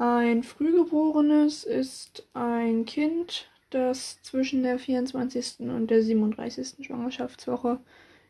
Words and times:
Ein 0.00 0.44
Frühgeborenes 0.44 1.64
ist 1.64 2.28
ein 2.32 2.84
Kind, 2.84 3.50
das 3.70 4.22
zwischen 4.22 4.62
der 4.62 4.78
24. 4.78 5.58
und 5.58 5.88
der 5.88 6.04
37. 6.04 6.86
Schwangerschaftswoche 6.86 7.80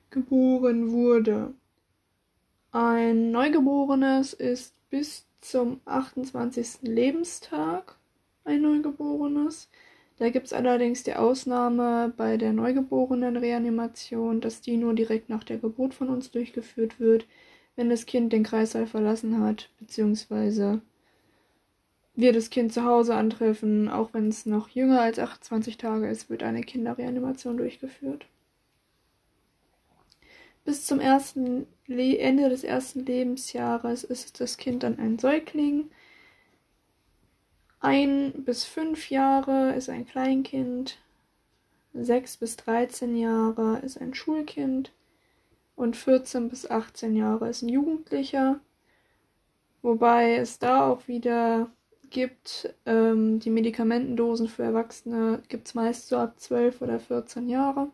geboren 0.08 0.90
wurde. 0.92 1.52
Ein 2.72 3.32
Neugeborenes 3.32 4.32
ist 4.32 4.76
bis 4.88 5.26
zum 5.42 5.80
28. 5.84 6.78
Lebenstag 6.80 7.96
ein 8.46 8.62
Neugeborenes. 8.62 9.68
Da 10.16 10.30
gibt 10.30 10.46
es 10.46 10.54
allerdings 10.54 11.02
die 11.02 11.16
Ausnahme 11.16 12.14
bei 12.16 12.38
der 12.38 12.54
neugeborenen 12.54 13.36
Reanimation, 13.36 14.40
dass 14.40 14.62
die 14.62 14.78
nur 14.78 14.94
direkt 14.94 15.28
nach 15.28 15.44
der 15.44 15.58
Geburt 15.58 15.92
von 15.92 16.08
uns 16.08 16.30
durchgeführt 16.30 16.98
wird, 16.98 17.26
wenn 17.76 17.90
das 17.90 18.06
Kind 18.06 18.32
den 18.32 18.42
Kreißsaal 18.42 18.86
verlassen 18.86 19.42
hat, 19.42 19.68
beziehungsweise 19.78 20.80
wir 22.18 22.32
das 22.32 22.50
Kind 22.50 22.72
zu 22.72 22.82
Hause 22.82 23.14
antreffen, 23.14 23.88
auch 23.88 24.12
wenn 24.12 24.28
es 24.28 24.44
noch 24.44 24.68
jünger 24.70 25.00
als 25.00 25.20
28 25.20 25.78
Tage 25.78 26.08
ist, 26.08 26.28
wird 26.28 26.42
eine 26.42 26.62
Kinderreanimation 26.62 27.56
durchgeführt. 27.56 28.26
Bis 30.64 30.84
zum 30.84 30.98
Ende 30.98 32.48
des 32.48 32.64
ersten 32.64 33.06
Lebensjahres 33.06 34.02
ist 34.02 34.40
das 34.40 34.56
Kind 34.56 34.82
dann 34.82 34.98
ein 34.98 35.20
Säugling. 35.20 35.92
Ein 37.78 38.32
bis 38.44 38.64
fünf 38.64 39.10
Jahre 39.10 39.74
ist 39.74 39.88
ein 39.88 40.04
Kleinkind. 40.04 40.98
Sechs 41.94 42.36
bis 42.36 42.56
13 42.56 43.16
Jahre 43.16 43.78
ist 43.84 43.96
ein 43.96 44.12
Schulkind. 44.12 44.90
Und 45.76 45.96
14 45.96 46.48
bis 46.48 46.68
18 46.68 47.14
Jahre 47.14 47.48
ist 47.48 47.62
ein 47.62 47.68
Jugendlicher. 47.68 48.58
Wobei 49.82 50.34
es 50.34 50.58
da 50.58 50.90
auch 50.90 51.06
wieder 51.06 51.70
gibt, 52.10 52.74
ähm, 52.86 53.40
die 53.40 53.50
Medikamentendosen 53.50 54.48
für 54.48 54.62
Erwachsene 54.62 55.42
gibt 55.48 55.68
es 55.68 55.74
meist 55.74 56.08
so 56.08 56.16
ab 56.16 56.38
12 56.38 56.82
oder 56.82 57.00
14 57.00 57.48
Jahre. 57.48 57.90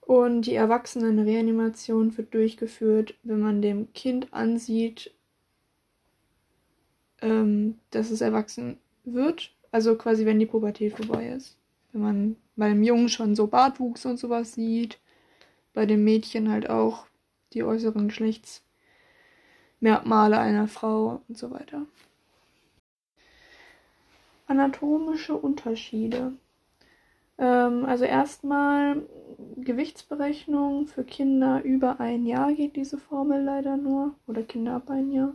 Und 0.00 0.42
die 0.42 0.54
Erwachsenenreanimation 0.54 2.16
wird 2.16 2.32
durchgeführt, 2.32 3.14
wenn 3.24 3.40
man 3.40 3.60
dem 3.60 3.92
Kind 3.92 4.32
ansieht, 4.32 5.12
ähm, 7.20 7.78
dass 7.90 8.10
es 8.10 8.22
erwachsen 8.22 8.78
wird. 9.04 9.52
Also 9.70 9.96
quasi, 9.96 10.24
wenn 10.24 10.38
die 10.38 10.46
Pubertät 10.46 10.94
vorbei 10.94 11.28
ist. 11.28 11.58
Wenn 11.92 12.00
man 12.00 12.36
beim 12.56 12.82
Jungen 12.82 13.10
schon 13.10 13.36
so 13.36 13.48
Bartwuchs 13.48 14.06
und 14.06 14.18
sowas 14.18 14.54
sieht. 14.54 14.98
Bei 15.74 15.84
dem 15.84 16.04
Mädchen 16.04 16.50
halt 16.50 16.70
auch 16.70 17.04
die 17.52 17.62
äußeren 17.62 18.08
Geschlechtsmerkmale 18.08 20.38
einer 20.38 20.68
Frau 20.68 21.20
und 21.28 21.36
so 21.36 21.50
weiter. 21.50 21.84
Anatomische 24.48 25.36
Unterschiede. 25.36 26.32
Ähm, 27.38 27.84
also 27.84 28.04
erstmal 28.04 29.02
Gewichtsberechnung 29.56 30.88
für 30.88 31.04
Kinder 31.04 31.62
über 31.62 32.00
ein 32.00 32.26
Jahr 32.26 32.52
geht 32.52 32.74
diese 32.76 32.98
Formel 32.98 33.42
leider 33.42 33.76
nur. 33.76 34.14
Oder 34.26 34.42
Kinder 34.42 34.74
ab 34.74 34.90
ein 34.90 35.12
Jahr. 35.12 35.34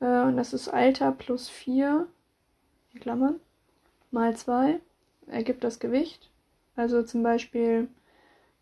Äh, 0.00 0.22
und 0.22 0.36
das 0.36 0.52
ist 0.52 0.68
Alter 0.68 1.12
plus 1.12 1.48
4, 1.48 2.06
in 2.92 3.00
Klammern, 3.00 3.40
mal 4.10 4.36
2, 4.36 4.80
ergibt 5.26 5.64
das 5.64 5.78
Gewicht. 5.78 6.30
Also 6.76 7.02
zum 7.02 7.22
Beispiel, 7.22 7.88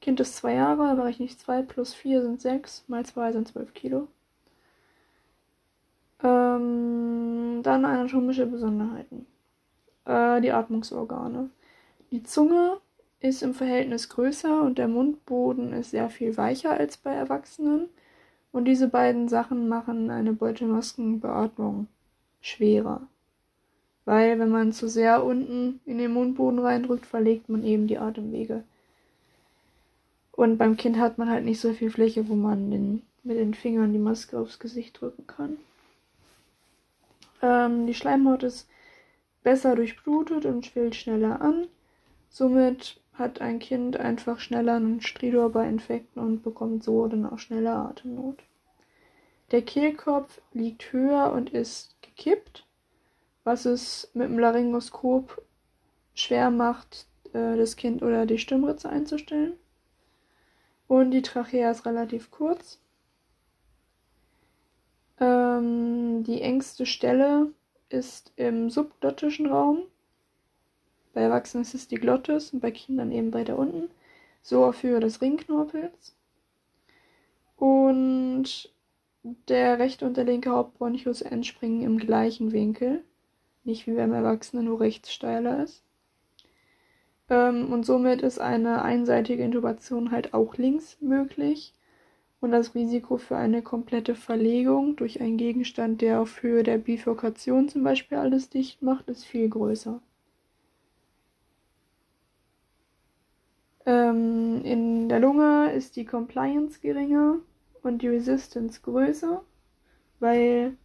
Kind 0.00 0.20
ist 0.20 0.36
2 0.36 0.54
Jahre, 0.54 0.94
berechne 0.96 1.26
ich 1.26 1.38
2 1.38 1.62
plus 1.62 1.94
4 1.94 2.22
sind 2.22 2.40
6, 2.40 2.84
mal 2.88 3.04
2 3.04 3.32
sind 3.32 3.48
12 3.48 3.74
Kilo. 3.74 4.08
Ähm, 6.22 7.60
dann 7.62 7.84
anatomische 7.84 8.46
Besonderheiten. 8.46 9.26
Äh, 10.08 10.40
die 10.40 10.52
Atmungsorgane. 10.52 11.50
Die 12.10 12.22
Zunge 12.22 12.78
ist 13.20 13.42
im 13.42 13.52
Verhältnis 13.52 14.08
größer 14.08 14.62
und 14.62 14.78
der 14.78 14.88
Mundboden 14.88 15.72
ist 15.74 15.90
sehr 15.90 16.08
viel 16.08 16.36
weicher 16.36 16.70
als 16.70 16.96
bei 16.96 17.12
Erwachsenen. 17.12 17.88
Und 18.50 18.64
diese 18.64 18.88
beiden 18.88 19.28
Sachen 19.28 19.68
machen 19.68 20.10
eine 20.10 20.32
Beutelmaskenbeatmung 20.32 21.86
schwerer. 22.40 23.02
Weil 24.06 24.38
wenn 24.38 24.48
man 24.48 24.72
zu 24.72 24.88
sehr 24.88 25.22
unten 25.22 25.80
in 25.84 25.98
den 25.98 26.14
Mundboden 26.14 26.60
reindrückt, 26.60 27.04
verlegt 27.04 27.50
man 27.50 27.62
eben 27.62 27.86
die 27.86 27.98
Atemwege. 27.98 28.64
Und 30.32 30.56
beim 30.56 30.78
Kind 30.78 30.98
hat 30.98 31.18
man 31.18 31.28
halt 31.28 31.44
nicht 31.44 31.60
so 31.60 31.74
viel 31.74 31.90
Fläche, 31.90 32.28
wo 32.28 32.34
man 32.34 32.70
den, 32.70 33.02
mit 33.24 33.36
den 33.36 33.52
Fingern 33.52 33.92
die 33.92 33.98
Maske 33.98 34.38
aufs 34.38 34.58
Gesicht 34.58 34.98
drücken 34.98 35.26
kann. 35.26 35.58
Ähm, 37.42 37.86
die 37.86 37.94
Schleimhaut 37.94 38.44
ist 38.44 38.66
besser 39.48 39.76
durchblutet 39.76 40.44
und 40.44 40.66
schwillt 40.66 40.94
schneller 40.94 41.40
an. 41.40 41.68
Somit 42.28 43.00
hat 43.14 43.40
ein 43.40 43.60
Kind 43.60 43.96
einfach 43.96 44.40
schneller 44.40 44.74
einen 44.74 45.00
Stridor 45.00 45.48
bei 45.48 45.66
Infekten 45.66 46.20
und 46.20 46.42
bekommt 46.42 46.84
so 46.84 47.08
dann 47.08 47.24
auch 47.24 47.38
schneller 47.38 47.88
Atemnot. 47.88 48.42
Der 49.50 49.62
Kehlkopf 49.62 50.42
liegt 50.52 50.92
höher 50.92 51.32
und 51.32 51.48
ist 51.48 51.96
gekippt, 52.02 52.66
was 53.42 53.64
es 53.64 54.10
mit 54.12 54.28
dem 54.28 54.38
Laryngoskop 54.38 55.40
schwer 56.12 56.50
macht, 56.50 57.06
äh, 57.32 57.56
das 57.56 57.76
Kind 57.76 58.02
oder 58.02 58.26
die 58.26 58.36
Stimmritze 58.36 58.90
einzustellen. 58.90 59.54
Und 60.88 61.12
die 61.12 61.22
Trachea 61.22 61.70
ist 61.70 61.86
relativ 61.86 62.30
kurz. 62.30 62.80
Ähm, 65.18 66.22
die 66.24 66.42
engste 66.42 66.84
Stelle 66.84 67.50
ist 67.88 68.32
im 68.36 68.70
subglottischen 68.70 69.46
Raum. 69.46 69.82
Bei 71.14 71.22
Erwachsenen 71.22 71.62
ist 71.62 71.74
es 71.74 71.88
die 71.88 71.96
Glottis 71.96 72.52
und 72.52 72.60
bei 72.60 72.70
Kindern 72.70 73.12
eben 73.12 73.32
weiter 73.32 73.58
unten. 73.58 73.90
So 74.42 74.64
auf 74.64 74.82
Höhe 74.82 75.00
des 75.00 75.20
Ringknorpels. 75.20 76.14
Und 77.56 78.72
der 79.48 79.78
rechte 79.78 80.06
und 80.06 80.16
der 80.16 80.24
linke 80.24 80.50
Hauptbronchus 80.50 81.22
entspringen 81.22 81.82
im 81.82 81.98
gleichen 81.98 82.52
Winkel. 82.52 83.02
Nicht 83.64 83.86
wie 83.86 83.94
beim 83.94 84.12
Erwachsenen, 84.12 84.66
nur 84.66 84.80
rechts 84.80 85.12
steiler 85.12 85.62
ist. 85.62 85.82
Ähm, 87.28 87.72
und 87.72 87.84
somit 87.84 88.22
ist 88.22 88.38
eine 88.38 88.82
einseitige 88.82 89.42
Intubation 89.42 90.10
halt 90.10 90.34
auch 90.34 90.56
links 90.56 90.96
möglich. 91.00 91.74
Und 92.40 92.52
das 92.52 92.74
Risiko 92.74 93.18
für 93.18 93.36
eine 93.36 93.62
komplette 93.62 94.14
Verlegung 94.14 94.94
durch 94.96 95.20
einen 95.20 95.36
Gegenstand, 95.36 96.00
der 96.00 96.20
auf 96.20 96.42
Höhe 96.42 96.62
der 96.62 96.78
Bifurkation 96.78 97.68
zum 97.68 97.82
Beispiel 97.82 98.18
alles 98.18 98.48
dicht 98.48 98.80
macht, 98.80 99.08
ist 99.08 99.24
viel 99.24 99.48
größer. 99.48 100.00
Ähm, 103.86 104.60
in 104.64 105.08
der 105.08 105.18
Lunge 105.18 105.72
ist 105.72 105.96
die 105.96 106.04
Compliance 106.04 106.78
geringer 106.80 107.38
und 107.82 108.02
die 108.02 108.08
Resistance 108.08 108.80
größer, 108.82 109.42
weil 110.20 110.76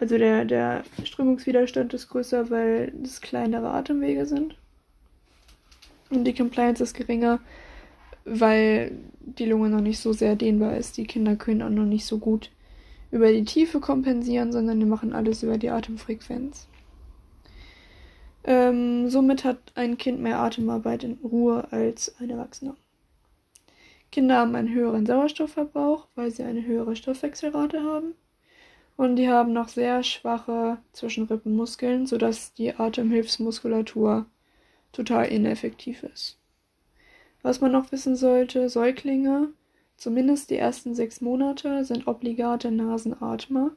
also 0.00 0.16
der, 0.16 0.46
der 0.46 0.82
Strömungswiderstand 1.04 1.92
ist 1.92 2.08
größer, 2.08 2.48
weil 2.48 2.92
es 3.02 3.20
kleinere 3.20 3.70
Atemwege 3.70 4.24
sind. 4.24 4.56
Und 6.08 6.24
die 6.24 6.34
Compliance 6.34 6.82
ist 6.82 6.94
geringer, 6.94 7.38
weil 8.30 8.92
die 9.20 9.46
Lunge 9.46 9.68
noch 9.68 9.80
nicht 9.80 9.98
so 9.98 10.12
sehr 10.12 10.36
dehnbar 10.36 10.76
ist. 10.76 10.96
Die 10.96 11.06
Kinder 11.06 11.36
können 11.36 11.62
auch 11.62 11.70
noch 11.70 11.84
nicht 11.84 12.04
so 12.04 12.18
gut 12.18 12.50
über 13.10 13.32
die 13.32 13.44
Tiefe 13.44 13.80
kompensieren, 13.80 14.52
sondern 14.52 14.78
die 14.78 14.86
machen 14.86 15.12
alles 15.12 15.42
über 15.42 15.58
die 15.58 15.70
Atemfrequenz. 15.70 16.68
Ähm, 18.44 19.10
somit 19.10 19.44
hat 19.44 19.58
ein 19.74 19.98
Kind 19.98 20.20
mehr 20.20 20.38
Atemarbeit 20.38 21.04
in 21.04 21.18
Ruhe 21.22 21.70
als 21.72 22.14
ein 22.20 22.30
Erwachsener. 22.30 22.76
Kinder 24.12 24.38
haben 24.38 24.54
einen 24.54 24.72
höheren 24.72 25.06
Sauerstoffverbrauch, 25.06 26.06
weil 26.14 26.30
sie 26.30 26.42
eine 26.42 26.64
höhere 26.64 26.96
Stoffwechselrate 26.96 27.82
haben. 27.82 28.14
Und 28.96 29.16
die 29.16 29.28
haben 29.28 29.52
noch 29.52 29.68
sehr 29.68 30.02
schwache 30.02 30.78
Zwischenrippenmuskeln, 30.92 32.06
sodass 32.06 32.54
die 32.54 32.74
Atemhilfsmuskulatur 32.74 34.26
total 34.92 35.26
ineffektiv 35.26 36.02
ist. 36.02 36.39
Was 37.42 37.60
man 37.60 37.72
noch 37.72 37.90
wissen 37.92 38.16
sollte, 38.16 38.68
Säuglinge, 38.68 39.48
zumindest 39.96 40.50
die 40.50 40.56
ersten 40.56 40.94
sechs 40.94 41.20
Monate, 41.20 41.84
sind 41.84 42.06
obligate 42.06 42.70
Nasenatmer. 42.70 43.72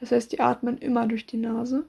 Das 0.00 0.10
heißt, 0.10 0.32
die 0.32 0.40
atmen 0.40 0.78
immer 0.78 1.06
durch 1.06 1.26
die 1.26 1.36
Nase. 1.36 1.86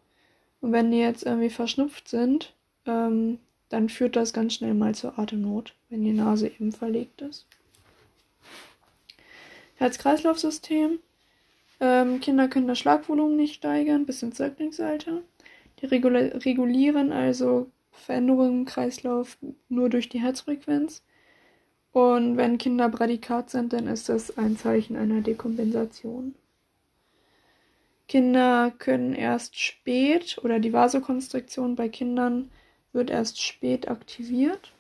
Und 0.62 0.72
wenn 0.72 0.92
die 0.92 1.00
jetzt 1.00 1.26
irgendwie 1.26 1.50
verschnupft 1.50 2.08
sind, 2.08 2.54
ähm, 2.86 3.40
dann 3.70 3.90
führt 3.90 4.16
das 4.16 4.34
ganz 4.34 4.54
schnell 4.54 4.74
mal 4.74 4.96
zur 4.96 5.18
Atemnot, 5.18 5.74
wenn 5.90 6.04
die 6.04 6.14
Nase 6.14 6.48
eben 6.48 6.72
verlegt 6.72 7.22
ist. 7.22 7.48
Herz-Kreislauf-System. 9.76 11.00
Ähm, 11.80 12.20
Kinder 12.22 12.48
können 12.48 12.68
das 12.68 12.80
Schlagvolumen 12.80 13.36
nicht 13.36 13.56
steigern 13.56 14.06
bis 14.06 14.24
ins 14.24 14.38
Säuglingsalter. 14.38 15.22
Die 15.82 15.86
regulieren 15.88 17.12
also 17.12 17.70
Veränderungen 17.92 18.60
im 18.60 18.66
Kreislauf 18.66 19.38
nur 19.68 19.90
durch 19.90 20.08
die 20.08 20.22
Herzfrequenz. 20.22 21.04
Und 21.96 22.36
wenn 22.36 22.58
Kinder 22.58 22.90
Bradikat 22.90 23.50
sind, 23.50 23.72
dann 23.72 23.88
ist 23.88 24.10
das 24.10 24.38
ein 24.38 24.58
Zeichen 24.58 24.98
einer 24.98 25.22
Dekompensation. 25.22 26.36
Kinder 28.10 28.74
können 28.78 29.14
erst 29.14 29.58
spät 29.58 30.38
oder 30.44 30.60
die 30.60 30.74
Vasokonstriktion 30.74 31.78
bei 31.78 31.88
Kindern 31.88 32.52
wird 32.92 33.10
erst 33.10 33.42
spät 33.42 33.88
aktiviert, 33.88 34.74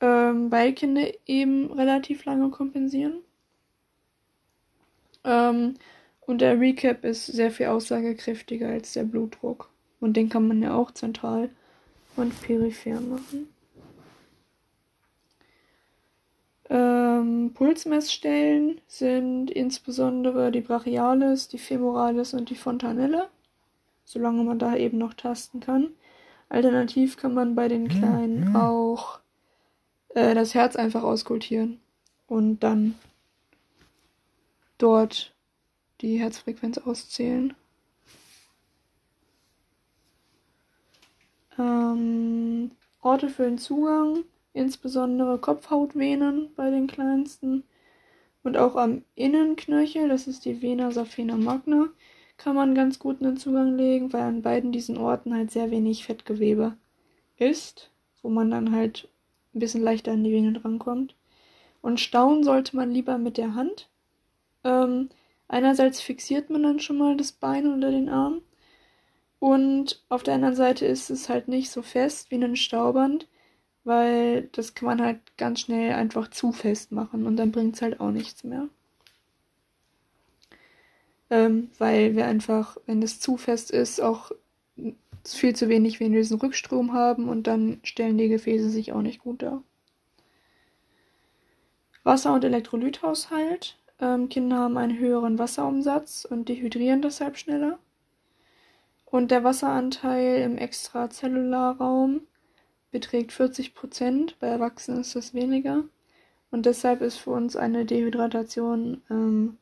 ähm, 0.00 0.50
weil 0.50 0.72
Kinder 0.72 1.06
eben 1.26 1.72
relativ 1.74 2.24
lange 2.24 2.50
kompensieren. 2.50 3.20
Ähm, 5.22 5.74
und 6.22 6.40
der 6.40 6.58
Recap 6.58 7.04
ist 7.04 7.26
sehr 7.26 7.52
viel 7.52 7.66
aussagekräftiger 7.66 8.68
als 8.70 8.94
der 8.94 9.04
Blutdruck. 9.04 9.70
Und 10.00 10.16
den 10.16 10.28
kann 10.28 10.48
man 10.48 10.60
ja 10.60 10.74
auch 10.74 10.90
zentral 10.90 11.50
und 12.16 12.32
peripher 12.42 13.00
machen. 13.00 13.46
Ähm, 16.70 17.50
Pulsmessstellen 17.52 18.80
sind 18.86 19.50
insbesondere 19.50 20.52
die 20.52 20.60
Brachialis, 20.60 21.48
die 21.48 21.58
Femoralis 21.58 22.32
und 22.32 22.48
die 22.48 22.54
Fontanelle, 22.54 23.28
solange 24.04 24.44
man 24.44 24.60
da 24.60 24.76
eben 24.76 24.96
noch 24.96 25.14
tasten 25.14 25.58
kann. 25.58 25.90
Alternativ 26.48 27.16
kann 27.16 27.34
man 27.34 27.56
bei 27.56 27.66
den 27.66 27.88
Kleinen 27.88 28.54
auch 28.56 29.18
äh, 30.10 30.34
das 30.34 30.54
Herz 30.54 30.76
einfach 30.76 31.02
auskultieren 31.02 31.80
und 32.28 32.60
dann 32.60 32.94
dort 34.78 35.34
die 36.00 36.18
Herzfrequenz 36.18 36.78
auszählen. 36.78 37.54
Ähm, 41.58 42.70
Orte 43.02 43.28
für 43.28 43.44
den 43.44 43.58
Zugang 43.58 44.24
insbesondere 44.52 45.38
Kopfhautvenen 45.38 46.50
bei 46.56 46.70
den 46.70 46.86
kleinsten. 46.86 47.64
Und 48.42 48.56
auch 48.56 48.76
am 48.76 49.02
Innenknöchel, 49.14 50.08
das 50.08 50.26
ist 50.26 50.44
die 50.44 50.62
Vena 50.62 50.90
saphena 50.90 51.36
magna, 51.36 51.88
kann 52.36 52.56
man 52.56 52.74
ganz 52.74 52.98
gut 52.98 53.20
einen 53.20 53.36
Zugang 53.36 53.76
legen, 53.76 54.12
weil 54.12 54.22
an 54.22 54.42
beiden 54.42 54.72
diesen 54.72 54.96
Orten 54.96 55.34
halt 55.34 55.50
sehr 55.50 55.70
wenig 55.70 56.04
Fettgewebe 56.06 56.76
ist, 57.36 57.90
wo 58.22 58.30
man 58.30 58.50
dann 58.50 58.72
halt 58.72 59.08
ein 59.54 59.60
bisschen 59.60 59.82
leichter 59.82 60.12
an 60.12 60.24
die 60.24 60.32
Vene 60.32 60.52
drankommt. 60.52 61.14
Und 61.82 62.00
stauen 62.00 62.42
sollte 62.42 62.76
man 62.76 62.90
lieber 62.90 63.18
mit 63.18 63.36
der 63.36 63.54
Hand. 63.54 63.88
Ähm, 64.64 65.10
einerseits 65.48 66.00
fixiert 66.00 66.50
man 66.50 66.62
dann 66.62 66.80
schon 66.80 66.98
mal 66.98 67.16
das 67.16 67.32
Bein 67.32 67.66
oder 67.74 67.90
den 67.90 68.08
Arm. 68.08 68.42
Und 69.38 70.02
auf 70.08 70.22
der 70.22 70.34
anderen 70.34 70.54
Seite 70.54 70.86
ist 70.86 71.10
es 71.10 71.28
halt 71.28 71.48
nicht 71.48 71.70
so 71.70 71.82
fest 71.82 72.30
wie 72.30 72.42
ein 72.42 72.56
Stauband 72.56 73.26
weil 73.84 74.48
das 74.52 74.74
kann 74.74 74.86
man 74.86 75.02
halt 75.02 75.18
ganz 75.36 75.60
schnell 75.60 75.94
einfach 75.94 76.28
zu 76.28 76.52
fest 76.52 76.92
machen 76.92 77.26
und 77.26 77.36
dann 77.36 77.52
bringt 77.52 77.76
es 77.76 77.82
halt 77.82 78.00
auch 78.00 78.10
nichts 78.10 78.44
mehr. 78.44 78.68
Ähm, 81.30 81.70
weil 81.78 82.16
wir 82.16 82.26
einfach, 82.26 82.76
wenn 82.86 83.02
es 83.02 83.20
zu 83.20 83.36
fest 83.36 83.70
ist, 83.70 84.00
auch 84.00 84.32
viel 85.24 85.54
zu 85.54 85.68
wenig 85.68 86.00
venösen 86.00 86.38
Rückstrom 86.38 86.92
haben 86.92 87.28
und 87.28 87.46
dann 87.46 87.80
stellen 87.82 88.18
die 88.18 88.28
Gefäße 88.28 88.70
sich 88.70 88.92
auch 88.92 89.02
nicht 89.02 89.20
gut 89.20 89.42
dar. 89.42 89.62
Wasser- 92.02 92.34
und 92.34 92.44
Elektrolythaushalt. 92.44 93.76
Ähm, 94.00 94.28
Kinder 94.28 94.56
haben 94.56 94.78
einen 94.78 94.98
höheren 94.98 95.38
Wasserumsatz 95.38 96.24
und 96.24 96.48
dehydrieren 96.48 97.02
deshalb 97.02 97.36
schneller. 97.36 97.78
Und 99.04 99.30
der 99.30 99.44
Wasseranteil 99.44 100.42
im 100.42 100.56
Extrazellularraum 100.56 102.22
beträgt 102.90 103.32
40 103.32 103.74
Prozent, 103.74 104.36
bei 104.40 104.48
Erwachsenen 104.48 105.00
ist 105.00 105.14
das 105.16 105.34
weniger. 105.34 105.84
Und 106.50 106.66
deshalb 106.66 107.00
ist 107.00 107.16
für 107.16 107.30
uns 107.30 107.56
eine 107.56 107.84
Dehydratation 107.84 109.02
ähm, 109.08 109.56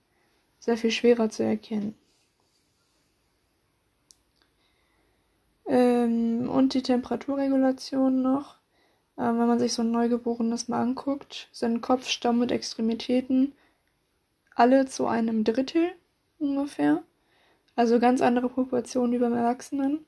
sehr 0.58 0.76
viel 0.76 0.90
schwerer 0.90 1.28
zu 1.28 1.42
erkennen. 1.42 1.94
Ähm, 5.66 6.48
und 6.48 6.74
die 6.74 6.82
Temperaturregulation 6.82 8.22
noch. 8.22 8.56
Ähm, 9.18 9.38
wenn 9.38 9.46
man 9.46 9.58
sich 9.58 9.74
so 9.74 9.82
ein 9.82 9.90
Neugeborenes 9.90 10.68
mal 10.68 10.80
anguckt, 10.80 11.48
sind 11.52 11.82
Kopf, 11.82 12.08
Stamm 12.08 12.40
und 12.40 12.50
Extremitäten 12.50 13.52
alle 14.54 14.86
zu 14.86 15.06
einem 15.06 15.44
Drittel 15.44 15.92
ungefähr. 16.38 17.02
Also 17.76 18.00
ganz 18.00 18.22
andere 18.22 18.48
Proportionen 18.48 19.12
wie 19.12 19.18
beim 19.18 19.34
Erwachsenen. 19.34 20.04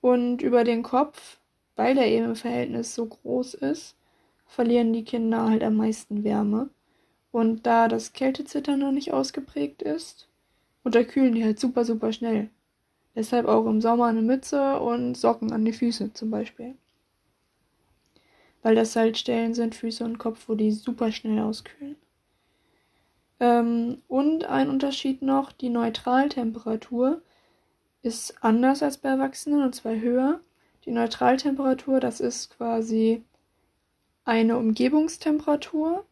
Und 0.00 0.42
über 0.42 0.64
den 0.64 0.82
Kopf 0.82 1.38
weil 1.76 1.94
der 1.94 2.08
eben 2.08 2.26
im 2.26 2.36
Verhältnis 2.36 2.94
so 2.94 3.06
groß 3.06 3.54
ist, 3.54 3.96
verlieren 4.46 4.92
die 4.92 5.04
Kinder 5.04 5.48
halt 5.48 5.62
am 5.62 5.76
meisten 5.76 6.24
Wärme. 6.24 6.68
Und 7.30 7.66
da 7.66 7.88
das 7.88 8.12
Kältezittern 8.12 8.80
noch 8.80 8.92
nicht 8.92 9.12
ausgeprägt 9.12 9.82
ist, 9.82 10.28
unterkühlen 10.84 11.34
die 11.34 11.44
halt 11.44 11.58
super, 11.58 11.84
super 11.84 12.12
schnell. 12.12 12.50
Deshalb 13.14 13.46
auch 13.46 13.66
im 13.66 13.80
Sommer 13.80 14.06
eine 14.06 14.22
Mütze 14.22 14.78
und 14.80 15.16
Socken 15.16 15.52
an 15.52 15.64
die 15.64 15.72
Füße 15.72 16.12
zum 16.12 16.30
Beispiel. 16.30 16.74
Weil 18.62 18.74
das 18.74 18.96
halt 18.96 19.18
Stellen 19.18 19.54
sind, 19.54 19.74
Füße 19.74 20.04
und 20.04 20.18
Kopf, 20.18 20.48
wo 20.48 20.54
die 20.54 20.70
super 20.70 21.10
schnell 21.10 21.40
auskühlen. 21.40 21.96
Ähm, 23.40 24.02
und 24.08 24.44
ein 24.44 24.70
Unterschied 24.70 25.20
noch, 25.20 25.52
die 25.52 25.68
Neutraltemperatur 25.68 27.22
ist 28.02 28.42
anders 28.42 28.82
als 28.82 28.98
bei 28.98 29.08
Erwachsenen 29.08 29.62
und 29.62 29.74
zwar 29.74 29.96
höher. 29.96 30.40
Die 30.84 30.90
Neutraltemperatur, 30.90 32.00
das 32.00 32.18
ist 32.18 32.56
quasi 32.56 33.22
eine 34.24 34.56
Umgebungstemperatur, 34.56 36.04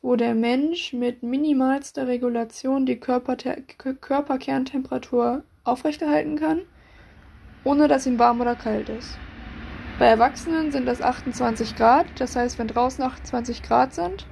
wo 0.00 0.16
der 0.16 0.34
Mensch 0.34 0.94
mit 0.94 1.22
minimalster 1.22 2.06
Regulation 2.06 2.86
die 2.86 2.98
Körperkerntemperatur 2.98 5.44
aufrechterhalten 5.64 6.36
kann, 6.36 6.62
ohne 7.64 7.86
dass 7.86 8.06
ihm 8.06 8.18
warm 8.18 8.40
oder 8.40 8.54
kalt 8.54 8.88
ist. 8.88 9.18
Bei 9.98 10.06
Erwachsenen 10.06 10.72
sind 10.72 10.86
das 10.86 11.02
28 11.02 11.76
Grad, 11.76 12.06
das 12.18 12.34
heißt, 12.34 12.58
wenn 12.58 12.68
draußen 12.68 13.04
28 13.04 13.62
Grad 13.62 13.92
sind, 13.92 14.24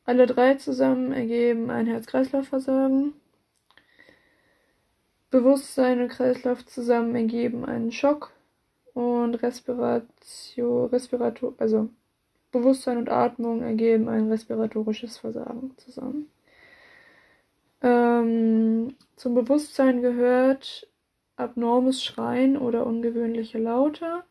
alle 0.06 0.26
drei 0.26 0.56
zusammen 0.56 1.12
ergeben 1.12 1.70
ein 1.70 1.88
Herz-Kreislauf-Versagen. 1.88 3.14
Bewusstsein 5.30 6.02
und 6.02 6.10
Kreislauf 6.10 6.66
zusammen 6.66 7.16
ergeben 7.16 7.66
einen 7.66 7.92
Schock 7.92 8.32
und 8.94 9.36
Respiratio, 9.36 10.86
Respirator, 10.86 11.54
also 11.58 11.90
Bewusstsein 12.52 12.98
und 12.98 13.10
Atmung 13.10 13.62
ergeben 13.62 14.10
ein 14.10 14.30
respiratorisches 14.30 15.20
Versagen 15.20 15.74
zusammen. 15.78 16.30
Ähm, 17.82 18.96
zum 19.16 19.36
Bewusstsein 19.36 20.02
gehört 20.02 20.88
abnormes 21.38 22.04
Schreien 22.04 22.58
oder 22.58 22.86
ungewöhnliche 22.86 23.58
Laute, 23.58 24.24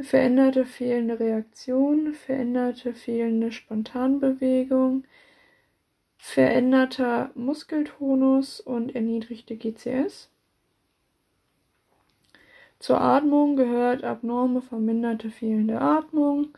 veränderte 0.00 0.64
fehlende 0.64 1.20
Reaktion, 1.20 2.14
veränderte 2.14 2.94
fehlende 2.94 3.52
Spontanbewegung, 3.52 5.04
veränderter 6.16 7.30
Muskeltonus 7.34 8.60
und 8.60 8.94
erniedrigte 8.94 9.56
GCS. 9.56 10.30
Zur 12.78 13.00
Atmung 13.00 13.56
gehört 13.56 14.02
abnorme, 14.02 14.60
verminderte 14.62 15.30
fehlende 15.30 15.80
Atmung, 15.80 16.48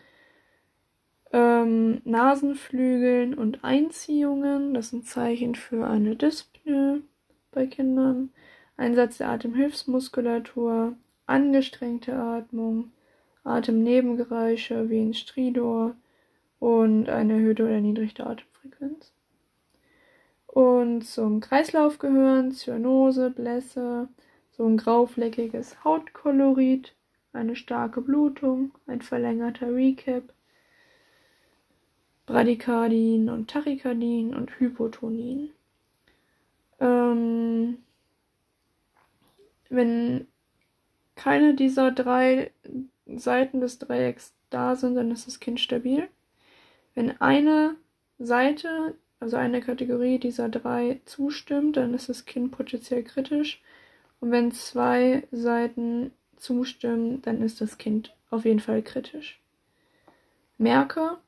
ähm, 1.32 2.00
Nasenflügeln 2.04 3.34
und 3.34 3.64
Einziehungen, 3.64 4.72
das 4.72 4.90
sind 4.90 5.06
Zeichen 5.06 5.54
für 5.54 5.86
eine 5.86 6.16
Dyspnoe 6.16 7.02
bei 7.50 7.66
Kindern, 7.66 8.30
Einsatz 8.76 9.18
der 9.18 9.30
Atemhilfsmuskulatur, 9.30 10.96
angestrengte 11.26 12.14
Atmung, 12.14 12.92
Atemnebengeräusche 13.44 14.90
wie 14.90 15.00
ein 15.00 15.14
Stridor 15.14 15.94
und 16.58 17.08
eine 17.08 17.34
erhöhte 17.34 17.64
oder 17.64 17.72
erniedrigte 17.72 18.26
Atemfrequenz. 18.26 19.12
Und 20.46 21.02
zum 21.02 21.40
Kreislauf 21.40 21.98
gehören 21.98 22.52
Zyanose, 22.52 23.30
Blässe, 23.30 24.08
so 24.52 24.66
ein 24.66 24.76
graufleckiges 24.76 25.84
Hautkolorit, 25.84 26.94
eine 27.32 27.56
starke 27.56 28.00
Blutung, 28.00 28.70
ein 28.86 29.02
verlängerter 29.02 29.74
Recap, 29.74 30.22
Bradykardien 32.26 33.28
und 33.28 33.50
Tachykardien 33.50 34.34
und 34.34 34.58
Hypotonien. 34.58 35.50
Ähm, 36.80 37.78
wenn 39.68 40.26
keine 41.16 41.54
dieser 41.54 41.90
drei 41.90 42.50
Seiten 43.06 43.60
des 43.60 43.78
Dreiecks 43.78 44.32
da 44.50 44.76
sind, 44.76 44.94
dann 44.94 45.10
ist 45.10 45.26
das 45.26 45.40
Kind 45.40 45.60
stabil. 45.60 46.08
Wenn 46.94 47.20
eine 47.20 47.76
Seite, 48.18 48.94
also 49.20 49.36
eine 49.36 49.60
Kategorie 49.60 50.18
dieser 50.18 50.48
drei 50.48 51.00
zustimmt, 51.04 51.76
dann 51.76 51.94
ist 51.94 52.08
das 52.08 52.24
Kind 52.24 52.52
potenziell 52.52 53.02
kritisch. 53.02 53.62
Und 54.20 54.30
wenn 54.30 54.52
zwei 54.52 55.24
Seiten 55.32 56.12
zustimmen, 56.36 57.20
dann 57.22 57.42
ist 57.42 57.60
das 57.60 57.78
Kind 57.78 58.14
auf 58.30 58.44
jeden 58.44 58.60
Fall 58.60 58.82
kritisch. 58.82 59.40
Merke, 60.56 61.18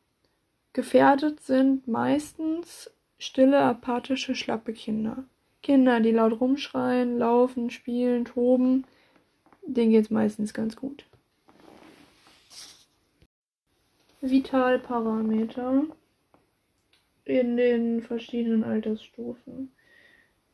gefährdet 0.72 1.40
sind 1.40 1.88
meistens 1.88 2.90
stille, 3.18 3.60
apathische, 3.60 4.34
schlappe 4.34 4.72
Kinder. 4.72 5.24
Kinder, 5.62 6.00
die 6.00 6.12
laut 6.12 6.40
rumschreien, 6.40 7.18
laufen, 7.18 7.70
spielen, 7.70 8.24
toben, 8.24 8.84
denen 9.66 9.90
geht 9.90 10.04
es 10.04 10.10
meistens 10.10 10.54
ganz 10.54 10.76
gut. 10.76 11.04
Vitalparameter 14.30 15.84
in 17.24 17.56
den 17.56 18.02
verschiedenen 18.02 18.64
Altersstufen. 18.64 19.72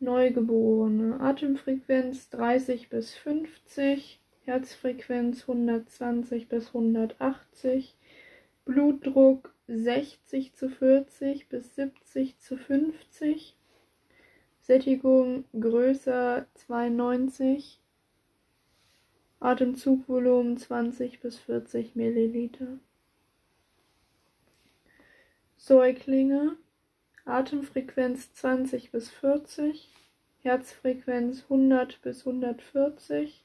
Neugeborene 0.00 1.21
Atemfrequenz 1.21 2.29
30 2.31 2.88
bis 2.88 3.14
50, 3.14 4.21
Herzfrequenz 4.45 5.43
120 5.43 6.49
bis 6.49 6.69
180, 6.69 7.97
Blutdruck 8.64 9.55
60 9.69 10.55
zu 10.55 10.69
40 10.69 11.49
bis 11.49 11.75
70 11.76 12.38
zu 12.38 12.57
50, 12.57 13.57
Sättigung 14.61 15.45
größer 15.59 16.47
92, 16.55 17.81
Atemzugvolumen 19.41 20.57
20 20.57 21.21
bis 21.21 21.38
40 21.38 21.97
Milliliter. 21.97 22.79
Säuglinge 25.64 26.57
Atemfrequenz 27.25 28.35
20 28.35 28.90
bis 28.90 29.11
40, 29.11 29.88
Herzfrequenz 30.40 31.45
100 31.45 32.02
bis 32.02 32.26
140, 32.26 33.45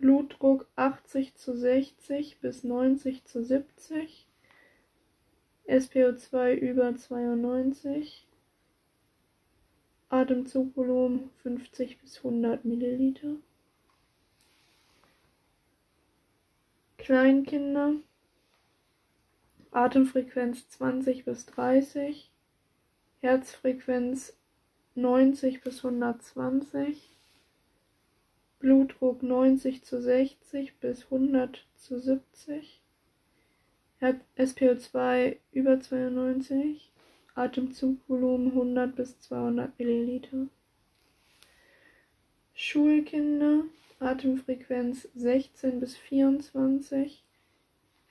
Blutdruck 0.00 0.66
80 0.74 1.36
zu 1.36 1.56
60 1.56 2.40
bis 2.40 2.64
90 2.64 3.24
zu 3.24 3.44
70, 3.44 4.26
SPO2 5.68 6.54
über 6.54 6.96
92, 6.96 8.26
Atemzugvolumen 10.08 11.30
50 11.44 12.00
bis 12.00 12.16
100 12.16 12.64
Milliliter. 12.64 13.36
Kleinkinder 16.98 17.94
Atemfrequenz 19.74 20.68
20 20.68 21.24
bis 21.24 21.46
30, 21.46 22.30
Herzfrequenz 23.20 24.32
90 24.94 25.62
bis 25.62 25.84
120, 25.84 27.10
Blutdruck 28.60 29.24
90 29.24 29.82
zu 29.82 30.00
60 30.00 30.76
bis 30.76 31.06
100 31.06 31.66
zu 31.74 31.98
70, 31.98 32.80
SPO2 34.00 35.38
über 35.50 35.80
92, 35.80 36.92
Atemzugvolumen 37.34 38.52
100 38.52 38.94
bis 38.94 39.18
200 39.18 39.76
Milliliter. 39.76 40.46
Schulkinder, 42.54 43.64
Atemfrequenz 43.98 45.08
16 45.16 45.80
bis 45.80 45.96
24, 45.96 47.23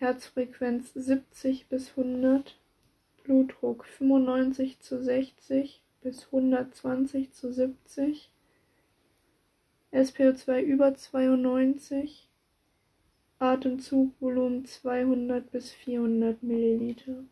Herzfrequenz 0.04 0.92
70 0.96 1.68
bis 1.70 1.92
100, 1.92 2.60
Blutdruck 3.24 3.86
95 3.86 4.82
zu 4.82 5.02
60 5.02 5.82
bis 6.02 6.26
120 6.26 7.32
zu 7.32 7.54
70, 7.54 8.30
SPO2 9.94 10.60
über 10.60 10.94
92, 10.94 12.28
Atemzugvolumen 13.40 14.66
200 14.66 15.50
bis 15.50 15.72
400 15.72 16.44
Milliliter. 16.44 17.24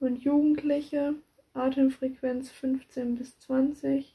Und 0.00 0.22
Jugendliche, 0.22 1.16
Atemfrequenz 1.52 2.50
15 2.50 3.16
bis 3.16 3.38
20, 3.40 4.14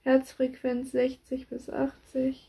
Herzfrequenz 0.00 0.92
60 0.92 1.48
bis 1.48 1.68
80, 1.68 2.48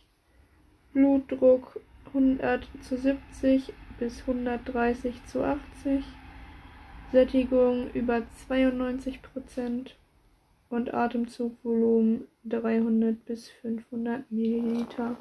Blutdruck 0.94 1.82
100 2.14 2.68
zu 2.82 2.98
70 2.98 3.74
bis 3.98 4.22
130 4.22 5.26
zu 5.26 5.44
80, 5.44 6.04
Sättigung 7.12 7.90
über 7.92 8.24
92 8.48 9.22
Prozent 9.22 9.96
und 10.70 10.94
Atemzugvolumen 10.94 12.28
300 12.46 13.24
bis 13.26 13.50
500 13.50 14.32
Milliliter. 14.32 15.18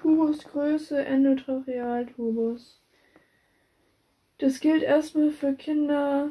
Tubusgröße 0.00 1.02
Endotrachealtubus. 1.04 2.82
Das 4.38 4.60
gilt 4.60 4.82
erstmal 4.82 5.30
für 5.30 5.54
Kinder 5.54 6.30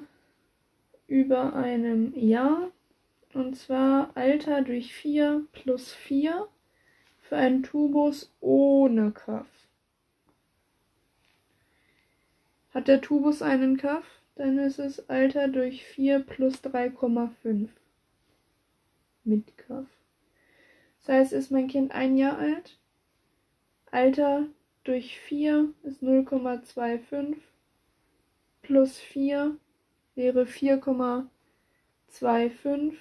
über 1.07 1.55
einem 1.55 2.13
Jahr 2.15 2.72
und 3.35 3.55
zwar 3.55 4.11
Alter 4.15 4.61
durch 4.61 4.93
4 4.93 5.45
plus 5.51 5.91
4 5.91 6.47
für 7.21 7.37
einen 7.37 7.63
Tubus 7.63 8.31
ohne 8.39 9.11
Kaff. 9.11 9.47
Hat 12.73 12.87
der 12.87 13.01
Tubus 13.01 13.41
einen 13.41 13.77
Kaff, 13.77 14.05
dann 14.35 14.57
ist 14.57 14.79
es 14.79 15.09
Alter 15.09 15.47
durch 15.47 15.85
4 15.85 16.19
plus 16.19 16.63
3,5 16.63 17.69
mit 19.23 19.57
Kaff. 19.57 19.87
Das 20.99 21.09
heißt, 21.09 21.33
ist 21.33 21.51
mein 21.51 21.67
Kind 21.67 21.91
ein 21.91 22.17
Jahr 22.17 22.37
alt, 22.37 22.77
Alter 23.91 24.47
durch 24.83 25.19
4 25.19 25.69
ist 25.83 26.01
0,25 26.01 27.35
plus 28.63 28.97
4 28.97 29.55
wäre 30.15 30.43
4,25 30.43 32.93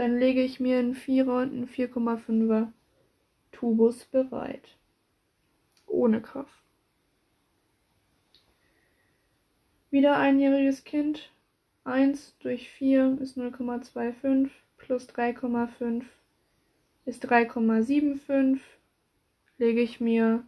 dann 0.00 0.18
lege 0.18 0.42
ich 0.42 0.60
mir 0.60 0.78
einen 0.78 0.94
4er 0.94 1.42
und 1.42 1.52
einen 1.52 1.68
4,5er 1.68 2.72
Tubus 3.52 4.06
bereit. 4.06 4.78
Ohne 5.86 6.22
Kraft. 6.22 6.62
Wieder 9.90 10.16
einjähriges 10.16 10.84
Kind. 10.84 11.30
1 11.84 12.34
durch 12.38 12.70
4 12.70 13.18
ist 13.20 13.36
0,25 13.36 14.48
plus 14.78 15.06
3,5 15.06 16.04
ist 17.04 17.30
3,75. 17.30 18.58
Lege 19.58 19.82
ich 19.82 20.00
mir 20.00 20.46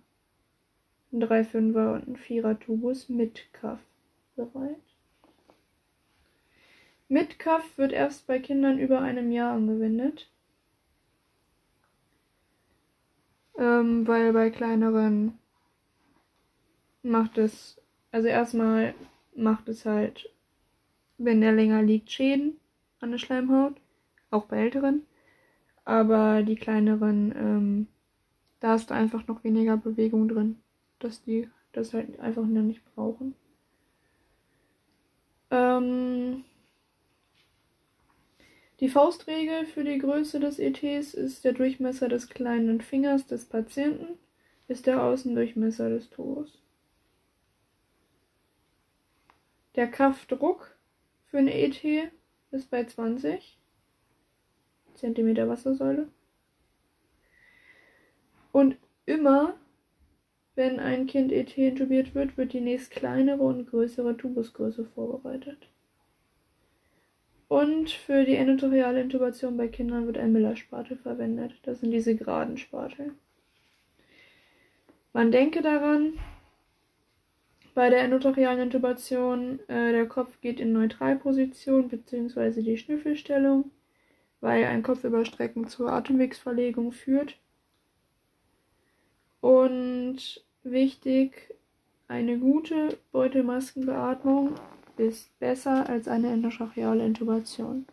einen 1.12 1.22
3,5er 1.22 1.94
und 1.96 2.06
einen 2.06 2.16
4er 2.16 2.58
Tubus 2.58 3.10
mit 3.10 3.52
Kraft 3.52 3.84
bereit. 4.34 4.91
Mit-Kaff 7.12 7.76
wird 7.76 7.92
erst 7.92 8.26
bei 8.26 8.38
Kindern 8.38 8.78
über 8.78 9.02
einem 9.02 9.32
Jahr 9.32 9.52
angewendet. 9.52 10.30
Ähm, 13.58 14.08
weil 14.08 14.32
bei 14.32 14.48
kleineren 14.48 15.38
macht 17.02 17.36
es, 17.36 17.78
also 18.12 18.28
erstmal 18.28 18.94
macht 19.36 19.68
es 19.68 19.84
halt, 19.84 20.30
wenn 21.18 21.42
der 21.42 21.52
länger 21.52 21.82
liegt, 21.82 22.10
Schäden 22.10 22.56
an 23.00 23.10
der 23.10 23.18
Schleimhaut. 23.18 23.74
Auch 24.30 24.46
bei 24.46 24.56
älteren. 24.56 25.02
Aber 25.84 26.42
die 26.42 26.56
kleineren, 26.56 27.34
ähm, 27.36 27.86
da 28.60 28.74
ist 28.74 28.90
einfach 28.90 29.26
noch 29.26 29.44
weniger 29.44 29.76
Bewegung 29.76 30.28
drin. 30.28 30.62
Dass 30.98 31.22
die 31.22 31.50
das 31.72 31.92
halt 31.92 32.18
einfach 32.20 32.46
noch 32.46 32.62
nicht 32.62 32.82
brauchen. 32.94 33.34
Ähm, 35.50 36.44
die 38.82 38.88
Faustregel 38.88 39.64
für 39.64 39.84
die 39.84 39.98
Größe 39.98 40.40
des 40.40 40.58
ETs 40.58 41.14
ist 41.14 41.44
der 41.44 41.52
Durchmesser 41.52 42.08
des 42.08 42.28
kleinen 42.28 42.80
Fingers 42.80 43.24
des 43.28 43.44
Patienten 43.44 44.18
ist 44.66 44.88
der 44.88 45.04
Außendurchmesser 45.04 45.88
des 45.88 46.10
Tubus. 46.10 46.60
Der 49.76 49.86
Kaffdruck 49.86 50.76
für 51.26 51.38
ein 51.38 51.46
ET 51.46 51.80
ist 52.50 52.70
bei 52.70 52.84
20. 52.84 53.56
cm 54.94 55.36
Wassersäule. 55.48 56.08
Und 58.50 58.78
immer, 59.06 59.54
wenn 60.56 60.80
ein 60.80 61.06
Kind 61.06 61.30
ET 61.30 61.56
intubiert 61.56 62.16
wird, 62.16 62.36
wird 62.36 62.52
die 62.52 62.60
nächst 62.60 62.90
kleinere 62.90 63.44
und 63.44 63.64
größere 63.70 64.16
Tubusgröße 64.16 64.86
vorbereitet. 64.86 65.71
Und 67.52 67.90
für 67.90 68.24
die 68.24 68.36
endotracheale 68.36 69.02
Intubation 69.02 69.58
bei 69.58 69.68
Kindern 69.68 70.06
wird 70.06 70.16
ein 70.16 70.32
Miller-Spatel 70.32 70.96
verwendet. 70.96 71.52
Das 71.64 71.80
sind 71.80 71.90
diese 71.90 72.14
geraden 72.14 72.56
Spatel. 72.56 73.12
Man 75.12 75.30
denke 75.30 75.60
daran, 75.60 76.14
bei 77.74 77.90
der 77.90 78.04
endotrachealen 78.04 78.62
Intubation, 78.62 79.60
äh, 79.68 79.92
der 79.92 80.06
Kopf 80.06 80.40
geht 80.40 80.60
in 80.60 80.72
Neutralposition 80.72 81.90
bzw. 81.90 82.62
die 82.62 82.78
Schnüffelstellung, 82.78 83.70
weil 84.40 84.64
ein 84.64 84.82
Kopfüberstrecken 84.82 85.68
zur 85.68 85.92
Atemwegsverlegung 85.92 86.90
führt. 86.90 87.36
Und 89.42 90.42
wichtig, 90.62 91.54
eine 92.08 92.38
gute 92.38 92.96
Beutelmaskenbeatmung 93.12 94.54
ist 94.98 95.38
besser 95.38 95.88
als 95.88 96.08
eine 96.08 96.32
endotracheale 96.32 97.04
Intubation. 97.04 97.86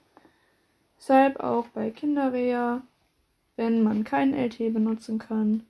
Deshalb 0.98 1.40
auch 1.40 1.68
bei 1.70 1.92
Kinderreha, 1.92 2.82
wenn 3.56 3.84
man 3.84 4.04
kein 4.04 4.34
LT 4.34 4.74
benutzen 4.74 5.18
kann, 5.20 5.66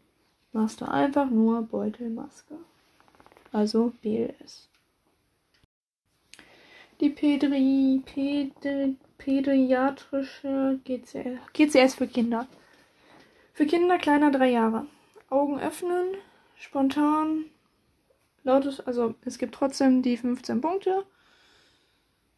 machst 0.54 0.82
du 0.82 0.86
einfach 0.86 1.30
nur 1.30 1.62
Beutelmaske. 1.62 2.56
Also 3.52 3.94
BLS. 4.02 4.70
Die 7.00 7.10
Pädri, 7.10 8.02
Pädri, 8.06 8.98
pädiatrische 9.18 10.80
GCS, 10.84 11.40
GCS 11.54 11.96
für 11.96 12.08
Kinder. 12.08 12.48
Für 13.54 13.66
Kinder 13.66 13.98
kleiner 13.98 14.32
drei 14.32 14.50
Jahre. 14.50 14.88
Augen 15.30 15.60
öffnen, 15.60 16.16
spontan, 16.56 17.46
lautes, 18.44 18.80
also 18.82 19.16
es 19.26 19.38
gibt 19.38 19.56
trotzdem 19.56 20.02
die 20.02 20.18
15 20.18 20.62
Punkte. 20.62 21.06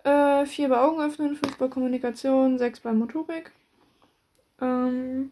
Äh, 0.03 0.45
vier 0.45 0.69
bei 0.69 0.79
Augen 0.79 1.01
öffnen, 1.01 1.35
fünf 1.35 1.57
bei 1.57 1.67
Kommunikation, 1.67 2.57
sechs 2.57 2.79
bei 2.79 2.91
Motorik. 2.91 3.51
Ähm, 4.59 5.31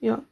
ja. 0.00 0.22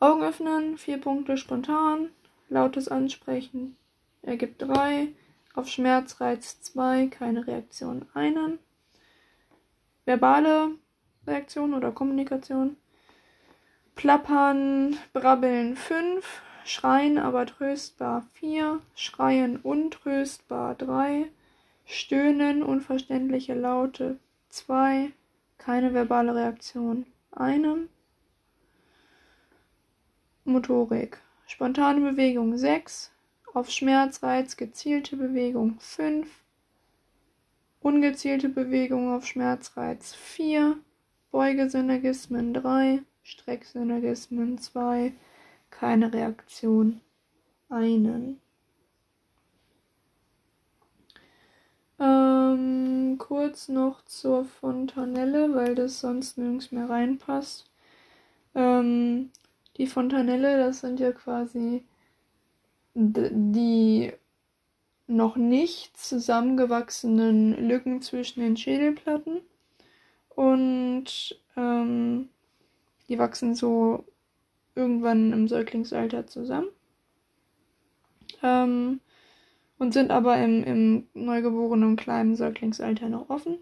Augen 0.00 0.22
öffnen, 0.22 0.78
vier 0.78 0.98
Punkte 0.98 1.36
spontan, 1.36 2.10
lautes 2.48 2.88
Ansprechen 2.88 3.76
ergibt 4.22 4.62
drei, 4.62 5.08
auf 5.54 5.68
Schmerzreiz 5.68 6.60
zwei, 6.60 7.08
keine 7.08 7.46
Reaktion 7.46 8.06
einen. 8.14 8.58
Verbale 10.04 10.70
Reaktion 11.26 11.74
oder 11.74 11.92
Kommunikation. 11.92 12.76
Plappern, 13.94 14.96
Brabbeln 15.12 15.76
fünf, 15.76 16.42
Schreien 16.64 17.18
aber 17.18 17.46
tröstbar. 17.46 18.26
Vier, 18.34 18.80
Schreien 18.94 19.56
untröstbar. 19.56 20.74
Drei, 20.74 21.26
Stöhnen, 21.84 22.62
unverständliche 22.62 23.54
Laute. 23.54 24.18
Zwei, 24.48 25.12
keine 25.58 25.94
verbale 25.94 26.34
Reaktion. 26.34 27.06
Einem. 27.32 27.88
Motorik. 30.44 31.20
Spontane 31.46 32.00
Bewegung. 32.00 32.56
6, 32.56 33.12
auf 33.54 33.70
Schmerzreiz 33.70 34.56
gezielte 34.56 35.16
Bewegung. 35.16 35.78
5, 35.80 36.28
ungezielte 37.80 38.48
Bewegung 38.48 39.12
auf 39.14 39.26
Schmerzreiz. 39.26 40.14
4, 40.14 40.78
Beugesynergismen. 41.30 42.54
3, 42.54 43.02
Strecksynergismen. 43.22 44.58
2, 44.58 45.12
keine 45.72 46.12
Reaktion 46.12 47.00
einen. 47.68 48.40
Ähm, 51.98 53.16
kurz 53.18 53.68
noch 53.68 54.04
zur 54.04 54.44
Fontanelle, 54.44 55.54
weil 55.54 55.74
das 55.74 56.00
sonst 56.00 56.38
nirgends 56.38 56.70
mehr 56.70 56.88
reinpasst. 56.88 57.70
Ähm, 58.54 59.30
die 59.76 59.86
Fontanelle, 59.86 60.58
das 60.58 60.80
sind 60.80 61.00
ja 61.00 61.12
quasi 61.12 61.84
die 62.94 64.12
noch 65.06 65.36
nicht 65.36 65.96
zusammengewachsenen 65.96 67.68
Lücken 67.68 68.02
zwischen 68.02 68.40
den 68.40 68.56
Schädelplatten. 68.56 69.40
Und 70.28 71.40
ähm, 71.56 72.28
die 73.08 73.18
wachsen 73.18 73.54
so 73.54 74.04
irgendwann 74.74 75.32
im 75.32 75.48
Säuglingsalter 75.48 76.26
zusammen. 76.26 76.68
Ähm, 78.42 79.00
und 79.78 79.92
sind 79.92 80.10
aber 80.10 80.38
im, 80.38 80.62
im 80.64 81.06
neugeborenen 81.14 81.96
kleinen 81.96 82.36
Säuglingsalter 82.36 83.08
noch 83.08 83.30
offen. 83.30 83.58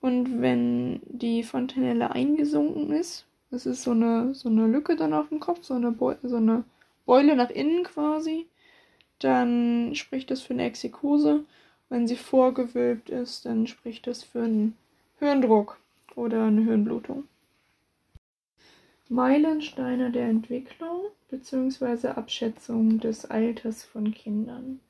Und 0.00 0.40
wenn 0.40 1.00
die 1.06 1.42
Fontanelle 1.42 2.12
eingesunken 2.12 2.92
ist, 2.92 3.26
das 3.50 3.66
ist 3.66 3.82
so 3.82 3.92
eine, 3.92 4.34
so 4.34 4.48
eine 4.48 4.66
Lücke 4.66 4.94
dann 4.94 5.12
auf 5.14 5.28
dem 5.30 5.40
Kopf, 5.40 5.64
so 5.64 5.74
eine, 5.74 5.90
Beule, 5.90 6.18
so 6.22 6.36
eine 6.36 6.64
Beule 7.06 7.34
nach 7.34 7.50
innen 7.50 7.82
quasi. 7.84 8.46
Dann 9.18 9.94
spricht 9.94 10.30
das 10.30 10.42
für 10.42 10.54
eine 10.54 10.64
Exikose. 10.64 11.44
Wenn 11.88 12.06
sie 12.06 12.16
vorgewölbt 12.16 13.10
ist, 13.10 13.46
dann 13.46 13.66
spricht 13.66 14.06
das 14.06 14.22
für 14.22 14.42
einen 14.42 14.76
Hirndruck 15.18 15.78
oder 16.14 16.44
eine 16.44 16.62
Hirnblutung. 16.62 17.24
Meilensteine 19.08 20.10
der 20.10 20.28
Entwicklung 20.28 21.06
bzw. 21.30 22.08
Abschätzung 22.08 23.00
des 23.00 23.24
Alters 23.24 23.82
von 23.82 24.12
Kindern. 24.12 24.80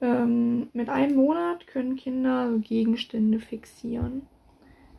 Ähm, 0.00 0.68
mit 0.72 0.88
einem 0.88 1.14
Monat 1.14 1.68
können 1.68 1.94
Kinder 1.94 2.50
Gegenstände 2.58 3.38
fixieren. 3.38 4.22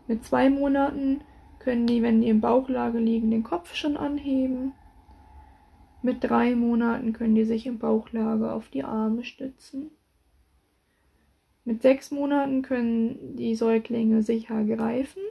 Mit 0.08 0.24
zwei 0.24 0.50
Monaten 0.50 1.22
können 1.60 1.86
die, 1.86 2.02
wenn 2.02 2.22
die 2.22 2.30
in 2.30 2.40
Bauchlage 2.40 3.00
liegen, 3.00 3.30
den 3.30 3.44
Kopf 3.44 3.76
schon 3.76 3.98
anheben. 3.98 4.72
Mit 6.02 6.24
drei 6.24 6.56
Monaten 6.56 7.12
können 7.12 7.36
die 7.36 7.46
sich 7.46 7.66
in 7.66 7.80
Bauchlage 7.80 8.54
auf 8.54 8.70
die 8.70 8.84
Arme 8.84 9.26
stützen. 9.26 9.92
Mit 11.66 11.82
sechs 11.82 12.12
Monaten 12.12 12.62
können 12.62 13.36
die 13.36 13.56
Säuglinge 13.56 14.22
sicher 14.22 14.64
greifen 14.64 15.22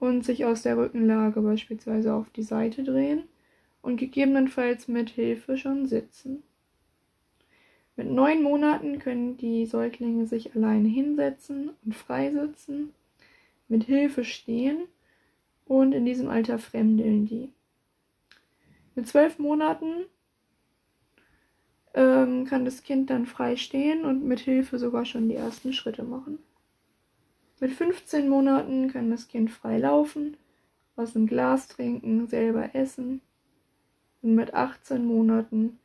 und 0.00 0.24
sich 0.24 0.44
aus 0.44 0.62
der 0.62 0.76
Rückenlage 0.76 1.40
beispielsweise 1.42 2.14
auf 2.14 2.28
die 2.30 2.42
Seite 2.42 2.82
drehen 2.82 3.24
und 3.82 3.98
gegebenenfalls 3.98 4.88
mit 4.88 5.10
Hilfe 5.10 5.56
schon 5.56 5.86
sitzen. 5.86 6.42
Mit 7.96 8.10
neun 8.10 8.42
Monaten 8.42 8.98
können 8.98 9.36
die 9.36 9.66
Säuglinge 9.66 10.26
sich 10.26 10.56
alleine 10.56 10.88
hinsetzen 10.88 11.70
und 11.84 11.94
freisitzen, 11.94 12.94
mit 13.68 13.84
Hilfe 13.84 14.24
stehen 14.24 14.88
und 15.66 15.92
in 15.92 16.06
diesem 16.06 16.28
Alter 16.28 16.58
fremdeln 16.58 17.26
die. 17.26 17.52
Mit 18.94 19.06
zwölf 19.06 19.38
Monaten 19.38 20.06
ähm, 21.92 22.46
kann 22.46 22.64
das 22.64 22.82
Kind 22.82 23.10
dann 23.10 23.26
frei 23.26 23.56
stehen 23.56 24.06
und 24.06 24.24
mit 24.24 24.40
Hilfe 24.40 24.78
sogar 24.78 25.04
schon 25.04 25.28
die 25.28 25.36
ersten 25.36 25.74
Schritte 25.74 26.02
machen. 26.02 26.38
Mit 27.60 27.72
15 27.72 28.26
Monaten 28.26 28.90
kann 28.90 29.10
das 29.10 29.28
Kind 29.28 29.50
frei 29.50 29.76
laufen, 29.76 30.38
aus 30.96 31.12
dem 31.12 31.26
Glas 31.26 31.68
trinken, 31.68 32.26
selber 32.26 32.74
essen 32.74 33.20
und 34.22 34.34
mit 34.34 34.54
18 34.54 35.04
Monaten 35.04 35.78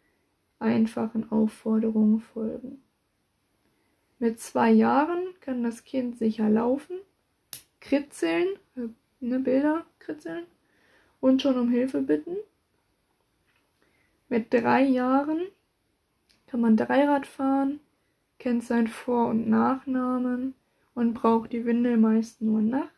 einfachen 0.57 1.29
Aufforderungen 1.31 2.21
folgen. 2.21 2.81
Mit 4.19 4.39
zwei 4.39 4.71
Jahren 4.71 5.19
kann 5.41 5.63
das 5.63 5.83
Kind 5.83 6.17
sicher 6.17 6.49
laufen, 6.49 6.97
kritzeln, 7.81 8.47
ne, 9.19 9.39
Bilder 9.39 9.85
kritzeln 9.99 10.45
und 11.19 11.41
schon 11.41 11.59
um 11.59 11.69
Hilfe 11.69 12.01
bitten. 12.01 12.38
Mit 14.29 14.53
drei 14.53 14.83
Jahren 14.83 15.41
kann 16.47 16.61
man 16.61 16.77
Dreirad 16.77 17.27
fahren, 17.27 17.81
kennt 18.39 18.63
seinen 18.63 18.88
Vor- 18.88 19.27
und 19.27 19.49
Nachnamen 19.49 20.55
und 20.95 21.13
braucht 21.13 21.53
die 21.53 21.65
Windel 21.65 21.97
meist 21.97 22.41
nur 22.41 22.62
nachts. 22.62 22.95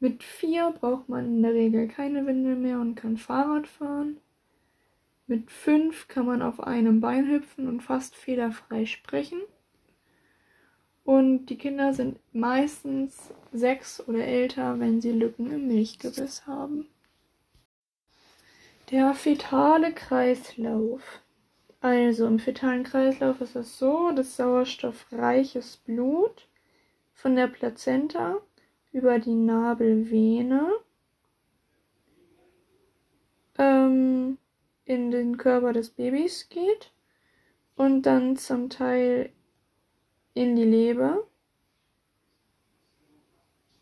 Mit 0.00 0.24
vier 0.24 0.72
braucht 0.72 1.08
man 1.08 1.26
in 1.26 1.42
der 1.42 1.54
Regel 1.54 1.86
keine 1.86 2.26
Windel 2.26 2.56
mehr 2.56 2.80
und 2.80 2.96
kann 2.96 3.16
Fahrrad 3.16 3.68
fahren. 3.68 4.18
Mit 5.26 5.50
fünf 5.50 6.08
kann 6.08 6.26
man 6.26 6.42
auf 6.42 6.60
einem 6.60 7.00
Bein 7.00 7.28
hüpfen 7.28 7.68
und 7.68 7.82
fast 7.82 8.14
fehlerfrei 8.14 8.86
sprechen. 8.86 9.40
Und 11.04 11.46
die 11.46 11.58
Kinder 11.58 11.94
sind 11.94 12.18
meistens 12.32 13.32
sechs 13.52 14.06
oder 14.08 14.24
älter, 14.24 14.80
wenn 14.80 15.00
sie 15.00 15.12
Lücken 15.12 15.52
im 15.52 15.68
Milchgebiss 15.68 16.46
haben. 16.46 16.86
Der 18.90 19.14
fetale 19.14 19.92
Kreislauf. 19.92 21.22
Also 21.80 22.26
im 22.26 22.38
fetalen 22.38 22.84
Kreislauf 22.84 23.40
ist 23.40 23.54
es 23.54 23.78
so, 23.78 24.10
dass 24.10 24.36
sauerstoffreiches 24.36 25.76
Blut 25.78 26.48
von 27.12 27.36
der 27.36 27.48
Plazenta 27.48 28.38
über 28.92 29.18
die 29.18 29.34
Nabelvene 29.34 30.72
ähm, 33.58 34.38
in 34.84 35.10
den 35.10 35.36
Körper 35.36 35.72
des 35.72 35.90
Babys 35.90 36.48
geht 36.48 36.92
und 37.76 38.02
dann 38.02 38.36
zum 38.36 38.70
Teil 38.70 39.30
in 40.34 40.56
die 40.56 40.64
Leber 40.64 41.24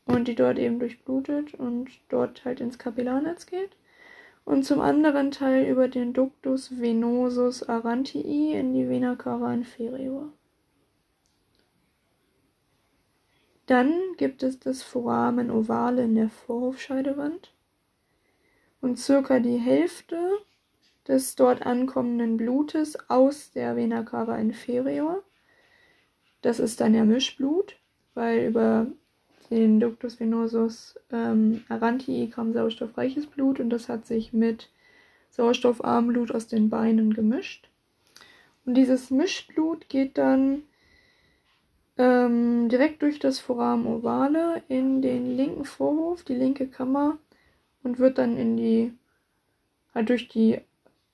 und 0.07 0.29
die 0.29 0.35
dort 0.35 0.59
eben 0.59 0.79
durchblutet 0.79 1.55
und 1.55 1.91
dort 2.09 2.45
halt 2.45 2.61
ins 2.61 2.79
Kapillarnetz 2.79 3.47
geht 3.47 3.77
und 4.45 4.65
zum 4.65 4.81
anderen 4.81 5.31
Teil 5.31 5.67
über 5.67 5.89
den 5.89 6.13
Ductus 6.13 6.79
venosus 6.79 7.63
arantii 7.63 8.53
in 8.53 8.75
die 8.75 8.89
Vena 8.89 9.17
cava 9.17 9.53
inferior. 9.53 10.33
Dann 13.67 13.95
gibt 14.19 14.43
es 14.43 14.59
das 14.59 14.83
Foramen 14.83 15.51
ovale 15.51 16.05
in 16.05 16.15
der 16.15 16.29
Vorhofscheidewand 16.29 17.55
und 18.83 18.99
circa 18.99 19.41
die 19.41 19.57
Hälfte 19.57 20.19
des 21.09 21.35
dort 21.37 21.65
ankommenden 21.65 22.37
Blutes 22.37 23.09
aus 23.09 23.51
der 23.53 23.77
Vena 23.77 24.03
cava 24.03 24.37
inferior. 24.37 25.23
Das 26.43 26.61
ist 26.61 26.81
dann 26.83 26.95
ja 26.95 27.05
Mischblut, 27.05 27.77
weil 28.13 28.49
über 28.49 28.87
den 29.55 29.79
Ductus 29.79 30.19
venosus 30.19 30.99
ähm, 31.13 31.63
arantii 31.69 32.29
kam 32.29 32.53
sauerstoffreiches 32.53 33.27
Blut 33.27 33.61
und 33.61 33.71
das 33.71 33.89
hat 33.89 34.05
sich 34.05 34.33
mit 34.33 34.69
sauerstoffarmem 35.31 36.09
Blut 36.09 36.33
aus 36.33 36.49
den 36.49 36.71
Beinen 36.71 37.15
gemischt. 37.15 37.69
Und 38.67 38.75
dieses 38.75 39.11
Mischblut 39.11 39.89
geht 39.89 40.19
dann 40.19 40.63
ähm, 41.99 42.69
direkt 42.69 43.03
durch 43.03 43.21
das 43.21 43.39
Foramen 43.39 43.87
ovale 43.87 44.63
in 44.69 45.03
den 45.03 45.37
linken 45.37 45.65
Vorhof, 45.65 46.25
die 46.25 46.35
linke 46.35 46.67
Kammer 46.67 47.19
und 47.85 48.01
wird 48.01 48.19
dann 48.19 48.37
in 48.37 48.57
die, 48.57 48.93
halt 49.95 50.09
durch 50.09 50.29
die 50.29 50.59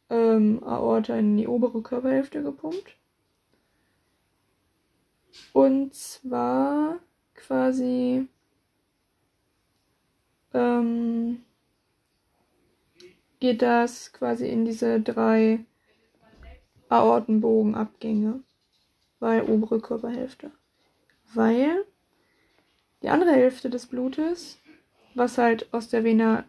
ähm, 0.09 0.63
Aorta 0.65 1.15
in 1.17 1.37
die 1.37 1.47
obere 1.47 1.83
Körperhälfte 1.83 2.43
gepumpt. 2.43 2.97
Und 5.53 5.95
zwar 5.95 7.01
quasi 7.47 8.29
ähm, 10.53 11.43
geht 13.41 13.63
das 13.63 14.13
quasi 14.13 14.49
in 14.49 14.65
diese 14.65 15.01
drei 15.01 15.65
Aortenbogenabgänge 16.89 18.43
bei 19.19 19.43
obere 19.45 19.81
Körperhälfte. 19.81 20.51
Weil 21.35 21.85
die 23.03 23.09
andere 23.09 23.33
Hälfte 23.33 23.71
des 23.71 23.87
Blutes, 23.87 24.59
was 25.15 25.39
halt 25.39 25.73
aus 25.73 25.89
der 25.89 26.05
Vena 26.05 26.45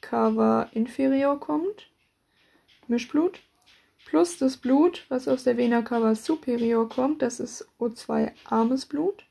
cava 0.00 0.68
inferior 0.72 1.40
kommt, 1.40 1.90
Mischblut, 2.88 3.40
plus 4.06 4.38
das 4.38 4.56
Blut, 4.56 5.04
was 5.08 5.28
aus 5.28 5.44
der 5.44 5.56
Vena 5.56 5.82
cava 5.82 6.14
superior 6.14 6.88
kommt, 6.88 7.22
das 7.22 7.40
ist 7.40 7.68
O2-armes 7.78 8.86
Blut, 8.86 9.27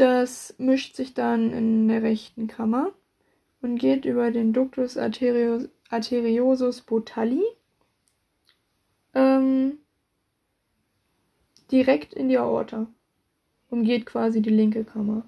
das 0.00 0.54
mischt 0.56 0.96
sich 0.96 1.12
dann 1.12 1.52
in 1.52 1.86
der 1.88 2.02
rechten 2.02 2.46
Kammer 2.46 2.92
und 3.60 3.76
geht 3.76 4.06
über 4.06 4.30
den 4.30 4.54
Ductus 4.54 4.96
arterios, 4.96 5.68
arteriosus 5.90 6.80
botalli 6.80 7.44
ähm, 9.12 9.78
direkt 11.70 12.14
in 12.14 12.30
die 12.30 12.38
Aorta. 12.38 12.86
Umgeht 13.68 14.06
quasi 14.06 14.40
die 14.40 14.48
linke 14.50 14.84
Kammer. 14.84 15.22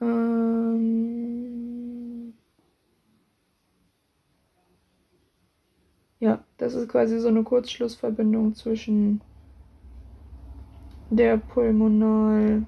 Ähm 0.00 0.78
ja, 6.20 6.42
das 6.56 6.72
ist 6.74 6.88
quasi 6.88 7.18
so 7.20 7.28
eine 7.28 7.42
Kurzschlussverbindung 7.42 8.54
zwischen 8.54 9.20
der 11.10 11.38
Pulmonalarterie 11.38 12.66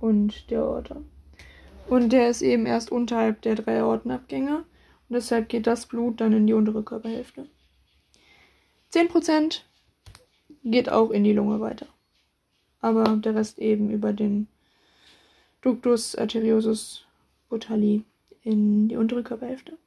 und 0.00 0.50
der 0.50 0.60
Aorta. 0.60 0.96
Und 1.88 2.12
der 2.12 2.28
ist 2.28 2.42
eben 2.42 2.66
erst 2.66 2.92
unterhalb 2.92 3.40
der 3.42 3.54
drei 3.54 3.80
Aortenabgänge 3.80 4.64
und 5.08 5.14
deshalb 5.14 5.48
geht 5.48 5.66
das 5.66 5.86
Blut 5.86 6.20
dann 6.20 6.32
in 6.32 6.46
die 6.46 6.52
untere 6.52 6.82
Körperhälfte. 6.82 7.46
10% 8.92 9.62
geht 10.64 10.88
auch 10.88 11.10
in 11.10 11.24
die 11.24 11.32
Lunge 11.32 11.60
weiter. 11.60 11.86
Aber 12.80 13.04
der 13.16 13.34
Rest 13.34 13.58
eben 13.58 13.90
über 13.90 14.12
den 14.12 14.48
Ductus 15.62 16.14
arteriosus 16.14 17.06
botalli 17.48 18.02
in 18.42 18.88
die 18.88 18.96
untere 18.96 19.22
Körperhälfte. 19.22 19.78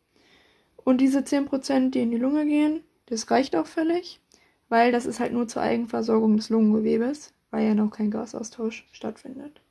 Und 0.84 1.02
diese 1.02 1.20
10%, 1.20 1.92
die 1.92 2.02
in 2.02 2.12
die 2.12 2.18
Lunge 2.18 2.46
gehen, 2.46 2.82
das 3.08 3.30
reicht 3.30 3.56
auch 3.56 3.68
völlig 3.68 4.20
weil 4.70 4.92
das 4.92 5.06
ist 5.06 5.20
halt 5.20 5.34
nur 5.34 5.48
zur 5.48 5.62
Eigenversorgung 5.62 6.38
des 6.38 6.50
Lungengewebes, 6.50 7.34
weil 7.52 7.68
ja 7.68 7.74
noch 7.74 7.92
kein 7.92 8.12
Gasaustausch 8.12 8.88
stattfindet. 8.92 9.62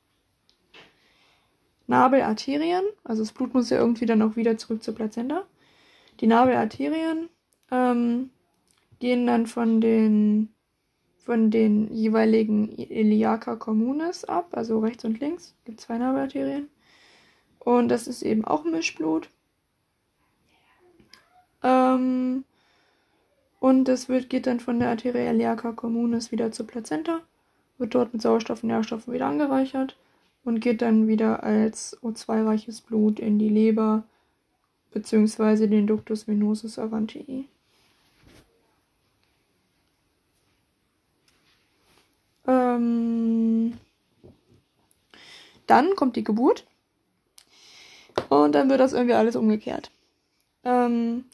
Nabelarterien, 1.87 2.83
also 3.03 3.23
das 3.23 3.31
Blut 3.31 3.53
muss 3.53 3.71
ja 3.71 3.79
irgendwie 3.79 4.05
dann 4.05 4.21
auch 4.21 4.35
wieder 4.35 4.57
zurück 4.57 4.83
zur 4.83 4.93
Plazenta. 4.93 5.43
Die 6.19 6.27
Nabelarterien 6.27 7.29
ähm, 7.71 8.29
gehen 8.99 9.25
dann 9.25 9.47
von 9.47 9.81
den 9.81 10.49
von 11.29 11.51
den 11.51 11.93
jeweiligen 11.93 12.75
Iliaca 12.75 13.55
communis 13.55 14.23
ab, 14.25 14.47
also 14.53 14.79
rechts 14.79 15.05
und 15.05 15.19
links, 15.19 15.53
gibt 15.63 15.79
zwei 15.79 15.99
Nabelarterien. 15.99 16.69
Und 17.59 17.89
das 17.89 18.07
ist 18.07 18.23
eben 18.23 18.45
auch 18.45 18.63
Mischblut. 18.63 19.29
Ähm, 21.61 22.45
und 23.59 23.85
das 23.85 24.09
wird, 24.09 24.29
geht 24.29 24.47
dann 24.47 24.59
von 24.59 24.79
der 24.79 24.89
Arteria 24.89 25.31
iliaca 25.31 25.71
communis 25.73 26.31
wieder 26.31 26.51
zur 26.51 26.67
Plazenta, 26.67 27.21
wird 27.77 27.95
dort 27.95 28.13
mit 28.13 28.21
Sauerstoff 28.21 28.63
und 28.63 28.69
Nährstoffen 28.69 29.13
wieder 29.13 29.27
angereichert 29.27 29.97
und 30.43 30.61
geht 30.61 30.81
dann 30.81 31.07
wieder 31.07 31.43
als 31.43 31.97
O2-reiches 32.01 32.81
Blut 32.81 33.19
in 33.19 33.39
die 33.39 33.49
Leber 33.49 34.03
bzw. 34.91 35.67
den 35.67 35.87
Ductus 35.87 36.27
venosus 36.27 36.79
avantii. 36.79 37.47
Ähm, 42.47 43.73
dann 45.67 45.95
kommt 45.95 46.15
die 46.15 46.23
Geburt 46.23 46.65
und 48.29 48.53
dann 48.53 48.69
wird 48.69 48.79
das 48.79 48.93
irgendwie 48.93 49.13
alles 49.13 49.35
umgekehrt. 49.35 49.91
Ähm, 50.63 51.25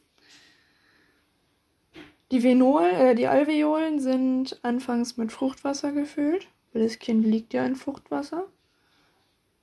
die 2.35 2.43
Venol, 2.43 2.83
äh, 2.83 3.15
die 3.15 3.27
Alveolen 3.27 4.01
sind 4.01 4.59
anfangs 4.61 5.15
mit 5.15 5.31
Fruchtwasser 5.31 5.93
gefüllt, 5.93 6.49
weil 6.73 6.83
das 6.83 6.99
Kind 6.99 7.25
liegt 7.25 7.53
ja 7.53 7.65
in 7.65 7.77
Fruchtwasser. 7.77 8.43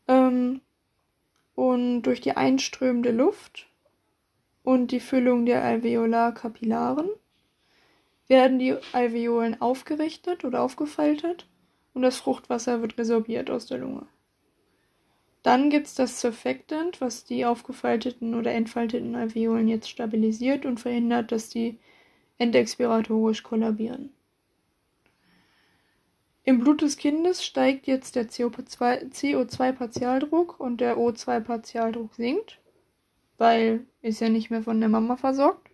Ähm, 0.09 0.63
und 1.55 2.05
durch 2.05 2.23
die 2.23 2.35
einströmende 2.35 3.11
Luft 3.11 3.69
und 4.63 4.91
die 4.91 5.01
Füllung 5.01 5.45
der 5.45 5.63
Alveolarkapillaren 5.63 7.11
werden 8.27 8.59
die 8.59 8.75
Alveolen 8.95 9.61
aufgerichtet 9.61 10.47
oder 10.47 10.63
aufgefaltet 10.63 11.47
und 11.93 12.01
das 12.01 12.17
Fruchtwasser 12.17 12.81
wird 12.81 12.97
resorbiert 12.97 13.51
aus 13.51 13.67
der 13.67 13.79
Lunge. 13.79 14.07
Dann 15.43 15.69
gibt 15.69 15.89
es 15.89 15.95
das 15.95 16.23
Surfactant, 16.23 17.03
was 17.03 17.25
die 17.25 17.45
aufgefalteten 17.45 18.35
oder 18.35 18.53
entfalteten 18.53 19.15
Alveolen 19.15 19.69
jetzt 19.69 19.91
stabilisiert 19.91 20.65
und 20.65 20.81
verhindert, 20.81 21.33
dass 21.33 21.51
die 21.51 21.79
endexpiratorisch 22.43 23.45
kollabieren. 23.45 24.11
Im 26.45 26.59
Blut 26.59 26.83
des 26.83 26.97
Kindes 26.97 27.45
steigt 27.45 27.87
jetzt 27.87 28.17
der 28.17 28.29
CO2-Partialdruck 28.29 30.59
und 30.59 30.81
der 30.81 30.97
O2-Partialdruck 30.97 32.17
sinkt, 32.17 32.59
weil 33.39 33.87
ist 34.03 34.21
ja 34.21 34.29
nicht 34.29 34.51
mehr 34.51 34.65
von 34.65 34.81
der 34.81 34.89
Mama 34.89 35.17
versorgt. 35.17 35.71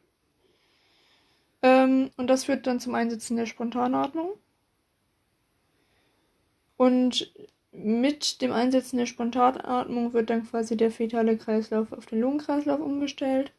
Ähm, 1.63 2.11
und 2.19 2.27
das 2.27 2.45
führt 2.45 2.67
dann 2.67 2.81
zum 2.81 2.95
Einsetzen 2.95 3.39
der 3.39 3.47
Spontanatmung. 3.47 4.33
Und 6.77 7.33
mit 7.73 8.43
dem 8.43 8.53
Einsetzen 8.53 8.99
der 8.99 9.07
Spontanatmung 9.07 10.13
wird 10.13 10.29
dann 10.29 10.47
quasi 10.47 10.77
der 10.77 10.91
fetale 10.91 11.39
Kreislauf 11.39 11.93
auf 11.93 12.05
den 12.05 12.21
Lungenkreislauf 12.21 12.81
umgestellt, 12.81 13.53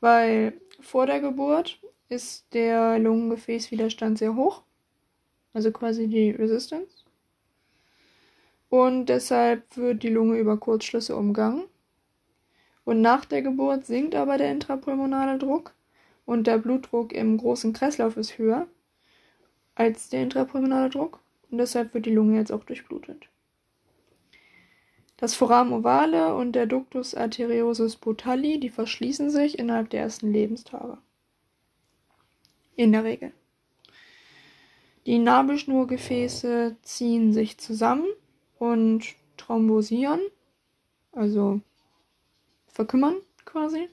weil 0.00 0.52
vor 0.80 1.06
der 1.06 1.20
Geburt 1.20 1.78
ist 2.12 2.46
der 2.52 2.98
Lungengefäßwiderstand 2.98 4.18
sehr 4.18 4.36
hoch. 4.36 4.62
Also 5.54 5.72
quasi 5.72 6.06
die 6.08 6.30
Resistance. 6.30 7.04
Und 8.68 9.06
deshalb 9.06 9.76
wird 9.76 10.02
die 10.02 10.08
Lunge 10.08 10.38
über 10.38 10.56
Kurzschlüsse 10.56 11.16
umgangen. 11.16 11.64
Und 12.84 13.00
nach 13.00 13.24
der 13.24 13.42
Geburt 13.42 13.86
sinkt 13.86 14.14
aber 14.14 14.38
der 14.38 14.50
intrapulmonale 14.52 15.38
Druck. 15.38 15.74
und 16.24 16.46
der 16.46 16.58
Blutdruck 16.58 17.12
im 17.12 17.36
großen 17.36 17.72
Kreislauf 17.72 18.16
ist 18.16 18.38
höher 18.38 18.68
als 19.74 20.08
der 20.08 20.22
intrapulmonale 20.22 20.90
Druck 20.90 21.18
und 21.50 21.58
deshalb 21.58 21.94
wird 21.94 22.06
die 22.06 22.14
Lunge 22.14 22.38
jetzt 22.38 22.52
auch 22.52 22.64
durchblutet. 22.64 23.28
Das 25.16 25.34
Foramen 25.34 25.72
ovale 25.72 26.34
und 26.34 26.52
der 26.52 26.66
Ductus 26.66 27.14
arteriosus 27.14 27.96
botalli, 27.96 28.60
die 28.60 28.70
verschließen 28.70 29.30
sich 29.30 29.58
innerhalb 29.58 29.90
der 29.90 30.00
ersten 30.00 30.32
Lebenstage. 30.32 30.98
In 32.76 32.92
der 32.92 33.04
Regel. 33.04 33.32
Die 35.04 35.18
Nabelschnurgefäße 35.18 36.76
ziehen 36.82 37.32
sich 37.32 37.58
zusammen 37.58 38.06
und 38.58 39.14
thrombosieren, 39.36 40.20
also 41.12 41.60
verkümmern 42.68 43.16
quasi. 43.44 43.88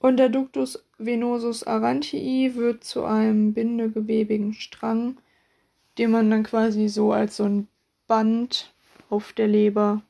Und 0.00 0.16
der 0.16 0.28
Ductus 0.28 0.84
venosus 0.98 1.62
arantii 1.62 2.54
wird 2.54 2.84
zu 2.84 3.04
einem 3.04 3.52
bindegewebigen 3.54 4.54
Strang, 4.54 5.18
den 5.98 6.10
man 6.10 6.30
dann 6.30 6.42
quasi 6.42 6.88
so 6.88 7.12
als 7.12 7.36
so 7.36 7.44
ein 7.44 7.68
Band 8.06 8.72
auf 9.08 9.32
der 9.32 9.46
Leber 9.46 10.02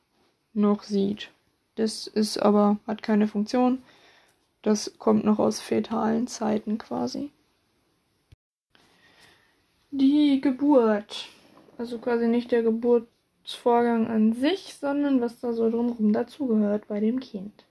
noch 0.53 0.83
sieht. 0.83 1.31
Das 1.75 2.07
ist 2.07 2.37
aber, 2.37 2.79
hat 2.87 3.03
keine 3.03 3.27
Funktion. 3.27 3.83
Das 4.61 4.97
kommt 4.99 5.25
noch 5.25 5.39
aus 5.39 5.59
fetalen 5.59 6.27
Zeiten 6.27 6.77
quasi. 6.77 7.31
Die 9.89 10.39
Geburt. 10.39 11.29
Also 11.77 11.97
quasi 11.97 12.27
nicht 12.27 12.51
der 12.51 12.61
Geburtsvorgang 12.61 14.07
an 14.07 14.33
sich, 14.33 14.75
sondern 14.79 15.19
was 15.19 15.39
da 15.39 15.53
so 15.53 15.69
drumherum 15.69 16.13
dazugehört 16.13 16.87
bei 16.87 16.99
dem 16.99 17.19
Kind. 17.19 17.65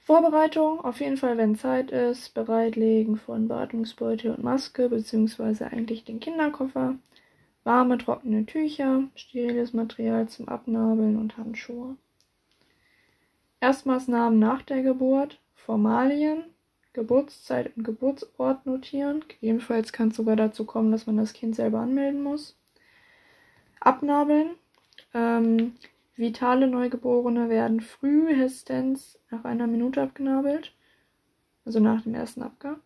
Vorbereitung, 0.00 0.80
auf 0.80 1.00
jeden 1.00 1.16
Fall, 1.16 1.38
wenn 1.38 1.56
Zeit 1.56 1.90
ist, 1.90 2.34
bereitlegen 2.34 3.16
von 3.16 3.48
Beatmungsbeutel 3.48 4.32
und 4.32 4.44
Maske, 4.44 4.88
beziehungsweise 4.88 5.66
eigentlich 5.66 6.04
den 6.04 6.20
Kinderkoffer, 6.20 6.96
warme, 7.64 7.96
trockene 7.96 8.44
Tücher, 8.44 9.04
steriles 9.14 9.72
Material 9.72 10.28
zum 10.28 10.48
Abnabeln 10.48 11.16
und 11.16 11.38
Handschuhe. 11.38 11.96
Erstmaßnahmen 13.64 14.38
nach 14.38 14.60
der 14.60 14.82
Geburt, 14.82 15.40
Formalien, 15.54 16.44
Geburtszeit 16.92 17.74
und 17.74 17.84
Geburtsort 17.84 18.66
notieren. 18.66 19.24
Gegebenenfalls 19.26 19.90
kann 19.90 20.08
es 20.08 20.16
sogar 20.16 20.36
dazu 20.36 20.66
kommen, 20.66 20.92
dass 20.92 21.06
man 21.06 21.16
das 21.16 21.32
Kind 21.32 21.56
selber 21.56 21.78
anmelden 21.78 22.22
muss. 22.22 22.58
Abnabeln. 23.80 24.50
Ähm, 25.14 25.76
vitale 26.14 26.66
Neugeborene 26.66 27.48
werden 27.48 27.80
frühestens 27.80 29.18
nach 29.30 29.46
einer 29.46 29.66
Minute 29.66 30.02
abgenabelt, 30.02 30.74
also 31.64 31.80
nach 31.80 32.02
dem 32.02 32.14
ersten 32.14 32.42
Abgang. 32.42 32.76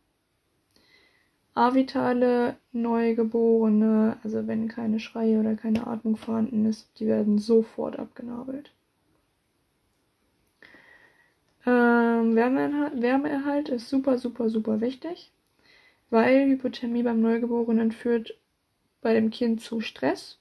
Avitale 1.54 2.56
Neugeborene, 2.70 4.16
also 4.22 4.46
wenn 4.46 4.68
keine 4.68 5.00
Schreie 5.00 5.40
oder 5.40 5.56
keine 5.56 5.88
Atmung 5.88 6.16
vorhanden 6.16 6.66
ist, 6.66 6.88
die 7.00 7.08
werden 7.08 7.38
sofort 7.38 7.98
abgenabelt. 7.98 8.70
Ähm, 11.68 12.35
Wärmeerhalt, 12.35 13.02
Wärmeerhalt 13.02 13.68
ist 13.68 13.90
super, 13.90 14.16
super, 14.16 14.48
super 14.48 14.81
wichtig, 14.81 15.31
weil 16.09 16.46
Hypothermie 16.48 17.02
beim 17.02 17.20
Neugeborenen 17.20 17.92
führt 17.92 18.38
bei 19.02 19.12
dem 19.12 19.28
Kind 19.28 19.61
zu 19.61 19.83
Stress, 19.83 20.38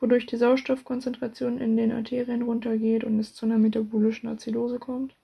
wodurch 0.00 0.26
die 0.26 0.36
Sauerstoffkonzentration 0.36 1.58
in 1.58 1.78
den 1.78 1.92
Arterien 1.92 2.42
runtergeht 2.42 3.04
und 3.04 3.18
es 3.18 3.34
zu 3.34 3.46
einer 3.46 3.56
metabolischen 3.56 4.28
Azidose 4.28 4.78
kommt. 4.78 5.14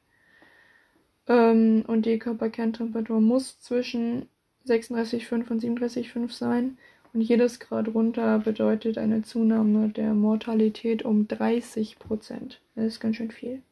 Ähm, 1.26 1.84
und 1.86 2.06
die 2.06 2.18
Körperkerntemperatur 2.18 3.20
muss 3.20 3.60
zwischen 3.60 4.26
36,5 4.66 5.50
und 5.50 5.62
37,5 5.62 6.32
sein. 6.32 6.78
Und 7.12 7.20
jedes 7.20 7.60
Grad 7.60 7.88
runter 7.88 8.38
bedeutet 8.38 8.96
eine 8.96 9.20
Zunahme 9.20 9.90
der 9.90 10.14
Mortalität 10.14 11.04
um 11.04 11.28
30 11.28 11.98
Prozent. 11.98 12.62
Das 12.74 12.86
ist 12.86 13.00
ganz 13.00 13.16
schön 13.16 13.30
viel. 13.30 13.62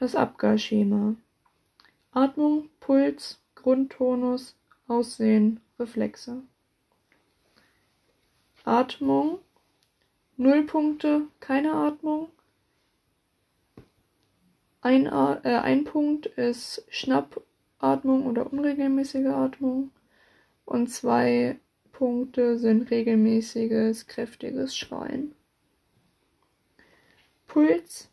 Das 0.00 0.16
Abgasschema. 0.16 1.14
Atmung, 2.12 2.70
Puls, 2.80 3.38
Grundtonus, 3.54 4.56
Aussehen, 4.88 5.60
Reflexe. 5.78 6.42
Atmung. 8.64 9.40
Null 10.38 10.62
Punkte, 10.62 11.26
keine 11.38 11.74
Atmung. 11.74 12.30
Ein, 14.80 15.04
äh, 15.04 15.60
ein 15.62 15.84
Punkt 15.84 16.24
ist 16.24 16.82
Schnappatmung 16.88 18.24
oder 18.24 18.50
unregelmäßige 18.50 19.26
Atmung. 19.26 19.90
Und 20.64 20.86
zwei 20.88 21.60
Punkte 21.92 22.58
sind 22.58 22.90
regelmäßiges, 22.90 24.06
kräftiges 24.06 24.74
Schreien. 24.74 25.34
Puls. 27.46 28.09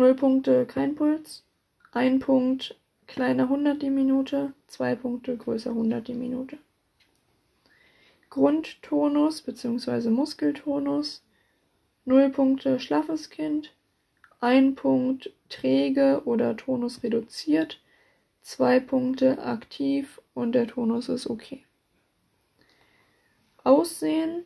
Null 0.00 0.14
Punkte, 0.14 0.64
kein 0.64 0.94
Puls. 0.94 1.42
Ein 1.90 2.20
Punkt, 2.20 2.78
kleiner 3.08 3.42
100 3.42 3.82
die 3.82 3.90
Minute. 3.90 4.52
Zwei 4.68 4.94
Punkte, 4.94 5.36
größer 5.36 5.70
100 5.70 6.06
die 6.06 6.14
Minute. 6.14 6.56
Grundtonus 8.30 9.42
bzw. 9.42 10.10
Muskeltonus. 10.10 11.24
Null 12.04 12.30
Punkte, 12.30 12.78
schlaffes 12.78 13.28
Kind. 13.28 13.74
Ein 14.38 14.76
Punkt, 14.76 15.32
träge 15.48 16.22
oder 16.26 16.56
Tonus 16.56 17.02
reduziert. 17.02 17.80
Zwei 18.40 18.78
Punkte, 18.78 19.42
aktiv 19.42 20.20
und 20.32 20.52
der 20.52 20.68
Tonus 20.68 21.08
ist 21.08 21.28
okay. 21.28 21.64
Aussehen, 23.64 24.44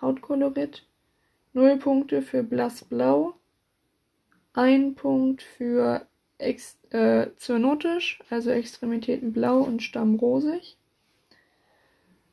Hautkolorit. 0.00 0.84
Null 1.52 1.76
Punkte 1.76 2.22
für 2.22 2.42
blassblau 2.42 3.36
ein 4.60 4.94
Punkt 4.94 5.40
für 5.40 6.06
ex 6.36 6.76
äh, 6.90 7.28
zyanotisch, 7.36 8.18
also 8.28 8.50
Extremitäten 8.50 9.32
blau 9.32 9.60
und 9.62 9.82
Stamm 9.82 10.16
rosig. 10.16 10.76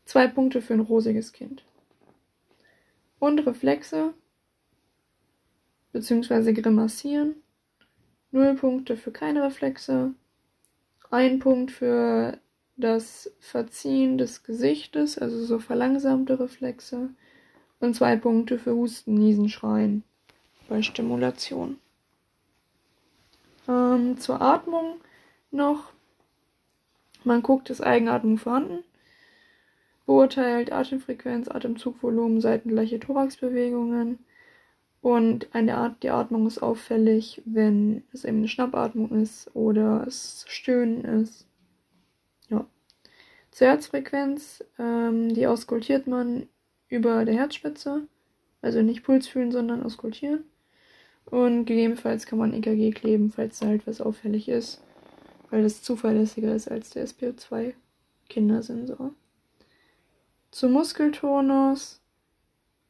Zwei 0.03 0.27
Punkte 0.27 0.61
für 0.61 0.73
ein 0.73 0.81
rosiges 0.81 1.31
Kind. 1.31 1.63
Und 3.19 3.47
Reflexe, 3.47 4.13
beziehungsweise 5.93 6.53
Grimassieren. 6.53 7.35
Null 8.31 8.55
Punkte 8.55 8.97
für 8.97 9.11
keine 9.11 9.43
Reflexe. 9.43 10.13
Ein 11.09 11.39
Punkt 11.39 11.71
für 11.71 12.39
das 12.75 13.31
Verziehen 13.39 14.17
des 14.17 14.43
Gesichtes, 14.43 15.17
also 15.17 15.45
so 15.45 15.59
verlangsamte 15.59 16.37
Reflexe. 16.41 17.09
Und 17.79 17.95
zwei 17.95 18.17
Punkte 18.17 18.59
für 18.59 18.75
Husten, 18.75 19.13
Niesen, 19.13 19.47
Schreien 19.47 20.03
bei 20.67 20.81
Stimulation. 20.81 21.77
Ähm, 23.97 24.17
zur 24.17 24.41
Atmung 24.41 24.99
noch. 25.51 25.91
Man 27.23 27.41
guckt, 27.41 27.69
ist 27.69 27.81
Eigenatmung 27.81 28.37
vorhanden. 28.37 28.83
Beurteilt 30.05 30.71
Atemfrequenz, 30.71 31.49
Atemzugvolumen, 31.49 32.39
seitengleiche 32.39 32.99
Thoraxbewegungen. 32.99 34.19
Und 35.01 35.53
eine 35.53 35.77
Art, 35.77 36.03
die 36.03 36.09
Atmung 36.09 36.47
ist 36.47 36.59
auffällig, 36.59 37.41
wenn 37.45 38.03
es 38.13 38.23
eben 38.23 38.37
eine 38.37 38.47
Schnappatmung 38.47 39.11
ist 39.21 39.53
oder 39.55 40.05
es 40.07 40.45
Stöhnen 40.47 41.03
ist. 41.03 41.47
Ja. 42.49 42.65
Zur 43.51 43.67
Herzfrequenz, 43.67 44.63
ähm, 44.79 45.33
die 45.33 45.47
auskultiert 45.47 46.07
man 46.07 46.47
über 46.87 47.25
der 47.25 47.35
Herzspitze. 47.35 48.07
Also 48.61 48.81
nicht 48.81 49.03
Puls 49.03 49.27
fühlen, 49.27 49.51
sondern 49.51 49.83
auskultieren. 49.83 50.45
Und 51.29 51.65
gegebenenfalls 51.65 52.25
kann 52.25 52.39
man 52.39 52.53
EKG 52.53 52.91
kleben, 52.91 53.31
falls 53.31 53.59
da 53.59 53.67
halt 53.67 53.85
was 53.85 53.99
auffällig 53.99 54.47
ist, 54.47 54.81
weil 55.49 55.63
das 55.63 55.81
zuverlässiger 55.81 56.55
ist 56.55 56.71
als 56.71 56.91
der 56.91 57.05
SPO2-Kindersensor. 57.05 59.11
Zum 60.51 60.71
Muskeltonus, 60.71 61.99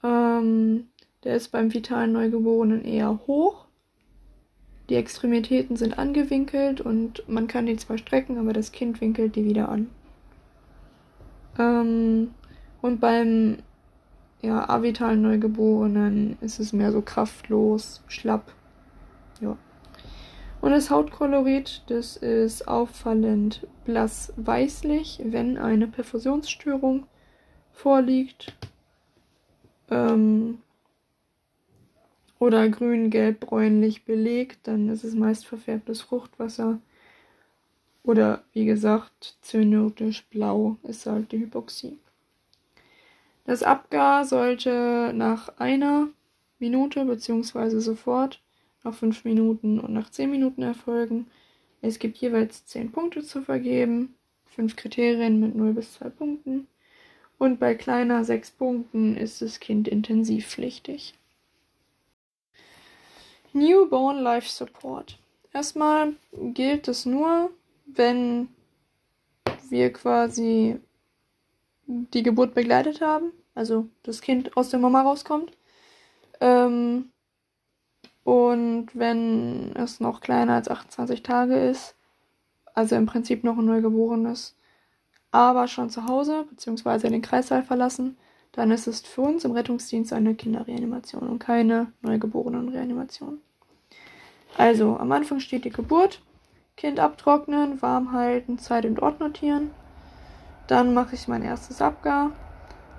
ähm, 0.03 0.89
der 1.23 1.35
ist 1.35 1.49
beim 1.49 1.73
vitalen 1.73 2.11
Neugeborenen 2.11 2.85
eher 2.85 3.19
hoch. 3.25 3.65
Die 4.89 4.95
Extremitäten 4.95 5.75
sind 5.75 5.97
angewinkelt 5.97 6.79
und 6.79 7.27
man 7.27 7.47
kann 7.47 7.65
die 7.65 7.75
zwar 7.75 7.97
strecken, 7.97 8.37
aber 8.37 8.53
das 8.53 8.71
Kind 8.71 9.01
winkelt 9.01 9.35
die 9.35 9.45
wieder 9.45 9.69
an. 9.69 9.89
Ähm, 11.57 12.35
und 12.81 13.01
beim 13.01 13.57
ja, 14.41 14.69
avitalen 14.69 15.21
Neugeborenen 15.21 16.37
ist 16.41 16.59
es 16.59 16.73
mehr 16.73 16.91
so 16.91 17.01
kraftlos, 17.01 18.03
schlapp. 18.07 18.53
Ja. 19.41 19.57
Und 20.61 20.71
das 20.71 20.89
Hautkolorit, 20.89 21.83
das 21.87 22.17
ist 22.17 22.67
auffallend 22.67 23.67
blass 23.85 24.33
weißlich, 24.37 25.21
wenn 25.23 25.57
eine 25.57 25.87
Perfusionsstörung 25.87 27.07
vorliegt. 27.71 28.55
Ähm, 29.89 30.59
oder 32.39 32.69
grün, 32.69 33.09
gelb, 33.09 33.39
bräunlich 33.39 34.05
belegt, 34.05 34.67
dann 34.67 34.89
ist 34.89 35.03
es 35.03 35.15
meist 35.15 35.45
verfärbtes 35.47 36.01
Fruchtwasser. 36.01 36.79
Oder 38.03 38.43
wie 38.53 38.65
gesagt, 38.65 39.37
zyanotisch 39.41 40.27
blau 40.27 40.77
ist 40.83 41.05
halt 41.07 41.31
die 41.31 41.39
Hypoxie. 41.39 41.97
Das 43.47 43.63
Abgar 43.63 44.25
sollte 44.25 45.13
nach 45.15 45.57
einer 45.57 46.09
Minute 46.59 47.05
bzw. 47.05 47.79
sofort, 47.79 48.41
nach 48.83 48.93
fünf 48.93 49.23
Minuten 49.23 49.79
und 49.79 49.93
nach 49.93 50.09
zehn 50.09 50.29
Minuten 50.29 50.63
erfolgen. 50.63 51.27
Es 51.81 51.97
gibt 51.97 52.17
jeweils 52.17 52.65
zehn 52.65 52.91
Punkte 52.91 53.23
zu 53.23 53.41
vergeben, 53.41 54.15
fünf 54.47 54.75
Kriterien 54.75 55.39
mit 55.39 55.55
0 55.55 55.71
bis 55.71 55.93
2 55.93 56.09
Punkten. 56.09 56.67
Und 57.37 57.57
bei 57.57 57.73
kleiner 57.73 58.25
sechs 58.25 58.51
Punkten 58.51 59.15
ist 59.15 59.41
das 59.41 59.61
Kind 59.61 59.87
intensivpflichtig. 59.87 61.13
Newborn 63.53 64.17
Life 64.19 64.49
Support. 64.49 65.19
Erstmal 65.53 66.15
gilt 66.33 66.89
es 66.89 67.05
nur, 67.05 67.49
wenn 67.85 68.49
wir 69.69 69.93
quasi 69.93 70.81
die 71.87 72.23
Geburt 72.23 72.53
begleitet 72.53 72.99
haben, 72.99 73.31
also 73.57 73.87
das 74.03 74.21
Kind 74.21 74.55
aus 74.55 74.69
der 74.69 74.79
Mama 74.79 75.01
rauskommt. 75.01 75.51
Ähm, 76.39 77.09
und 78.23 78.87
wenn 78.93 79.75
es 79.75 79.99
noch 79.99 80.21
kleiner 80.21 80.53
als 80.53 80.69
28 80.69 81.23
Tage 81.23 81.55
ist, 81.55 81.95
also 82.75 82.95
im 82.95 83.07
Prinzip 83.07 83.43
noch 83.43 83.57
ein 83.57 83.65
Neugeborenes, 83.65 84.55
aber 85.31 85.67
schon 85.67 85.89
zu 85.89 86.05
Hause 86.07 86.45
bzw. 86.49 87.09
den 87.09 87.21
Kreissaal 87.21 87.63
verlassen, 87.63 88.17
dann 88.51 88.69
ist 88.71 88.87
es 88.87 89.01
für 89.01 89.21
uns 89.21 89.43
im 89.43 89.51
Rettungsdienst 89.51 90.13
eine 90.13 90.35
Kinderreanimation 90.35 91.27
und 91.27 91.39
keine 91.39 91.91
Neugeborenenreanimation. 92.01 93.39
Also, 94.57 94.97
am 94.97 95.11
Anfang 95.11 95.39
steht 95.39 95.65
die 95.65 95.69
Geburt, 95.69 96.21
Kind 96.75 96.99
abtrocknen, 96.99 97.81
warm 97.81 98.11
halten, 98.11 98.59
Zeit 98.59 98.85
und 98.85 99.01
Ort 99.01 99.19
notieren. 99.19 99.71
Dann 100.67 100.93
mache 100.93 101.15
ich 101.15 101.27
mein 101.27 101.43
erstes 101.43 101.81
Abgar 101.81 102.31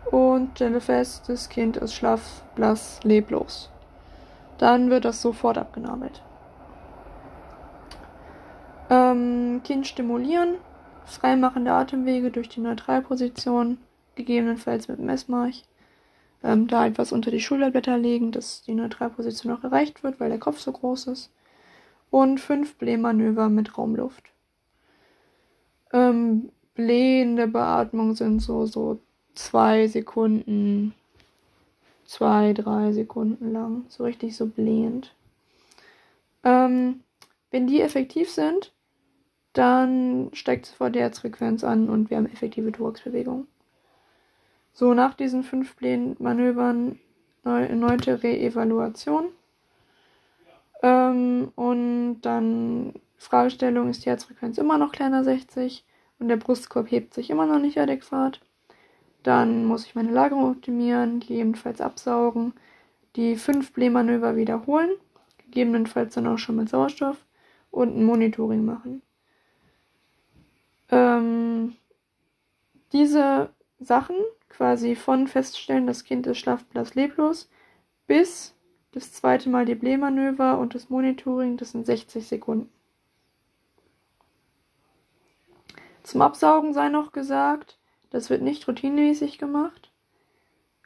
und 0.06 0.50
stelle 0.56 0.80
fest, 0.80 1.28
das 1.28 1.48
Kind 1.48 1.76
ist 1.76 1.94
schlaff, 1.94 2.42
blass, 2.54 3.00
leblos. 3.02 3.70
Dann 4.58 4.90
wird 4.90 5.04
das 5.04 5.22
sofort 5.22 5.58
abgenabelt. 5.58 6.22
Ähm, 8.90 9.60
kind 9.64 9.86
stimulieren, 9.86 10.54
Freimachen 11.04 11.64
der 11.64 11.74
Atemwege 11.74 12.30
durch 12.30 12.48
die 12.48 12.60
Neutralposition, 12.60 13.78
gegebenenfalls 14.14 14.88
mit 14.88 14.98
Messmarch. 14.98 15.64
Ähm, 16.42 16.68
da 16.68 16.86
etwas 16.86 17.12
unter 17.12 17.30
die 17.30 17.40
Schulterblätter 17.40 17.98
legen, 17.98 18.32
dass 18.32 18.62
die 18.62 18.74
Neutralposition 18.74 19.52
auch 19.52 19.64
erreicht 19.64 20.02
wird, 20.02 20.20
weil 20.20 20.30
der 20.30 20.38
Kopf 20.38 20.58
so 20.58 20.72
groß 20.72 21.08
ist. 21.08 21.32
Und 22.10 22.40
fünf 22.40 22.76
Blähmanöver 22.76 23.48
mit 23.48 23.76
Raumluft. 23.76 24.24
Ähm, 25.92 26.50
blähende 26.74 27.48
Beatmung 27.48 28.14
sind 28.14 28.40
so, 28.40 28.66
so 28.66 29.00
zwei 29.38 29.86
Sekunden, 29.86 30.94
zwei, 32.04 32.52
drei 32.52 32.92
Sekunden 32.92 33.52
lang. 33.52 33.84
So 33.88 34.04
richtig 34.04 34.36
so 34.36 34.46
blähend. 34.46 35.14
Ähm, 36.42 37.00
wenn 37.50 37.68
die 37.68 37.80
effektiv 37.80 38.30
sind, 38.30 38.72
dann 39.52 40.30
steigt 40.32 40.66
sofort 40.66 40.94
die 40.94 41.00
Herzfrequenz 41.00 41.62
an 41.62 41.88
und 41.88 42.10
wir 42.10 42.16
haben 42.16 42.26
effektive 42.26 42.72
Thoraxbewegung. 42.72 43.46
So, 44.72 44.92
nach 44.92 45.14
diesen 45.14 45.44
fünf 45.44 45.76
Manövern 46.18 46.98
erneute 47.44 48.22
Reevaluation. 48.22 49.26
Ähm, 50.82 51.52
und 51.54 52.20
dann 52.22 52.92
Fragestellung, 53.16 53.88
ist 53.88 54.04
die 54.04 54.10
Herzfrequenz 54.10 54.58
immer 54.58 54.78
noch 54.78 54.92
kleiner 54.92 55.24
60 55.24 55.84
und 56.18 56.28
der 56.28 56.36
Brustkorb 56.36 56.90
hebt 56.90 57.14
sich 57.14 57.30
immer 57.30 57.46
noch 57.46 57.58
nicht 57.58 57.78
adäquat. 57.78 58.40
Dann 59.28 59.66
muss 59.66 59.84
ich 59.84 59.94
meine 59.94 60.10
Lagerung 60.10 60.52
optimieren, 60.52 61.20
gegebenenfalls 61.20 61.82
absaugen, 61.82 62.54
die 63.14 63.36
fünf 63.36 63.74
Blähmanöver 63.74 64.36
wiederholen, 64.36 64.92
gegebenenfalls 65.36 66.14
dann 66.14 66.26
auch 66.26 66.38
schon 66.38 66.56
mit 66.56 66.70
Sauerstoff 66.70 67.18
und 67.70 67.94
ein 67.94 68.04
Monitoring 68.04 68.64
machen. 68.64 69.02
Ähm, 70.88 71.76
diese 72.92 73.50
Sachen, 73.78 74.16
quasi 74.48 74.96
von 74.96 75.28
feststellen, 75.28 75.86
das 75.86 76.04
Kind 76.04 76.26
ist 76.26 76.38
schlafblass 76.38 76.94
leblos, 76.94 77.50
bis 78.06 78.54
das 78.92 79.12
zweite 79.12 79.50
Mal 79.50 79.66
die 79.66 79.74
Blähmanöver 79.74 80.58
und 80.58 80.74
das 80.74 80.88
Monitoring, 80.88 81.58
das 81.58 81.72
sind 81.72 81.84
60 81.84 82.26
Sekunden. 82.26 82.72
Zum 86.02 86.22
Absaugen 86.22 86.72
sei 86.72 86.88
noch 86.88 87.12
gesagt, 87.12 87.78
das 88.10 88.30
wird 88.30 88.42
nicht 88.42 88.66
routinemäßig 88.66 89.38
gemacht, 89.38 89.90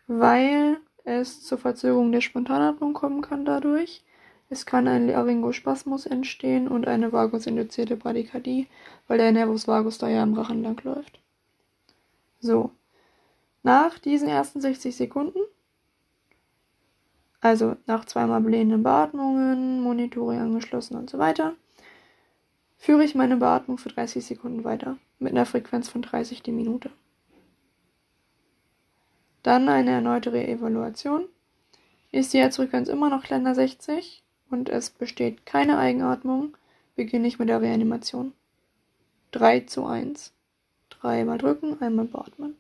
weil 0.07 0.79
es 1.05 1.43
zur 1.43 1.59
Verzögerung 1.59 2.13
der 2.13 2.21
Spontanatmung 2.21 2.95
kommen 2.95 3.23
kann 3.23 3.45
dadurch. 3.45 4.05
Es 4.49 4.67
kann 4.67 4.87
ein 4.87 5.09
Laryngospasmus 5.09 6.07
entstehen 6.07 6.69
und 6.69 6.87
eine 6.87 7.13
vagusinduzierte 7.13 7.97
Bradykardie, 7.97 8.67
weil 9.09 9.19
der 9.19 9.33
Nervus 9.33 9.67
vagus 9.67 9.99
da 9.99 10.09
ja 10.09 10.23
im 10.23 10.35
Rachen 10.35 10.63
lang 10.63 10.83
läuft. 10.85 11.21
So. 12.41 12.71
Nach 13.63 13.99
diesen 13.99 14.29
ersten 14.29 14.61
60 14.61 14.95
Sekunden, 14.95 15.39
also 17.41 17.77
nach 17.87 18.05
zweimal 18.05 18.41
blähenden 18.41 18.83
Beatmungen, 18.83 19.81
Monitoring 19.81 20.41
angeschlossen 20.41 20.97
und 20.97 21.09
so 21.09 21.19
weiter, 21.19 21.55
führe 22.77 23.05
ich 23.05 23.15
meine 23.15 23.37
Beatmung 23.37 23.79
für 23.79 23.89
30 23.89 24.25
Sekunden 24.25 24.65
weiter 24.65 24.97
mit 25.19 25.33
einer 25.33 25.47
Frequenz 25.47 25.89
von 25.89 26.03
30 26.03 26.43
die 26.43 26.53
Minute. 26.53 26.91
Dann 29.43 29.69
eine 29.69 29.91
erneute 29.91 30.33
Reevaluation. 30.33 31.27
Ist 32.11 32.33
die 32.33 32.39
Herzfrequenz 32.39 32.89
immer 32.89 33.11
noch 33.11 33.23
kleiner 33.23 33.55
60? 33.55 34.23
und 34.53 34.69
es 34.69 34.91
besteht 34.91 35.47
keine 35.47 35.79
Eigenatmung, 35.79 36.57
beginne 36.95 37.27
ich 37.27 37.39
mit 37.39 37.49
der 37.49 37.63
Reanimation. 37.63 38.33
3 39.33 39.61
zu 39.61 39.87
1. 39.87 40.33
Dreimal 40.91 41.39
drücken, 41.39 41.81
einmal 41.81 42.05
beatmen. 42.05 42.57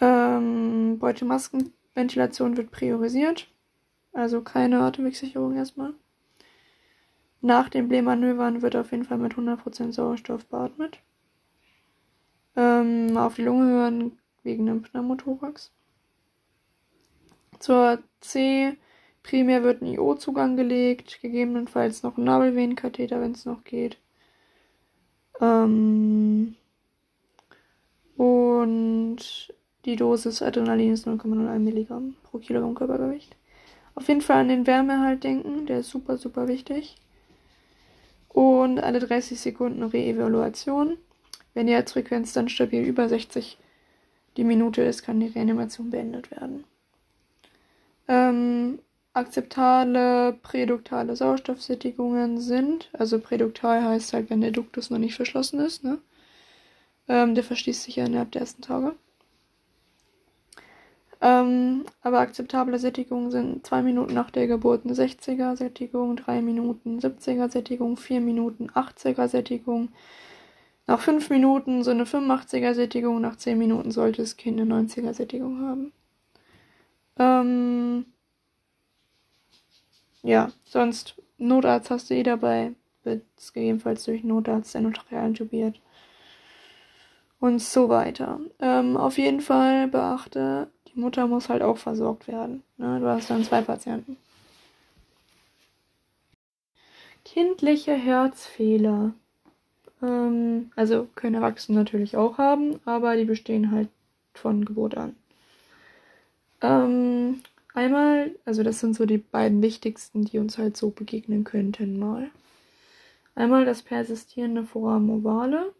Ähm, 0.00 0.98
Beutemaskenventilation 0.98 2.56
wird 2.56 2.70
priorisiert. 2.70 3.48
Also 4.12 4.42
keine 4.42 4.80
Atemwegssicherung 4.80 5.56
erstmal. 5.56 5.94
Nach 7.40 7.70
den 7.70 7.88
Blähmanövern 7.88 8.60
wird 8.60 8.76
auf 8.76 8.92
jeden 8.92 9.04
Fall 9.04 9.18
mit 9.18 9.32
100% 9.32 9.92
Sauerstoff 9.92 10.44
beatmet. 10.46 10.98
Ähm, 12.56 13.16
auf 13.16 13.36
die 13.36 13.42
Lunge 13.42 13.66
hören 13.66 14.18
wegen 14.42 14.68
einem 14.68 14.82
Pneumothorax. 14.82 15.70
Zur 17.58 17.98
C 18.20 18.76
Primär 19.22 19.62
wird 19.62 19.82
ein 19.82 19.86
IO-Zugang 19.86 20.56
gelegt, 20.56 21.20
gegebenenfalls 21.20 22.02
noch 22.02 22.16
ein 22.16 22.24
Nabelvenenkatheter, 22.24 23.20
wenn 23.20 23.32
es 23.32 23.44
noch 23.44 23.64
geht. 23.64 23.98
Ähm 25.40 26.56
und 28.16 29.18
die 29.84 29.96
Dosis 29.96 30.42
Adrenalin 30.42 30.92
ist 30.92 31.06
0,01 31.06 31.58
Milligramm 31.58 32.16
pro 32.24 32.38
Kilogramm 32.38 32.74
Körpergewicht. 32.74 33.36
Auf 33.94 34.08
jeden 34.08 34.20
Fall 34.20 34.38
an 34.38 34.48
den 34.48 34.66
Wärmehalt 34.66 35.24
denken, 35.24 35.66
der 35.66 35.80
ist 35.80 35.90
super, 35.90 36.16
super 36.16 36.48
wichtig. 36.48 36.96
Und 38.28 38.78
alle 38.78 39.00
30 39.00 39.40
Sekunden 39.40 39.82
Reevaluation. 39.82 40.96
Wenn 41.54 41.66
die 41.66 41.72
Herzfrequenz 41.72 42.32
dann 42.32 42.48
stabil 42.48 42.82
über 42.82 43.08
60 43.08 43.58
die 44.36 44.44
Minute 44.44 44.82
ist, 44.82 45.02
kann 45.02 45.20
die 45.20 45.26
Reanimation 45.26 45.90
beendet 45.90 46.30
werden. 46.30 46.64
Ähm, 48.08 48.78
akzeptable 49.12 50.38
präduktale 50.42 51.16
Sauerstoffsättigungen 51.16 52.38
sind. 52.40 52.90
Also 52.92 53.18
präduktal 53.18 53.84
heißt 53.84 54.12
halt, 54.12 54.30
wenn 54.30 54.40
der 54.40 54.52
Duktus 54.52 54.90
noch 54.90 54.98
nicht 54.98 55.14
verschlossen 55.16 55.60
ist. 55.60 55.84
Ne? 55.84 55.98
Ähm, 57.08 57.34
der 57.34 57.44
verschließt 57.44 57.82
sich 57.82 57.96
ja 57.96 58.04
innerhalb 58.04 58.32
der 58.32 58.42
ersten 58.42 58.62
Tage. 58.62 58.94
Ähm, 61.22 61.84
aber 62.00 62.20
akzeptable 62.20 62.78
Sättigungen 62.78 63.30
sind 63.30 63.66
2 63.66 63.82
Minuten 63.82 64.14
nach 64.14 64.30
der 64.30 64.46
Geburt 64.46 64.84
eine 64.84 64.94
60er 64.94 65.54
Sättigung, 65.56 66.16
3 66.16 66.40
Minuten 66.40 66.98
70er 66.98 67.50
Sättigung, 67.50 67.96
4 67.98 68.20
Minuten 68.20 68.70
80er 68.70 69.28
Sättigung. 69.28 69.90
Nach 70.86 71.00
5 71.00 71.30
Minuten 71.30 71.84
so 71.84 71.90
eine 71.90 72.04
85er 72.04 72.74
Sättigung, 72.74 73.20
nach 73.20 73.36
10 73.36 73.58
Minuten 73.58 73.90
sollte 73.90 74.22
das 74.22 74.36
Kind 74.36 74.60
eine 74.60 74.74
90er 74.74 75.14
Sättigung 75.14 75.60
haben. 75.60 75.92
Ähm, 77.18 78.06
ja, 80.22 80.50
sonst 80.64 81.16
Notarzt 81.38 81.90
hast 81.90 82.10
du 82.10 82.14
eh 82.14 82.22
dabei. 82.22 82.72
Wird 83.02 83.24
gegebenenfalls 83.54 84.04
durch 84.04 84.24
Notarzt 84.24 84.74
endotracheal 84.74 85.28
intubiert. 85.28 85.80
Und 87.40 87.60
so 87.60 87.88
weiter. 87.88 88.38
Ähm, 88.58 88.96
auf 88.96 89.16
jeden 89.16 89.40
Fall 89.40 89.88
beachte, 89.88 90.70
die 90.88 91.00
Mutter 91.00 91.26
muss 91.26 91.48
halt 91.48 91.62
auch 91.62 91.78
versorgt 91.78 92.28
werden. 92.28 92.62
Ne? 92.76 93.00
Du 93.00 93.06
hast 93.06 93.30
dann 93.30 93.44
zwei 93.44 93.62
Patienten. 93.62 94.18
Kindliche 97.24 97.94
Herzfehler. 97.94 99.14
Ähm, 100.02 100.70
also 100.76 101.08
können 101.14 101.36
Erwachsene 101.36 101.78
natürlich 101.78 102.16
auch 102.16 102.38
haben, 102.38 102.80
aber 102.84 103.16
die 103.16 103.24
bestehen 103.24 103.70
halt 103.70 103.88
von 104.34 104.64
Geburt 104.64 104.96
an. 104.96 105.16
Ähm, 106.62 107.42
einmal, 107.74 108.34
also 108.44 108.62
das 108.62 108.80
sind 108.80 108.94
so 108.94 109.06
die 109.06 109.18
beiden 109.18 109.62
wichtigsten, 109.62 110.24
die 110.24 110.38
uns 110.38 110.58
halt 110.58 110.76
so 110.76 110.90
begegnen 110.90 111.44
könnten 111.44 111.98
mal. 111.98 112.30
Einmal 113.34 113.64
das 113.64 113.82
persistierende 113.82 114.64
Foramen 114.64 115.10
ovale. 115.10 115.72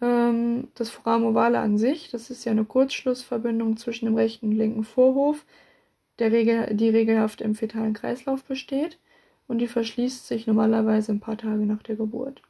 Ähm, 0.00 0.68
das 0.74 0.90
Foramen 0.90 1.26
ovale 1.26 1.58
an 1.60 1.78
sich, 1.78 2.10
das 2.10 2.30
ist 2.30 2.44
ja 2.44 2.52
eine 2.52 2.64
Kurzschlussverbindung 2.64 3.76
zwischen 3.76 4.06
dem 4.06 4.16
rechten 4.16 4.48
und 4.48 4.52
linken 4.52 4.84
Vorhof, 4.84 5.44
der 6.18 6.32
Regel, 6.32 6.74
die 6.74 6.90
regelhaft 6.90 7.40
im 7.40 7.54
fetalen 7.54 7.94
Kreislauf 7.94 8.44
besteht 8.44 8.98
und 9.48 9.58
die 9.58 9.68
verschließt 9.68 10.26
sich 10.26 10.46
normalerweise 10.46 11.12
ein 11.12 11.20
paar 11.20 11.38
Tage 11.38 11.66
nach 11.66 11.82
der 11.82 11.96
Geburt. 11.96 12.42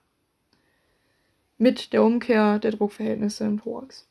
Mit 1.65 1.95
der 1.95 2.03
Umkehr 2.03 2.59
der 2.59 2.73
Druckverhältnisse 2.73 3.45
im 3.45 3.59
Thorax. 3.59 4.07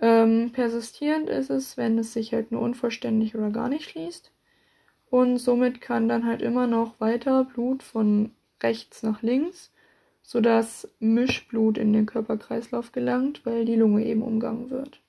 Ähm, 0.00 0.52
persistierend 0.52 1.28
ist 1.28 1.50
es, 1.50 1.76
wenn 1.76 1.98
es 1.98 2.12
sich 2.12 2.32
halt 2.32 2.52
nur 2.52 2.60
unvollständig 2.60 3.34
oder 3.34 3.50
gar 3.50 3.68
nicht 3.68 3.90
schließt. 3.90 4.30
Und 5.10 5.38
somit 5.38 5.80
kann 5.80 6.08
dann 6.08 6.24
halt 6.24 6.40
immer 6.40 6.68
noch 6.68 7.00
weiter 7.00 7.42
Blut 7.42 7.82
von 7.82 8.30
rechts 8.62 9.02
nach 9.02 9.22
links, 9.22 9.72
sodass 10.22 10.88
Mischblut 11.00 11.76
in 11.76 11.92
den 11.92 12.06
Körperkreislauf 12.06 12.92
gelangt, 12.92 13.44
weil 13.44 13.64
die 13.64 13.74
Lunge 13.74 14.06
eben 14.06 14.22
umgangen 14.22 14.70
wird. 14.70 15.00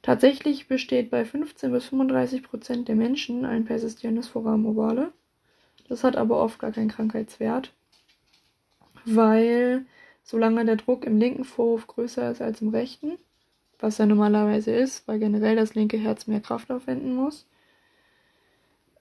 Tatsächlich 0.00 0.68
besteht 0.68 1.10
bei 1.10 1.26
15 1.26 1.70
bis 1.70 1.84
35 1.84 2.42
Prozent 2.42 2.88
der 2.88 2.96
Menschen 2.96 3.44
ein 3.44 3.66
persistierendes 3.66 4.28
Foramen. 4.28 5.12
Das 5.86 6.02
hat 6.02 6.16
aber 6.16 6.42
oft 6.42 6.58
gar 6.60 6.72
keinen 6.72 6.88
Krankheitswert, 6.88 7.74
weil 9.06 9.86
solange 10.22 10.64
der 10.64 10.76
Druck 10.76 11.04
im 11.04 11.18
linken 11.18 11.44
Vorhof 11.44 11.86
größer 11.86 12.30
ist 12.30 12.42
als 12.42 12.60
im 12.60 12.70
rechten, 12.70 13.18
was 13.78 13.98
er 13.98 14.06
normalerweise 14.06 14.72
ist, 14.72 15.06
weil 15.06 15.18
generell 15.18 15.56
das 15.56 15.74
linke 15.74 15.98
Herz 15.98 16.26
mehr 16.26 16.40
Kraft 16.40 16.70
aufwenden 16.70 17.14
muss. 17.14 17.46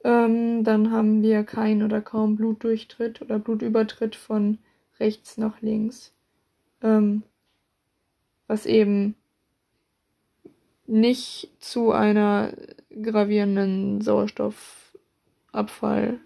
Ähm, 0.03 0.63
dann 0.63 0.91
haben 0.91 1.23
wir 1.23 1.43
kein 1.43 1.81
oder 1.81 2.01
kaum 2.01 2.35
Blutdurchtritt 2.35 3.21
oder 3.21 3.39
Blutübertritt 3.39 4.15
von 4.15 4.59
rechts 4.99 5.37
nach 5.37 5.61
links, 5.61 6.13
ähm, 6.83 7.23
was 8.47 8.67
eben 8.67 9.15
nicht 10.85 11.49
zu 11.59 11.91
einer 11.91 12.53
gravierenden 13.01 14.01
Sauerstoffabfall, 14.01 16.19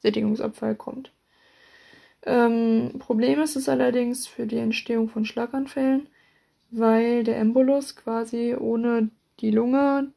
Sättigungsabfall 0.00 0.74
kommt. 0.74 1.13
Ähm, 2.26 2.94
Problem 2.98 3.40
ist 3.40 3.56
es 3.56 3.68
allerdings 3.68 4.26
für 4.26 4.46
die 4.46 4.56
Entstehung 4.56 5.08
von 5.08 5.26
Schlaganfällen, 5.26 6.08
weil 6.70 7.22
der 7.22 7.38
Embolus 7.38 7.96
quasi 7.96 8.54
ohne 8.58 9.10
die 9.40 9.50
Lunge 9.50 10.10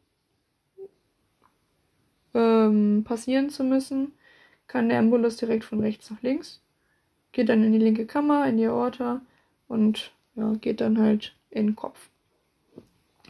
ähm, 2.33 3.03
passieren 3.03 3.49
zu 3.49 3.63
müssen, 3.63 4.13
kann 4.67 4.89
der 4.89 4.99
Embolus 4.99 5.37
direkt 5.37 5.65
von 5.65 5.81
rechts 5.81 6.09
nach 6.09 6.21
links, 6.21 6.61
geht 7.33 7.49
dann 7.49 7.63
in 7.63 7.73
die 7.73 7.79
linke 7.79 8.05
Kammer, 8.05 8.47
in 8.47 8.57
die 8.57 8.67
Aorta 8.67 9.21
und 9.67 10.11
ja, 10.35 10.53
geht 10.61 10.81
dann 10.81 10.99
halt 10.99 11.35
in 11.49 11.67
den 11.67 11.75
Kopf. 11.75 12.09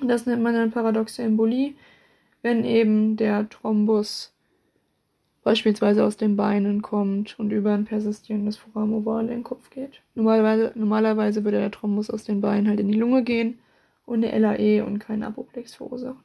Das 0.02 0.28
nennt 0.28 0.44
man 0.44 0.54
dann 0.54 0.72
paradoxe 0.72 1.24
Embolie, 1.24 1.74
wenn 2.44 2.64
eben 2.64 3.18
der 3.18 3.50
Thrombus 3.50 4.32
beispielsweise 5.48 6.04
aus 6.04 6.18
den 6.18 6.36
Beinen 6.36 6.82
kommt 6.82 7.40
und 7.40 7.54
über 7.54 7.74
ein 7.74 7.86
persistierendes 7.86 8.58
Foramen 8.58 8.94
ovale 8.94 9.30
in 9.30 9.40
den 9.40 9.44
Kopf 9.46 9.70
geht. 9.70 10.02
Normalerweise, 10.14 10.74
normalerweise 10.76 11.46
würde 11.46 11.60
der 11.60 11.72
Thrombus 11.72 12.10
aus 12.10 12.26
den 12.26 12.42
Beinen 12.42 12.68
halt 12.68 12.82
in 12.82 12.90
die 12.90 13.00
Lunge 13.00 13.24
gehen 13.24 13.58
und 14.06 14.26
eine 14.26 14.38
LAE 14.38 14.84
und 14.86 15.00
keinen 15.00 15.24
Apoplex 15.24 15.74
verursachen. 15.74 16.22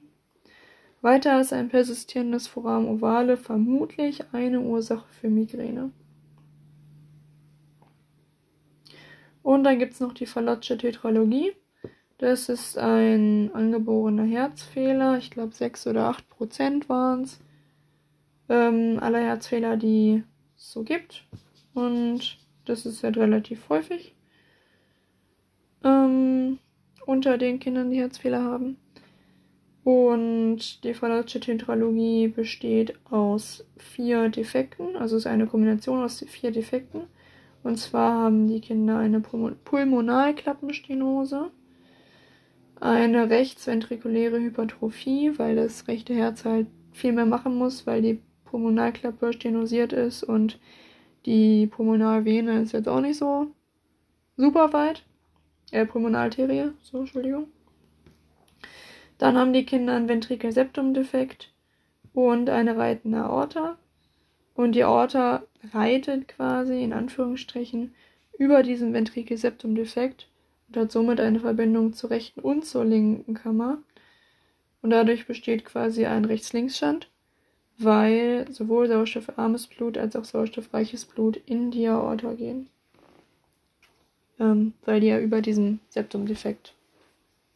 Weiter 1.02 1.40
ist 1.40 1.52
ein 1.52 1.68
persistierendes 1.68 2.48
Foramen 2.48 2.88
ovale 2.88 3.36
vermutlich 3.36 4.24
eine 4.32 4.60
Ursache 4.60 5.06
für 5.08 5.28
Migräne. 5.28 5.92
Und 9.44 9.62
dann 9.62 9.78
gibt 9.78 9.92
es 9.92 10.00
noch 10.00 10.14
die 10.14 10.26
Fallotche 10.26 10.76
Tetralogie. 10.76 11.52
Das 12.18 12.48
ist 12.48 12.76
ein 12.76 13.52
angeborener 13.54 14.24
Herzfehler. 14.24 15.16
Ich 15.18 15.30
glaube, 15.30 15.54
6 15.54 15.86
oder 15.86 16.08
8 16.08 16.28
Prozent 16.28 16.88
waren 16.88 17.22
es 17.22 17.38
ähm, 18.52 18.98
aller 19.00 19.20
Herzfehler, 19.20 19.78
die 19.78 20.22
es 20.56 20.72
so 20.72 20.82
gibt. 20.82 21.24
Und 21.72 22.36
das 22.66 22.84
ist 22.84 23.02
halt 23.02 23.16
relativ 23.16 23.70
häufig 23.70 24.14
ähm, 25.82 26.58
unter 27.06 27.38
den 27.38 27.58
Kindern, 27.58 27.90
die 27.90 27.98
Herzfehler 27.98 28.44
haben. 28.44 28.76
Und 29.84 30.84
die 30.84 30.92
Phallasche 30.94 31.40
Tetralogie 31.40 32.28
besteht 32.28 32.94
aus 33.10 33.66
vier 33.78 34.28
Defekten, 34.28 34.94
also 34.96 35.16
ist 35.16 35.26
eine 35.26 35.46
Kombination 35.46 36.04
aus 36.04 36.24
vier 36.28 36.50
Defekten. 36.52 37.04
Und 37.64 37.78
zwar 37.78 38.22
haben 38.22 38.48
die 38.48 38.60
Kinder 38.60 38.98
eine 38.98 39.20
Pulmonalklappenstenose, 39.20 41.50
eine 42.80 43.30
rechtsventrikuläre 43.30 44.38
Hypertrophie, 44.38 45.32
weil 45.38 45.56
das 45.56 45.88
rechte 45.88 46.14
Herz 46.14 46.44
halt 46.44 46.66
viel 46.92 47.12
mehr 47.12 47.26
machen 47.26 47.56
muss, 47.56 47.86
weil 47.86 48.02
die 48.02 48.20
Pulmonalklappe 48.52 49.32
stenosiert 49.32 49.94
ist 49.94 50.22
und 50.22 50.60
die 51.24 51.66
Pulmonalvene 51.66 52.60
ist 52.60 52.72
jetzt 52.72 52.88
auch 52.88 53.00
nicht 53.00 53.16
so 53.16 53.46
super 54.36 54.74
weit. 54.74 55.04
Äh, 55.70 55.86
Pulmonalarterie, 55.86 56.72
so, 56.82 56.98
Entschuldigung. 56.98 57.46
Dann 59.16 59.38
haben 59.38 59.54
die 59.54 59.64
Kinder 59.64 59.94
einen 59.94 60.08
Ventrikelseptum-Defekt 60.08 61.54
und 62.12 62.50
eine 62.50 62.76
reitende 62.76 63.24
Aorta. 63.24 63.78
Und 64.54 64.74
die 64.74 64.84
Aorta 64.84 65.44
reitet 65.72 66.28
quasi, 66.28 66.82
in 66.82 66.92
Anführungsstrichen, 66.92 67.94
über 68.38 68.62
diesen 68.62 68.92
Ventrikelseptum-Defekt 68.92 70.28
und 70.68 70.76
hat 70.76 70.92
somit 70.92 71.20
eine 71.20 71.40
Verbindung 71.40 71.94
zur 71.94 72.10
rechten 72.10 72.40
und 72.40 72.66
zur 72.66 72.84
linken 72.84 73.32
Kammer. 73.32 73.78
Und 74.82 74.90
dadurch 74.90 75.26
besteht 75.26 75.64
quasi 75.64 76.04
ein 76.04 76.26
Rechts-Links-Stand 76.26 77.11
weil 77.84 78.50
sowohl 78.50 78.88
sauerstoffarmes 78.88 79.66
Blut 79.66 79.98
als 79.98 80.16
auch 80.16 80.24
sauerstoffreiches 80.24 81.04
Blut 81.04 81.36
in 81.46 81.70
die 81.70 81.86
Aorta 81.86 82.32
gehen. 82.34 82.68
Ähm, 84.38 84.74
weil 84.84 85.00
die 85.00 85.08
ja 85.08 85.18
über 85.18 85.40
diesem 85.40 85.80
Septumdefekt 85.88 86.74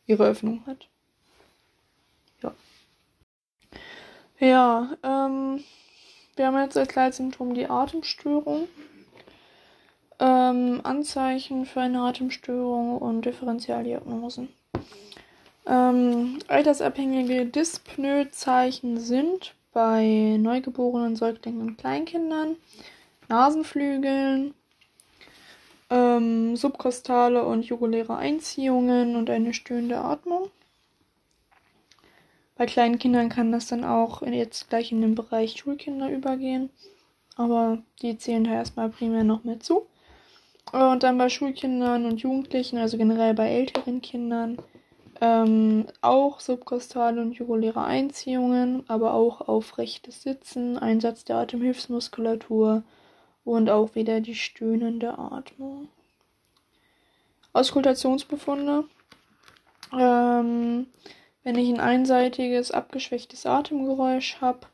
ihre 0.06 0.26
Öffnung 0.26 0.62
hat. 0.66 0.88
Ja. 2.42 2.54
Ja, 4.38 4.96
ähm, 5.02 5.64
wir 6.36 6.46
haben 6.46 6.58
jetzt 6.58 6.76
als 6.76 6.94
Leitsymptom 6.94 7.54
die 7.54 7.68
Atemstörung. 7.68 8.68
Ähm, 10.18 10.80
Anzeichen 10.82 11.66
für 11.66 11.80
eine 11.80 12.00
Atemstörung 12.00 12.98
und 12.98 13.26
Differentialdiagnosen. 13.26 14.48
Ähm, 15.66 16.38
altersabhängige 16.48 17.46
Dyspnoe-Zeichen 17.46 18.98
sind 18.98 19.54
bei 19.76 20.38
neugeborenen 20.40 21.16
Säuglingen 21.16 21.60
und 21.60 21.76
Kleinkindern, 21.76 22.56
Nasenflügeln, 23.28 24.54
ähm, 25.90 26.56
subkostale 26.56 27.44
und 27.44 27.66
juguläre 27.66 28.16
Einziehungen 28.16 29.16
und 29.16 29.28
eine 29.28 29.52
stöhnende 29.52 29.98
Atmung. 29.98 30.48
Bei 32.56 32.64
kleinen 32.64 32.98
Kindern 32.98 33.28
kann 33.28 33.52
das 33.52 33.66
dann 33.66 33.84
auch 33.84 34.22
jetzt 34.22 34.70
gleich 34.70 34.92
in 34.92 35.02
den 35.02 35.14
Bereich 35.14 35.58
Schulkinder 35.58 36.10
übergehen, 36.10 36.70
aber 37.36 37.82
die 38.00 38.16
zählen 38.16 38.44
da 38.44 38.54
erstmal 38.54 38.88
primär 38.88 39.24
noch 39.24 39.44
mit 39.44 39.62
zu. 39.62 39.86
Und 40.72 41.02
dann 41.02 41.18
bei 41.18 41.28
Schulkindern 41.28 42.06
und 42.06 42.22
Jugendlichen, 42.22 42.78
also 42.78 42.96
generell 42.96 43.34
bei 43.34 43.50
älteren 43.50 44.00
Kindern, 44.00 44.56
ähm, 45.20 45.86
auch 46.00 46.40
subkostale 46.40 47.20
und 47.20 47.32
juguläre 47.32 47.84
Einziehungen, 47.84 48.84
aber 48.88 49.14
auch 49.14 49.40
aufrechtes 49.42 50.22
Sitzen, 50.22 50.78
Einsatz 50.78 51.24
der 51.24 51.36
Atemhilfsmuskulatur 51.36 52.82
und 53.44 53.70
auch 53.70 53.94
wieder 53.94 54.20
die 54.20 54.34
stöhnende 54.34 55.18
Atmung. 55.18 55.88
Auskultationsbefunde. 57.52 58.84
Ähm, 59.92 60.86
wenn 61.44 61.56
ich 61.56 61.68
ein 61.68 61.80
einseitiges, 61.80 62.72
abgeschwächtes 62.72 63.46
Atemgeräusch 63.46 64.40
habe, 64.40 64.66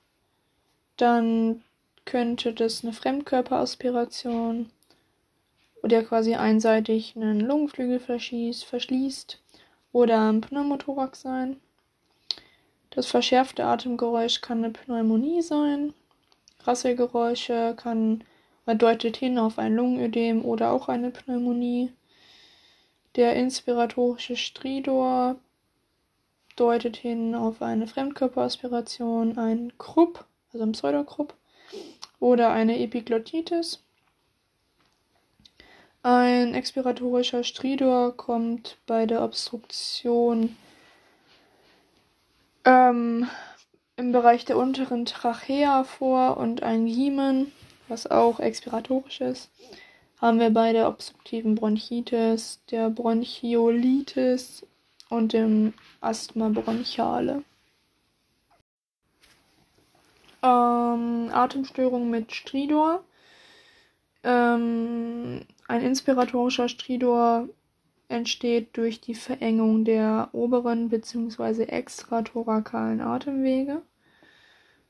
dann 0.97 1.62
könnte 2.05 2.53
das 2.53 2.82
eine 2.82 2.93
Fremdkörperaspiration 2.93 4.70
oder 5.82 6.03
quasi 6.03 6.34
einseitig 6.34 7.14
einen 7.16 7.40
Lungenflügel 7.40 8.01
verschließt 8.01 9.41
oder 9.93 10.28
ein 10.28 10.40
Pneumothorax 10.40 11.22
sein. 11.22 11.61
Das 12.90 13.07
verschärfte 13.07 13.64
Atemgeräusch 13.64 14.40
kann 14.40 14.59
eine 14.59 14.72
Pneumonie 14.72 15.43
sein. 15.43 15.95
Rasselgeräusche 16.64 17.74
kann 17.76 18.24
deutet 18.66 19.16
hin 19.16 19.38
auf 19.38 19.59
ein 19.59 19.74
Lungenödem 19.74 20.45
oder 20.45 20.72
auch 20.72 20.88
eine 20.88 21.11
Pneumonie. 21.11 21.93
Der 23.16 23.34
inspiratorische 23.36 24.36
Stridor 24.36 25.36
deutet 26.57 26.97
hin 26.97 27.34
auf 27.34 27.62
eine 27.62 27.86
Fremdkörperaspiration, 27.86 29.38
ein 29.38 29.72
Krupp, 29.78 30.24
also 30.53 30.64
ein 30.64 30.72
Pseudokrupp, 30.72 31.34
oder 32.20 32.53
eine 32.53 32.78
Epiglottitis. 32.78 33.82
Ein 36.05 36.55
expiratorischer 36.55 37.44
Stridor 37.44 38.16
kommt 38.16 38.78
bei 38.86 39.07
der 39.07 39.22
Obstruktion 39.22 40.57
ähm, 42.64 43.28
im 43.96 44.11
Bereich 44.11 44.44
der 44.44 44.57
unteren 44.57 45.05
Trachea 45.07 45.84
vor 45.84 46.38
und 46.38 46.64
ein 46.64 46.86
Giemen, 46.86 47.53
was 47.86 48.09
auch 48.11 48.40
expiratorisch 48.40 49.20
ist, 49.20 49.50
haben 50.20 50.40
wir 50.40 50.50
bei 50.50 50.72
der 50.72 50.88
obstruktiven 50.88 51.55
Bronchitis, 51.55 52.61
der 52.70 52.90
Bronchiolitis 52.90 54.66
und 55.09 55.32
dem 55.32 55.72
Asthma 56.00 56.48
bronchiale. 56.48 57.44
Ähm, 60.42 61.30
Atemstörung 61.32 62.11
mit 62.11 62.32
Stridor. 62.32 63.05
Ähm, 64.24 65.42
ein 65.68 65.82
inspiratorischer 65.82 66.68
Stridor 66.68 67.48
entsteht 68.08 68.76
durch 68.76 69.00
die 69.00 69.14
Verengung 69.14 69.84
der 69.84 70.28
oberen 70.32 70.88
bzw. 70.88 71.64
extrathorakalen 71.64 73.00
Atemwege. 73.00 73.82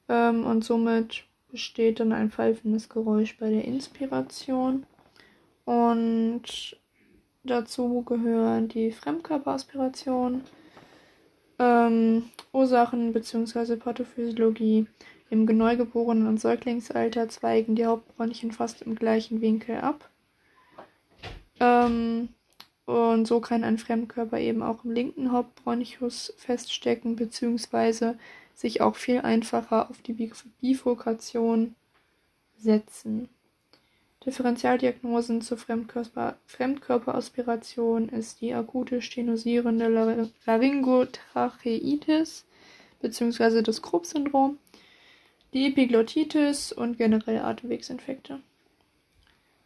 Ähm, 0.09 0.45
und 0.45 0.65
somit 0.65 1.25
besteht 1.51 2.01
dann 2.01 2.13
ein 2.13 2.31
pfeifendes 2.31 2.89
Geräusch 2.89 3.39
bei 3.39 3.51
der 3.51 3.65
Inspiration. 3.65 4.87
Und 5.65 6.77
dazu 7.45 8.03
gehören 8.03 8.69
die 8.69 8.91
Fremdkörperaspiration, 8.91 10.43
ähm, 11.59 12.25
Ursachen 12.53 13.13
bzw. 13.13 13.77
Pathophysiologie. 13.77 14.87
Im 15.31 15.47
Neugeborenen- 15.47 16.27
und 16.27 16.41
Säuglingsalter 16.41 17.29
zweigen 17.29 17.75
die 17.75 17.87
Hauptbronchien 17.87 18.53
fast 18.53 18.83
im 18.83 18.97
gleichen 18.97 19.41
Winkel 19.41 19.77
ab. 19.77 20.11
Ähm, 21.63 22.29
und 22.87 23.27
so 23.27 23.41
kann 23.41 23.63
ein 23.63 23.79
Fremdkörper 23.79 24.39
eben 24.39 24.63
auch 24.63 24.85
im 24.85 24.91
linken 24.91 25.31
Hauptbronchus 25.31 26.35
feststecken, 26.37 27.15
beziehungsweise 27.15 28.19
sich 28.55 28.81
auch 28.81 28.97
viel 28.97 29.21
einfacher 29.21 29.89
auf 29.89 30.03
die 30.03 30.31
Bifurkation 30.61 31.77
setzen. 32.59 33.29
Differentialdiagnosen 34.27 35.43
zur 35.43 35.59
Fremdkörper 35.59 36.37
Fremdkörperaspiration 36.47 38.09
ist 38.09 38.41
die 38.41 38.55
akute 38.55 39.03
stenosierende 39.03 39.89
Laryngotracheitis 40.47 42.45
bzw. 43.01 43.63
das 43.63 43.83
Krupp-Syndrom, 43.83 44.59
die 45.55 45.67
Epiglottitis 45.67 46.73
und 46.73 46.99
generell 46.99 47.39
Atemwegsinfekte. 47.39 48.41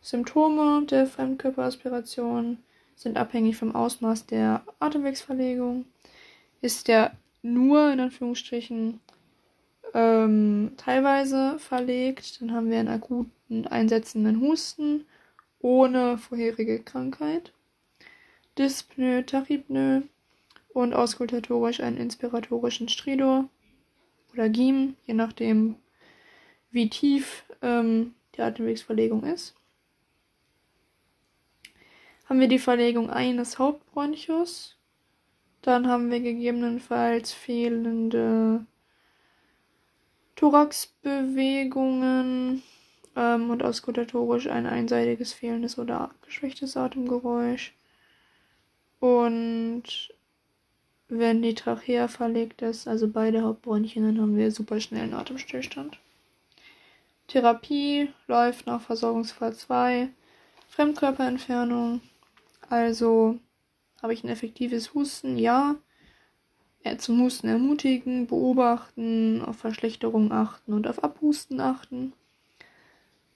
Symptome 0.07 0.87
der 0.87 1.09
Fremdkörperaspiration 1.09 2.59
sind 2.95 3.17
abhängig 3.17 3.57
vom 3.57 3.75
Ausmaß 3.75 4.27
der 4.27 4.63
Atemwegsverlegung. 4.79 5.85
Ist 6.61 6.87
der 6.87 7.17
nur 7.43 7.91
in 7.91 7.99
Anführungsstrichen 7.99 9.01
ähm, 9.95 10.75
teilweise 10.77 11.59
verlegt, 11.59 12.41
dann 12.41 12.53
haben 12.53 12.71
wir 12.71 12.79
einen 12.79 12.87
akuten 12.87 13.67
einsetzenden 13.67 14.41
Husten 14.41 15.07
ohne 15.59 16.19
vorherige 16.19 16.79
Krankheit. 16.79 17.53
Dyspnoe, 18.57 19.27
Tachypnoe 19.27 20.05
und 20.73 20.95
auskultatorisch 20.95 21.81
einen 21.81 21.97
inspiratorischen 21.97 22.89
Stridor 22.89 23.49
oder 24.33 24.49
Giem, 24.51 24.95
je 25.05 25.15
nachdem, 25.15 25.75
wie 26.71 26.89
tief 26.89 27.43
ähm, 27.61 28.15
die 28.37 28.43
Atemwegsverlegung 28.43 29.25
ist 29.25 29.57
haben 32.29 32.41
wir 32.41 32.49
die 32.49 32.59
Verlegung 32.59 33.09
eines 33.11 33.59
Hauptbronchus. 33.59 34.77
Dann 35.63 35.89
haben 35.89 36.11
wir 36.11 36.21
gegebenenfalls 36.21 37.33
fehlende 37.33 38.67
Thoraxbewegungen 40.37 42.63
ähm, 43.17 43.51
und 43.51 43.65
auskutatorisch 43.65 44.49
ein 44.49 44.67
einseitiges 44.67 45.33
fehlendes 45.33 45.79
oder 45.79 46.03
abgeschwächtes 46.03 46.77
Atemgeräusch. 46.77 47.75
Und 49.01 50.13
wenn 51.09 51.43
die 51.43 51.55
Trachea 51.55 52.09
verlegt 52.09 52.63
ist, 52.63 52.89
also 52.89 53.09
beide 53.09 53.43
Hauptbronchien, 53.43 54.05
dann 54.05 54.21
haben 54.21 54.37
wir 54.37 54.51
super 54.51 54.81
schnellen 54.81 55.15
Atemstillstand. 55.15 55.99
Therapie 57.29 58.11
läuft 58.29 58.67
nach 58.67 58.81
Versorgungsfall 58.81 59.55
2, 59.55 60.09
Fremdkörperentfernung, 60.69 62.01
also 62.69 63.39
habe 64.03 64.15
ich 64.15 64.25
ein 64.25 64.29
effektives 64.31 64.95
Husten? 64.95 65.37
Ja. 65.37 65.77
Zum 66.99 67.21
Husten 67.21 67.49
ermutigen, 67.49 68.29
beobachten, 68.29 69.43
auf 69.43 69.57
Verschlechterung 69.57 70.31
achten 70.31 70.73
und 70.73 70.87
auf 70.87 71.03
Abhusten 71.03 71.59
achten. 71.59 72.13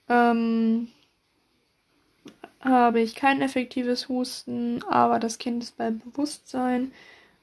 Ähm, 0.07 0.87
habe 2.61 3.01
ich 3.01 3.15
kein 3.15 3.41
effektives 3.41 4.07
Husten, 4.07 4.83
aber 4.83 5.19
das 5.19 5.37
Kind 5.37 5.63
ist 5.63 5.77
bei 5.77 5.91
Bewusstsein, 5.91 6.93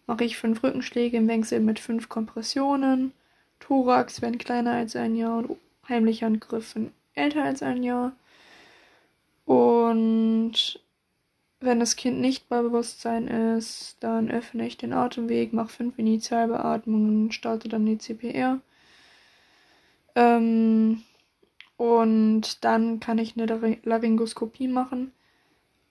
mache 0.06 0.24
ich 0.24 0.38
fünf 0.38 0.62
Rückenschläge 0.62 1.18
im 1.18 1.28
Wechsel 1.28 1.60
mit 1.60 1.78
fünf 1.78 2.08
Kompressionen. 2.08 3.12
Thorax, 3.60 4.22
wenn 4.22 4.38
kleiner 4.38 4.72
als 4.72 4.96
ein 4.96 5.14
Jahr 5.14 5.38
und 5.38 5.58
heimlicher 5.88 6.26
Angriff, 6.26 6.74
wenn 6.74 6.92
älter 7.14 7.44
als 7.44 7.62
ein 7.62 7.82
Jahr. 7.82 8.12
Und 9.44 10.80
wenn 11.60 11.80
das 11.80 11.96
Kind 11.96 12.20
nicht 12.20 12.48
bei 12.48 12.62
Bewusstsein 12.62 13.26
ist, 13.26 13.96
dann 14.00 14.30
öffne 14.30 14.66
ich 14.66 14.76
den 14.76 14.92
Atemweg, 14.92 15.52
mache 15.52 15.68
fünf 15.70 15.98
Initialbeatmungen, 15.98 17.32
starte 17.32 17.68
dann 17.68 17.86
die 17.86 17.98
CPR. 17.98 18.60
Ähm, 20.14 21.02
und 21.76 22.64
dann 22.64 23.00
kann 23.00 23.18
ich 23.18 23.36
eine 23.36 23.78
Laryngoskopie 23.82 24.68
machen, 24.68 25.12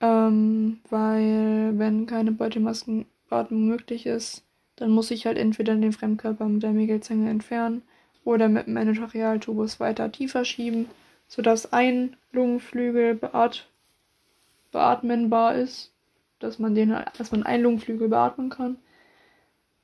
ähm, 0.02 0.80
weil 0.90 1.78
wenn 1.78 2.06
keine 2.06 2.32
Beutelmaskenbeatmung 2.32 3.68
möglich 3.68 4.06
ist, 4.06 4.44
dann 4.78 4.92
muss 4.92 5.12
ich 5.12 5.26
halt 5.26 5.38
entweder 5.38 5.76
den 5.76 5.94
Fremdkörper 5.94 6.46
mit 6.46 6.64
der 6.64 6.72
Megelzange 6.72 7.30
entfernen 7.30 7.82
oder 8.24 8.48
mit 8.48 8.68
dem 8.68 8.78
Endotrachealtubus 8.78 9.80
weiter 9.80 10.12
tiefer 10.12 10.46
schieben, 10.46 10.88
sodass 11.28 11.74
ein 11.74 12.16
Lungenflügel 12.32 13.16
beatmet 13.16 13.68
beatmenbar 14.72 15.56
ist, 15.56 15.92
dass 16.40 16.60
man 16.60 16.76
den, 16.76 16.96
dass 17.18 17.32
man 17.32 17.44
einen 17.44 17.64
Lungenflügel 17.64 18.10
beatmen 18.10 18.50
kann. 18.50 18.78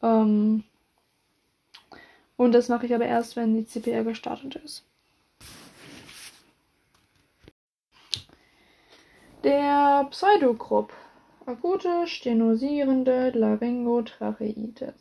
Ähm, 0.01 0.63
und 2.37 2.51
das 2.51 2.69
mache 2.69 2.85
ich 2.85 2.93
aber 2.93 3.05
erst, 3.05 3.35
wenn 3.35 3.55
die 3.55 3.65
CPR 3.65 4.03
gestartet 4.03 4.55
ist. 4.55 4.83
Der 9.43 10.07
Pseudokrupp. 10.09 10.93
Akute 11.45 12.07
stenosierende 12.07 13.31
Laryngotracheitis. 13.31 14.93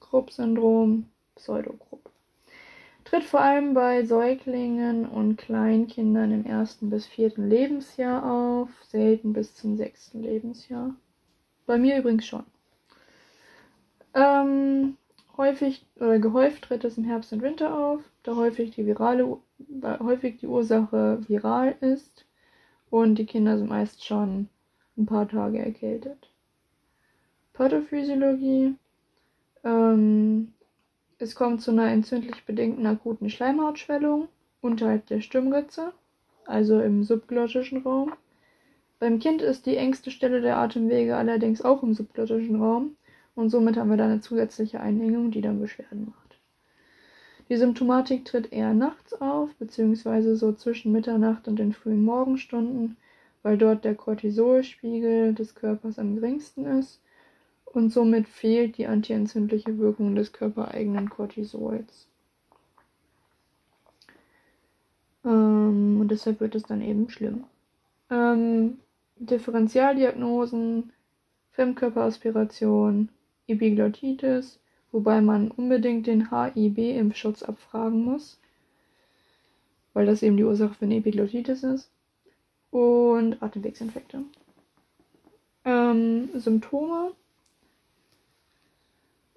Krupp-Syndrom, 0.00 1.08
Pseudokrupp 1.36 2.09
tritt 3.10 3.24
vor 3.24 3.40
allem 3.40 3.74
bei 3.74 4.04
Säuglingen 4.04 5.04
und 5.04 5.36
Kleinkindern 5.36 6.30
im 6.30 6.46
ersten 6.46 6.90
bis 6.90 7.06
vierten 7.06 7.48
Lebensjahr 7.48 8.24
auf, 8.24 8.68
selten 8.84 9.32
bis 9.32 9.56
zum 9.56 9.76
sechsten 9.76 10.22
Lebensjahr. 10.22 10.94
Bei 11.66 11.76
mir 11.76 11.98
übrigens 11.98 12.24
schon. 12.24 12.44
Ähm, 14.14 14.96
häufig 15.36 15.84
oder 15.96 16.20
gehäuft 16.20 16.62
tritt 16.62 16.84
es 16.84 16.98
im 16.98 17.04
Herbst 17.04 17.32
und 17.32 17.42
Winter 17.42 17.76
auf, 17.76 18.00
da 18.22 18.36
häufig 18.36 18.70
die 18.76 18.86
virale, 18.86 19.38
häufig 19.82 20.38
die 20.38 20.46
Ursache 20.46 21.18
viral 21.26 21.74
ist 21.80 22.26
und 22.90 23.16
die 23.16 23.26
Kinder 23.26 23.58
sind 23.58 23.70
meist 23.70 24.04
schon 24.04 24.48
ein 24.96 25.06
paar 25.06 25.28
Tage 25.28 25.58
erkältet. 25.58 26.30
Pathophysiologie 27.54 28.76
ähm, 29.64 30.52
es 31.20 31.34
kommt 31.34 31.60
zu 31.60 31.70
einer 31.70 31.88
entzündlich 31.88 32.44
bedingten 32.44 32.86
akuten 32.86 33.28
Schleimhautschwellung 33.28 34.28
unterhalb 34.62 35.06
der 35.06 35.20
Stimmritze, 35.20 35.92
also 36.46 36.80
im 36.80 37.04
subglottischen 37.04 37.82
Raum. 37.82 38.12
Beim 38.98 39.18
Kind 39.18 39.42
ist 39.42 39.66
die 39.66 39.76
engste 39.76 40.10
Stelle 40.10 40.40
der 40.40 40.56
Atemwege 40.56 41.16
allerdings 41.16 41.62
auch 41.62 41.82
im 41.82 41.92
subglottischen 41.92 42.56
Raum 42.56 42.96
und 43.34 43.50
somit 43.50 43.76
haben 43.76 43.90
wir 43.90 43.98
da 43.98 44.06
eine 44.06 44.20
zusätzliche 44.20 44.80
Einengung, 44.80 45.30
die 45.30 45.42
dann 45.42 45.60
Beschwerden 45.60 46.06
macht. 46.06 46.38
Die 47.50 47.56
Symptomatik 47.56 48.24
tritt 48.24 48.52
eher 48.52 48.72
nachts 48.72 49.12
auf, 49.20 49.54
beziehungsweise 49.56 50.36
so 50.36 50.52
zwischen 50.52 50.92
Mitternacht 50.92 51.48
und 51.48 51.58
den 51.58 51.74
frühen 51.74 52.02
Morgenstunden, 52.02 52.96
weil 53.42 53.58
dort 53.58 53.84
der 53.84 53.94
Cortisolspiegel 53.94 55.34
des 55.34 55.54
Körpers 55.54 55.98
am 55.98 56.14
geringsten 56.14 56.64
ist 56.64 57.00
und 57.72 57.90
somit 57.90 58.28
fehlt 58.28 58.76
die 58.78 58.86
antientzündliche 58.86 59.78
Wirkung 59.78 60.14
des 60.14 60.32
körpereigenen 60.32 61.08
Cortisols. 61.08 62.08
Ähm, 65.24 65.98
und 66.00 66.08
deshalb 66.10 66.40
wird 66.40 66.54
es 66.54 66.64
dann 66.64 66.82
eben 66.82 67.10
schlimm. 67.10 67.44
Ähm, 68.10 68.78
Differentialdiagnosen, 69.16 70.92
Fremdkörperaspiration, 71.52 73.08
Epiglottitis, 73.46 74.58
wobei 74.92 75.20
man 75.20 75.50
unbedingt 75.50 76.06
den 76.06 76.30
HIB-Impfschutz 76.30 77.42
abfragen 77.42 78.04
muss, 78.04 78.38
weil 79.92 80.06
das 80.06 80.22
eben 80.22 80.36
die 80.36 80.44
Ursache 80.44 80.74
für 80.74 80.86
eine 80.86 80.96
Epiglottitis 80.96 81.62
ist, 81.62 81.90
und 82.70 83.42
Atemwegsinfekte. 83.42 84.24
Ähm, 85.64 86.28
Symptome. 86.34 87.12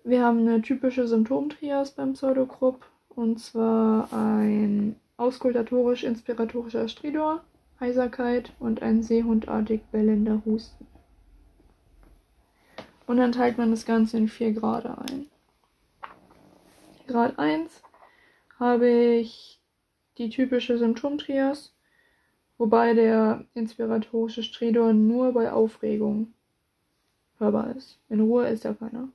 Wir 0.06 0.22
haben 0.22 0.40
eine 0.40 0.62
typische 0.62 1.08
Symptomtrias 1.08 1.92
beim 1.92 2.12
Pseudogrupp, 2.14 2.86
und 3.08 3.40
zwar 3.40 4.12
ein 4.12 4.98
auskultatorisch-inspiratorischer 5.16 6.90
Stridor, 6.90 7.42
Heiserkeit 7.80 8.52
und 8.60 8.82
ein 8.82 9.02
seehundartig 9.02 9.82
bellender 9.94 10.42
Husten. 10.46 10.88
Und 13.08 13.16
dann 13.18 13.32
teilt 13.32 13.58
man 13.58 13.72
das 13.72 13.86
Ganze 13.86 14.18
in 14.18 14.28
vier 14.28 14.52
Grade 14.52 14.98
ein. 14.98 15.28
Grad 17.08 17.40
1 17.40 17.82
habe 18.60 18.90
ich 18.90 19.62
die 20.18 20.30
typische 20.30 20.78
Symptomtrias, 20.78 21.74
wobei 22.58 22.94
der 22.94 23.46
inspiratorische 23.54 24.44
Stridor 24.44 24.92
nur 24.92 25.32
bei 25.32 25.50
Aufregung 25.50 26.34
hörbar 27.40 27.74
ist. 27.76 28.00
In 28.10 28.20
Ruhe 28.20 28.50
ist 28.50 28.66
er 28.66 28.74
keiner. 28.74 29.08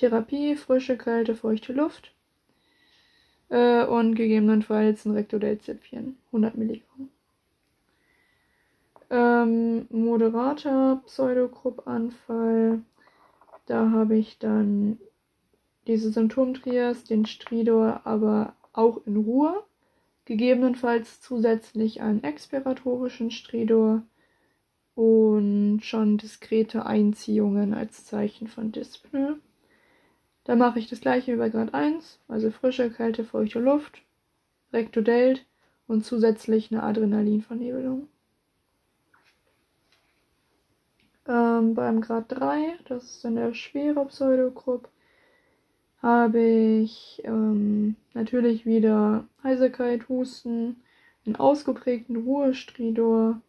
Therapie, 0.00 0.56
frische, 0.56 0.96
kalte, 0.96 1.34
feuchte 1.34 1.74
Luft 1.74 2.14
äh, 3.50 3.84
und 3.84 4.14
gegebenenfalls 4.14 5.04
ein 5.04 5.12
Rektodel-Zäpfchen, 5.12 6.16
100 6.28 6.56
Milligramm. 6.56 7.10
Ähm, 9.10 9.86
moderater 9.90 11.02
Pseudogruppanfall, 11.04 12.80
da 13.66 13.90
habe 13.90 14.16
ich 14.16 14.38
dann 14.38 14.98
diese 15.86 16.10
Symptomtrias, 16.10 17.04
den 17.04 17.26
Stridor, 17.26 18.00
aber 18.04 18.54
auch 18.72 19.02
in 19.04 19.18
Ruhe. 19.18 19.62
Gegebenenfalls 20.24 21.20
zusätzlich 21.20 22.00
einen 22.00 22.24
expiratorischen 22.24 23.30
Stridor 23.30 24.02
und 24.94 25.80
schon 25.82 26.16
diskrete 26.16 26.86
Einziehungen 26.86 27.74
als 27.74 28.06
Zeichen 28.06 28.46
von 28.46 28.72
Dyspnoe. 28.72 29.38
Da 30.50 30.56
mache 30.56 30.80
ich 30.80 30.88
das 30.88 31.00
gleiche 31.00 31.32
wie 31.32 31.36
bei 31.36 31.48
Grad 31.48 31.74
1, 31.74 32.18
also 32.26 32.50
frische, 32.50 32.90
kalte, 32.90 33.22
feuchte 33.22 33.60
Luft, 33.60 34.02
Rektodelt 34.72 35.46
und 35.86 36.04
zusätzlich 36.04 36.72
eine 36.72 36.82
Adrenalinvernebelung. 36.82 38.08
Ähm, 41.28 41.74
beim 41.74 42.00
Grad 42.00 42.32
3, 42.32 42.80
das 42.86 43.04
ist 43.04 43.24
dann 43.24 43.36
der 43.36 43.54
schwere 43.54 44.04
Pseudogrupp, 44.06 44.88
habe 46.02 46.40
ich 46.40 47.22
ähm, 47.22 47.94
natürlich 48.14 48.66
wieder 48.66 49.28
Heiserkeit, 49.44 50.08
Husten, 50.08 50.82
einen 51.26 51.36
ausgeprägten 51.36 52.24
Ruhestridor, 52.24 53.40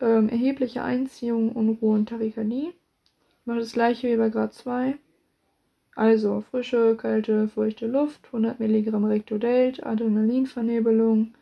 ähm, 0.00 0.30
erhebliche 0.30 0.82
Einziehung, 0.82 1.52
Unruhe 1.52 1.96
und 1.96 2.08
Tachykardie. 2.08 2.72
Ich 2.72 3.46
mache 3.46 3.58
das 3.58 3.74
gleiche 3.74 4.10
wie 4.10 4.16
bei 4.16 4.30
Grad 4.30 4.54
2. 4.54 4.96
Also 5.94 6.40
frische, 6.40 6.96
kalte, 6.96 7.48
feuchte 7.48 7.86
Luft, 7.86 8.26
100 8.26 8.60
Milligramm 8.60 9.04
Rektodelt, 9.04 9.84
Adrenalinvernebelung 9.84 11.34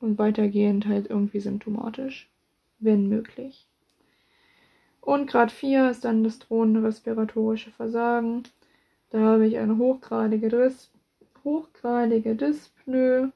und 0.00 0.18
weitergehend 0.18 0.86
halt 0.86 1.10
irgendwie 1.10 1.40
symptomatisch, 1.40 2.30
wenn 2.78 3.08
möglich. 3.08 3.66
Und 5.00 5.26
Grad 5.28 5.50
4 5.50 5.90
ist 5.90 6.04
dann 6.04 6.22
das 6.22 6.38
drohende 6.38 6.82
respiratorische 6.82 7.72
Versagen. 7.72 8.44
Da 9.10 9.18
habe 9.18 9.46
ich 9.46 9.58
eine 9.58 9.76
hochgradige, 9.76 10.48
Dis 10.48 10.90
hochgradige 11.44 12.36
Dyspnoe. 12.36 13.32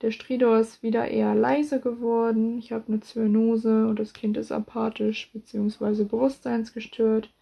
Der 0.00 0.10
Stridor 0.10 0.58
ist 0.58 0.82
wieder 0.82 1.08
eher 1.08 1.34
leise 1.34 1.80
geworden. 1.80 2.58
Ich 2.58 2.72
habe 2.72 2.84
eine 2.88 3.00
Zyanose 3.00 3.86
und 3.88 3.98
das 3.98 4.12
Kind 4.12 4.36
ist 4.36 4.52
apathisch 4.52 5.30
bzw. 5.32 6.04
bewusstseinsgestört. 6.04 7.32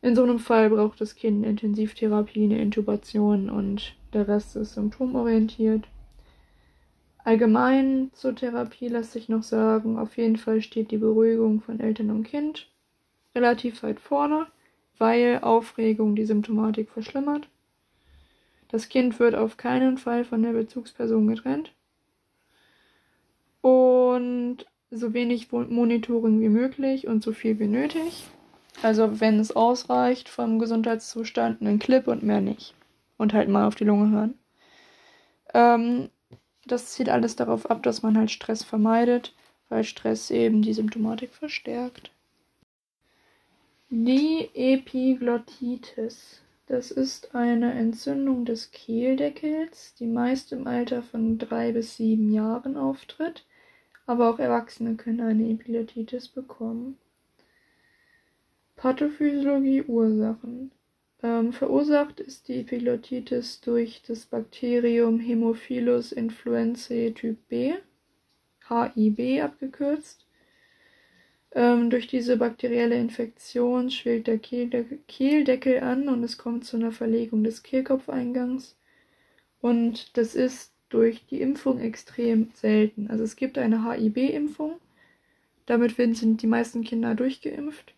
In 0.00 0.14
so 0.14 0.22
einem 0.22 0.38
Fall 0.38 0.70
braucht 0.70 1.00
das 1.00 1.16
Kind 1.16 1.38
eine 1.38 1.50
Intensivtherapie, 1.50 2.44
eine 2.44 2.60
Intubation 2.60 3.50
und 3.50 3.96
der 4.12 4.28
Rest 4.28 4.56
ist 4.56 4.74
symptomorientiert. 4.74 5.86
Allgemein 7.24 8.10
zur 8.12 8.34
Therapie 8.34 8.88
lässt 8.88 9.12
sich 9.12 9.28
noch 9.28 9.42
sagen, 9.42 9.98
auf 9.98 10.16
jeden 10.16 10.36
Fall 10.36 10.62
steht 10.62 10.90
die 10.90 10.98
Beruhigung 10.98 11.60
von 11.60 11.80
Eltern 11.80 12.10
und 12.10 12.24
Kind 12.24 12.70
relativ 13.34 13.82
weit 13.82 14.00
vorne 14.00 14.46
weil 14.98 15.38
Aufregung 15.42 16.16
die 16.16 16.24
Symptomatik 16.24 16.90
verschlimmert. 16.90 17.48
Das 18.68 18.88
Kind 18.88 19.18
wird 19.18 19.34
auf 19.34 19.56
keinen 19.56 19.96
Fall 19.96 20.24
von 20.24 20.42
der 20.42 20.52
Bezugsperson 20.52 21.26
getrennt. 21.26 21.72
Und 23.62 24.66
so 24.90 25.14
wenig 25.14 25.50
Monitoring 25.50 26.40
wie 26.40 26.48
möglich 26.48 27.06
und 27.06 27.22
so 27.22 27.32
viel 27.32 27.58
wie 27.58 27.66
nötig. 27.66 28.26
Also 28.82 29.20
wenn 29.20 29.40
es 29.40 29.54
ausreicht 29.54 30.28
vom 30.28 30.58
Gesundheitszustand, 30.58 31.60
einen 31.60 31.78
Clip 31.78 32.06
und 32.06 32.22
mehr 32.22 32.40
nicht. 32.40 32.74
Und 33.16 33.32
halt 33.32 33.48
mal 33.48 33.66
auf 33.66 33.74
die 33.74 33.84
Lunge 33.84 34.10
hören. 34.10 34.38
Ähm, 35.52 36.10
das 36.66 36.92
zielt 36.92 37.08
alles 37.08 37.34
darauf 37.34 37.70
ab, 37.70 37.82
dass 37.82 38.02
man 38.02 38.16
halt 38.16 38.30
Stress 38.30 38.62
vermeidet, 38.62 39.34
weil 39.68 39.82
Stress 39.82 40.30
eben 40.30 40.62
die 40.62 40.74
Symptomatik 40.74 41.32
verstärkt. 41.34 42.10
Die 43.90 44.50
Epiglottitis. 44.54 46.42
Das 46.66 46.90
ist 46.90 47.34
eine 47.34 47.72
Entzündung 47.72 48.44
des 48.44 48.70
Kehldeckels, 48.70 49.94
die 49.98 50.06
meist 50.06 50.52
im 50.52 50.66
Alter 50.66 51.02
von 51.02 51.38
drei 51.38 51.72
bis 51.72 51.96
sieben 51.96 52.30
Jahren 52.30 52.76
auftritt, 52.76 53.46
aber 54.04 54.28
auch 54.28 54.38
Erwachsene 54.38 54.96
können 54.96 55.22
eine 55.22 55.48
Epiglottitis 55.48 56.28
bekommen. 56.28 56.98
Pathophysiologie 58.78 59.82
Ursachen. 59.82 60.70
Ähm, 61.20 61.52
verursacht 61.52 62.20
ist 62.20 62.46
die 62.46 62.60
Epiglottitis 62.60 63.60
durch 63.60 64.02
das 64.06 64.26
Bakterium 64.26 65.18
Haemophilus 65.18 66.12
influenzae 66.12 67.12
Typ 67.12 67.36
B, 67.48 67.74
HIB 68.68 69.42
abgekürzt. 69.42 70.24
Ähm, 71.50 71.90
durch 71.90 72.06
diese 72.06 72.36
bakterielle 72.36 72.94
Infektion 72.94 73.90
schwillt 73.90 74.28
der 74.28 74.38
Kehldeckel, 74.38 75.00
Kehldeckel 75.08 75.80
an 75.80 76.08
und 76.08 76.22
es 76.22 76.38
kommt 76.38 76.64
zu 76.64 76.76
einer 76.76 76.92
Verlegung 76.92 77.42
des 77.42 77.64
Kehlkopfeingangs. 77.64 78.76
Und 79.60 80.16
das 80.16 80.36
ist 80.36 80.72
durch 80.88 81.26
die 81.26 81.40
Impfung 81.40 81.80
extrem 81.80 82.50
selten. 82.54 83.10
Also 83.10 83.24
es 83.24 83.34
gibt 83.34 83.58
eine 83.58 83.90
HIB-Impfung. 83.90 84.76
Damit 85.66 85.96
sind 85.96 86.42
die 86.42 86.46
meisten 86.46 86.84
Kinder 86.84 87.16
durchgeimpft. 87.16 87.97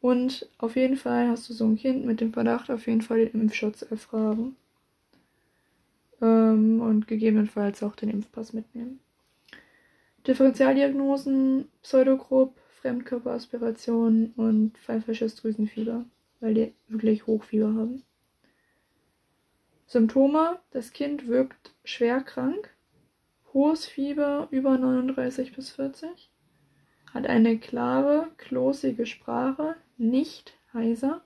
Und 0.00 0.48
auf 0.58 0.76
jeden 0.76 0.96
Fall 0.96 1.28
hast 1.28 1.48
du 1.48 1.54
so 1.54 1.64
ein 1.64 1.76
Kind 1.76 2.04
mit 2.04 2.20
dem 2.20 2.32
Verdacht 2.32 2.70
auf 2.70 2.86
jeden 2.86 3.02
Fall 3.02 3.26
den 3.26 3.42
Impfschutz 3.42 3.82
erfragen. 3.82 4.56
Ähm, 6.20 6.80
und 6.80 7.08
gegebenenfalls 7.08 7.82
auch 7.82 7.96
den 7.96 8.10
Impfpass 8.10 8.52
mitnehmen. 8.52 9.00
Differentialdiagnosen, 10.26 11.68
Pseudogrupp, 11.82 12.54
Fremdkörperaspiration 12.80 14.32
und 14.36 14.78
pfeifisches 14.78 15.36
Drüsenfieber, 15.36 16.04
weil 16.40 16.54
die 16.54 16.74
wirklich 16.86 17.26
Hochfieber 17.26 17.74
haben. 17.74 18.02
Symptome: 19.86 20.60
Das 20.70 20.92
Kind 20.92 21.26
wirkt 21.28 21.72
schwer 21.82 22.20
krank, 22.20 22.74
hohes 23.54 23.86
Fieber 23.86 24.48
über 24.50 24.76
39 24.76 25.56
bis 25.56 25.70
40, 25.70 26.30
hat 27.14 27.26
eine 27.26 27.58
klare, 27.58 28.28
klosige 28.36 29.06
Sprache, 29.06 29.76
nicht 29.98 30.54
heiser. 30.72 31.22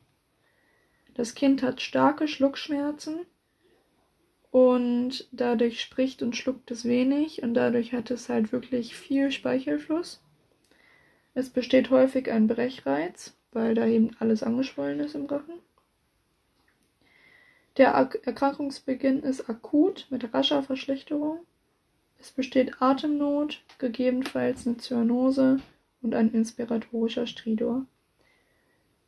Das 1.14 1.34
Kind 1.34 1.62
hat 1.62 1.80
starke 1.80 2.26
Schluckschmerzen 2.26 3.26
und 4.50 5.28
dadurch 5.32 5.80
spricht 5.80 6.22
und 6.22 6.36
schluckt 6.36 6.70
es 6.70 6.84
wenig 6.84 7.42
und 7.42 7.54
dadurch 7.54 7.92
hat 7.92 8.10
es 8.10 8.28
halt 8.28 8.52
wirklich 8.52 8.96
viel 8.96 9.30
Speichelfluss. 9.30 10.22
Es 11.34 11.50
besteht 11.50 11.90
häufig 11.90 12.30
ein 12.30 12.46
Brechreiz, 12.46 13.34
weil 13.52 13.74
da 13.74 13.86
eben 13.86 14.10
alles 14.18 14.42
angeschwollen 14.42 15.00
ist 15.00 15.14
im 15.14 15.26
Rachen. 15.26 15.60
Der 17.78 17.88
Erkrankungsbeginn 17.88 19.22
ist 19.22 19.48
akut 19.48 20.06
mit 20.10 20.34
rascher 20.34 20.62
Verschlechterung. 20.62 21.40
Es 22.20 22.30
besteht 22.30 22.82
Atemnot, 22.82 23.62
gegebenenfalls 23.78 24.66
eine 24.66 24.76
Zyanose 24.76 25.60
und 26.02 26.14
ein 26.14 26.30
inspiratorischer 26.32 27.26
Stridor. 27.26 27.86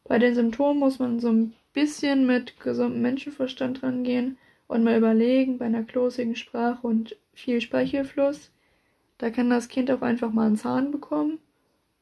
Bei 0.04 0.18
den 0.18 0.34
Symptomen 0.34 0.78
muss 0.78 0.98
man 0.98 1.18
so 1.18 1.30
ein 1.30 1.54
bisschen 1.72 2.26
mit 2.26 2.60
gesundem 2.60 3.02
Menschenverstand 3.02 3.82
rangehen 3.82 4.36
und 4.66 4.84
mal 4.84 4.98
überlegen, 4.98 5.58
bei 5.58 5.64
einer 5.64 5.82
klosigen 5.82 6.36
Sprache 6.36 6.86
und 6.86 7.16
viel 7.32 7.60
Speichelfluss, 7.60 8.50
da 9.18 9.30
kann 9.30 9.50
das 9.50 9.68
Kind 9.68 9.90
auch 9.90 10.02
einfach 10.02 10.32
mal 10.32 10.46
einen 10.46 10.56
Zahn 10.56 10.90
bekommen 10.90 11.38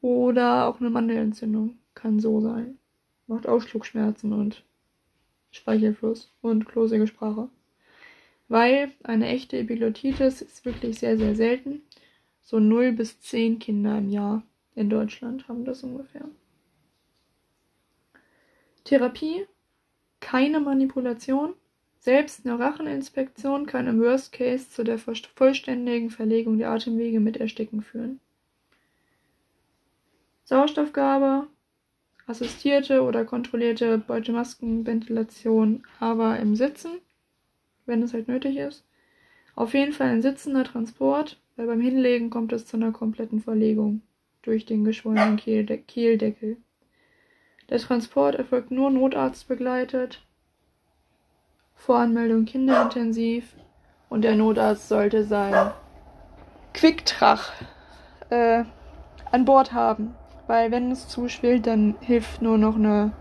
oder 0.01 0.67
auch 0.67 0.79
eine 0.79 0.89
Mandelentzündung. 0.89 1.77
Kann 1.93 2.19
so 2.19 2.41
sein. 2.41 2.79
Macht 3.27 3.47
Ausschluckschmerzen 3.47 4.33
und 4.33 4.63
Speichelfluss 5.51 6.31
und 6.41 6.65
klosige 6.65 7.07
Sprache. 7.07 7.49
Weil 8.49 8.91
eine 9.03 9.27
echte 9.27 9.57
Epiglottitis 9.57 10.41
ist 10.41 10.65
wirklich 10.65 10.99
sehr, 10.99 11.17
sehr 11.17 11.35
selten. 11.35 11.83
So 12.41 12.59
0 12.59 12.91
bis 12.91 13.21
10 13.21 13.59
Kinder 13.59 13.97
im 13.97 14.09
Jahr 14.09 14.43
in 14.75 14.89
Deutschland 14.89 15.47
haben 15.47 15.63
das 15.63 15.83
ungefähr. 15.83 16.25
Therapie, 18.83 19.45
keine 20.19 20.59
Manipulation. 20.59 21.53
Selbst 21.99 22.45
eine 22.45 22.59
Racheninspektion 22.59 23.65
kann 23.65 23.87
im 23.87 24.01
Worst 24.01 24.33
Case 24.33 24.69
zu 24.69 24.83
der 24.83 24.99
vollständigen 24.99 26.09
Verlegung 26.09 26.57
der 26.57 26.71
Atemwege 26.71 27.21
mit 27.21 27.37
Ersticken 27.37 27.81
führen. 27.81 28.19
Sauerstoffgabe, 30.43 31.47
assistierte 32.27 33.03
oder 33.03 33.23
kontrollierte 33.23 33.97
Beutemaskenventilation, 33.97 35.83
aber 36.01 36.37
im 36.39 36.57
Sitzen, 36.57 36.99
wenn 37.85 38.03
es 38.03 38.13
halt 38.13 38.27
nötig 38.27 38.57
ist. 38.57 38.83
Auf 39.55 39.73
jeden 39.73 39.93
Fall 39.93 40.07
ein 40.07 40.21
sitzender 40.21 40.65
Transport, 40.65 41.39
weil 41.55 41.67
beim 41.67 41.79
Hinlegen 41.79 42.29
kommt 42.29 42.51
es 42.51 42.65
zu 42.65 42.75
einer 42.75 42.91
kompletten 42.91 43.39
Verlegung 43.39 44.01
durch 44.41 44.65
den 44.65 44.83
geschwollenen 44.83 45.37
Kehldeckel. 45.37 46.57
Der 47.69 47.79
Transport 47.79 48.35
erfolgt 48.35 48.71
nur 48.71 48.89
notarztbegleitet. 48.91 50.21
Voranmeldung 51.75 52.45
kinderintensiv. 52.45 53.55
Und 54.09 54.21
der 54.21 54.35
Notarzt 54.35 54.89
sollte 54.89 55.23
sein 55.23 55.71
Quicktrach 56.73 57.51
äh, 58.29 58.63
an 59.31 59.45
Bord 59.45 59.73
haben. 59.73 60.15
Weil 60.47 60.71
wenn 60.71 60.91
es 60.91 61.07
zuschwillt, 61.07 61.65
dann 61.65 61.95
hilft 62.01 62.41
nur 62.41 62.57
noch 62.57 62.75
eine 62.75 63.11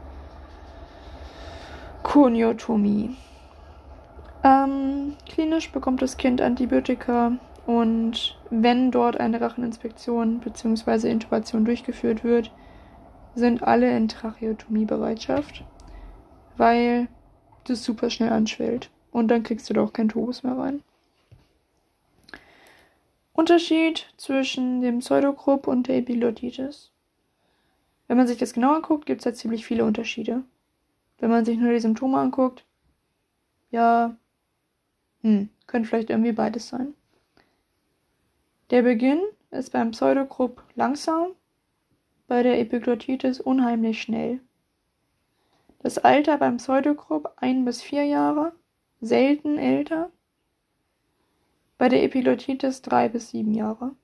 Koniotomie. 2.02 3.16
Ähm, 4.44 5.16
klinisch 5.28 5.70
bekommt 5.70 6.02
das 6.02 6.16
Kind 6.16 6.40
Antibiotika 6.40 7.32
und 7.64 8.36
wenn 8.50 8.90
dort 8.90 9.18
eine 9.18 9.40
Racheninspektion 9.40 10.40
bzw. 10.40 11.08
Intubation 11.08 11.64
durchgeführt 11.64 12.24
wird, 12.24 12.50
sind 13.34 13.62
alle 13.62 13.96
in 13.96 14.08
Tracheotomiebereitschaft, 14.08 15.64
weil 16.56 17.08
das 17.64 17.84
super 17.84 18.10
schnell 18.10 18.30
anschwillt 18.30 18.90
und 19.10 19.28
dann 19.28 19.42
kriegst 19.42 19.68
du 19.70 19.74
doch 19.74 19.92
kein 19.92 20.08
Tubus 20.08 20.42
mehr 20.42 20.58
rein. 20.58 20.82
Unterschied 23.32 24.12
zwischen 24.16 24.82
dem 24.82 24.98
Pseudogrupp 24.98 25.66
und 25.66 25.88
der 25.88 25.96
Epiglottitis. 25.96 26.90
Wenn 28.06 28.18
man 28.18 28.26
sich 28.26 28.36
das 28.36 28.52
genau 28.52 28.74
anguckt, 28.74 29.06
gibt 29.06 29.20
es 29.20 29.26
halt 29.26 29.36
ziemlich 29.36 29.64
viele 29.64 29.84
Unterschiede. 29.84 30.42
Wenn 31.18 31.30
man 31.30 31.44
sich 31.44 31.56
nur 31.56 31.72
die 31.72 31.80
Symptome 31.80 32.18
anguckt, 32.18 32.64
ja, 33.70 34.16
hm, 35.22 35.48
könnte 35.66 35.88
vielleicht 35.88 36.10
irgendwie 36.10 36.32
beides 36.32 36.68
sein. 36.68 36.94
Der 38.70 38.82
Beginn 38.82 39.22
ist 39.50 39.72
beim 39.72 39.92
Pseudogrupp 39.92 40.62
langsam 40.74 41.28
bei 42.32 42.42
der 42.42 42.58
Epiglottitis 42.58 43.40
unheimlich 43.42 44.00
schnell. 44.00 44.40
Das 45.80 45.98
Alter 45.98 46.38
beim 46.38 46.56
Pseudogrupp 46.56 47.30
ein 47.36 47.66
bis 47.66 47.82
vier 47.82 48.04
Jahre, 48.04 48.54
selten 49.02 49.58
älter. 49.58 50.10
Bei 51.76 51.90
der 51.90 52.02
Epiglottitis 52.02 52.80
drei 52.80 53.10
bis 53.10 53.28
sieben 53.28 53.52
Jahre. 53.52 53.94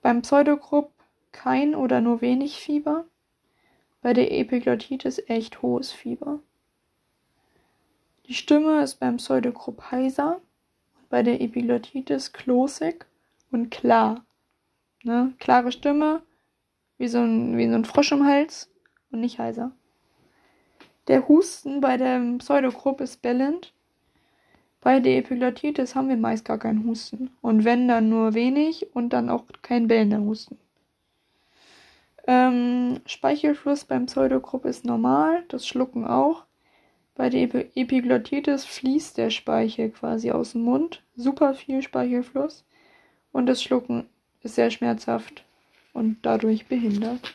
Beim 0.00 0.22
Pseudogrupp 0.22 0.90
kein 1.32 1.74
oder 1.74 2.00
nur 2.00 2.22
wenig 2.22 2.56
Fieber. 2.56 3.04
Bei 4.00 4.14
der 4.14 4.32
Epiglottitis 4.32 5.22
echt 5.26 5.60
hohes 5.60 5.92
Fieber. 5.92 6.40
Die 8.24 8.32
Stimme 8.32 8.82
ist 8.82 9.00
beim 9.00 9.18
Pseudogrupp 9.18 9.90
heiser, 9.90 10.40
bei 11.10 11.22
der 11.22 11.42
Epiglottitis 11.42 12.32
klosig 12.32 13.04
und 13.50 13.70
klar. 13.70 14.25
Ne? 15.06 15.32
Klare 15.38 15.70
Stimme, 15.70 16.20
wie 16.98 17.06
so, 17.06 17.18
ein, 17.18 17.56
wie 17.56 17.68
so 17.68 17.76
ein 17.76 17.84
Frosch 17.84 18.10
im 18.10 18.26
Hals 18.26 18.68
und 19.12 19.20
nicht 19.20 19.38
heiser. 19.38 19.70
Der 21.06 21.28
Husten 21.28 21.80
bei 21.80 21.96
dem 21.96 22.38
Pseudogrupp 22.38 23.00
ist 23.00 23.22
bellend. 23.22 23.72
Bei 24.80 24.98
der 24.98 25.18
Epiglottitis 25.18 25.94
haben 25.94 26.08
wir 26.08 26.16
meist 26.16 26.44
gar 26.44 26.58
keinen 26.58 26.84
Husten. 26.84 27.30
Und 27.40 27.64
wenn, 27.64 27.86
dann 27.86 28.08
nur 28.08 28.34
wenig 28.34 28.96
und 28.96 29.10
dann 29.10 29.30
auch 29.30 29.44
kein 29.62 29.86
bellender 29.86 30.18
Husten. 30.18 30.58
Ähm, 32.26 32.98
Speichelfluss 33.06 33.84
beim 33.84 34.06
Pseudogrupp 34.06 34.64
ist 34.64 34.84
normal, 34.84 35.44
das 35.46 35.68
Schlucken 35.68 36.04
auch. 36.04 36.46
Bei 37.14 37.30
der 37.30 37.42
Epiglottitis 37.76 38.64
fließt 38.64 39.16
der 39.18 39.30
Speichel 39.30 39.90
quasi 39.90 40.32
aus 40.32 40.52
dem 40.52 40.62
Mund, 40.62 41.04
super 41.14 41.54
viel 41.54 41.80
Speichelfluss. 41.82 42.64
Und 43.30 43.46
das 43.46 43.62
Schlucken 43.62 44.08
ist 44.42 44.54
sehr 44.54 44.70
schmerzhaft 44.70 45.44
und 45.92 46.18
dadurch 46.22 46.66
behindert. 46.66 47.34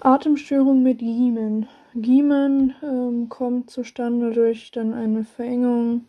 Atemstörung 0.00 0.82
mit 0.82 0.98
Giemen. 0.98 1.66
Giemen 1.94 2.74
ähm, 2.82 3.28
kommt 3.28 3.70
zustande 3.70 4.32
durch 4.32 4.70
dann 4.70 4.92
eine 4.92 5.24
Verengung 5.24 6.04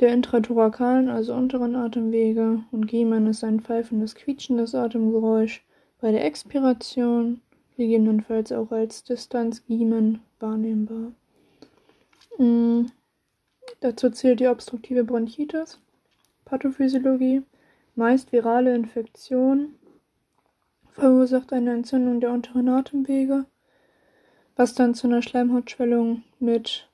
der 0.00 0.12
intrathorakalen, 0.12 1.08
also 1.08 1.34
unteren 1.34 1.74
Atemwege. 1.74 2.64
Und 2.70 2.86
Giemen 2.86 3.26
ist 3.28 3.44
ein 3.44 3.60
pfeifendes, 3.60 4.14
quietschendes 4.14 4.74
Atemgeräusch 4.74 5.64
bei 6.00 6.12
der 6.12 6.24
Expiration, 6.24 7.40
gegebenenfalls 7.76 8.52
auch 8.52 8.70
als 8.70 9.04
Distanzgiemen 9.04 10.20
wahrnehmbar. 10.38 11.12
Mhm. 12.38 12.90
Dazu 13.80 14.10
zählt 14.10 14.40
die 14.40 14.48
obstruktive 14.48 15.04
Bronchitis. 15.04 15.80
Pathophysiologie. 16.46 17.42
Meist 17.94 18.32
virale 18.32 18.74
Infektion 18.74 19.74
verursacht 20.92 21.52
eine 21.52 21.74
Entzündung 21.74 22.20
der 22.20 22.32
unteren 22.32 22.68
Atemwege, 22.70 23.44
was 24.54 24.74
dann 24.74 24.94
zu 24.94 25.06
einer 25.06 25.22
Schleimhautschwellung 25.22 26.22
mit 26.38 26.88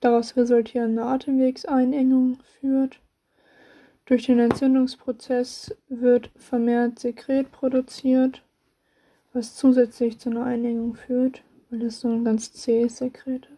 daraus 0.00 0.36
resultierender 0.36 1.06
Atemwegseinengung 1.06 2.38
führt. 2.60 3.00
Durch 4.04 4.26
den 4.26 4.38
Entzündungsprozess 4.38 5.74
wird 5.88 6.30
vermehrt 6.36 7.00
Sekret 7.00 7.50
produziert, 7.50 8.42
was 9.32 9.56
zusätzlich 9.56 10.20
zu 10.20 10.30
einer 10.30 10.44
Einengung 10.44 10.94
führt, 10.94 11.42
weil 11.70 11.82
es 11.82 12.00
so 12.00 12.08
ein 12.08 12.24
ganz 12.24 12.52
zähes 12.52 12.98
Sekret 12.98 13.46
ist. 13.46 13.55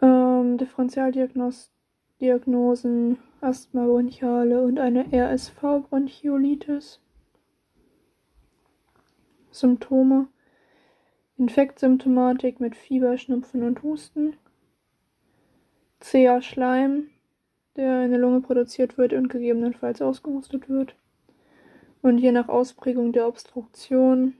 Ähm, 0.00 0.58
Differentialdiagnosen, 0.58 3.18
Asthma 3.40 3.86
bronchiale 3.86 4.62
und 4.62 4.78
eine 4.78 5.12
RSV-Bronchiolitis. 5.12 7.00
Symptome: 9.50 10.28
Infektsymptomatik 11.38 12.60
mit 12.60 12.76
Fieber, 12.76 13.16
Schnupfen 13.16 13.62
und 13.62 13.82
Husten. 13.82 14.36
Zäher 16.00 16.42
Schleim, 16.42 17.08
der 17.76 18.04
in 18.04 18.10
der 18.10 18.20
Lunge 18.20 18.40
produziert 18.40 18.98
wird 18.98 19.12
und 19.12 19.28
gegebenenfalls 19.28 20.02
ausgehustet 20.02 20.68
wird. 20.68 20.96
Und 22.02 22.18
je 22.18 22.32
nach 22.32 22.48
Ausprägung 22.48 23.12
der 23.12 23.26
Obstruktion 23.26 24.34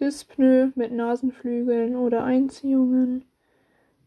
Dyspnoe 0.00 0.72
mit 0.76 0.92
Nasenflügeln 0.92 1.96
oder 1.96 2.22
Einziehungen. 2.22 3.24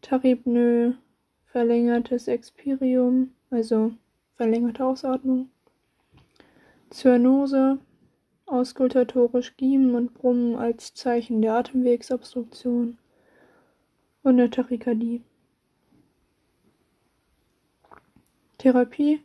Taripnoe, 0.02 0.98
verlängertes 1.46 2.28
Expirium, 2.28 3.32
also 3.50 3.92
verlängerte 4.36 4.84
Ausatmung. 4.84 5.48
Zyanose, 6.90 7.78
auskultatorisch 8.46 9.56
Giemen 9.56 9.94
und 9.94 10.12
Brummen 10.12 10.56
als 10.56 10.92
Zeichen 10.92 11.40
der 11.40 11.54
Atemwegsobstruktion 11.54 12.98
und 14.22 14.30
eine 14.30 14.50
Tachykardie. 14.50 15.22
Therapie, 18.58 19.22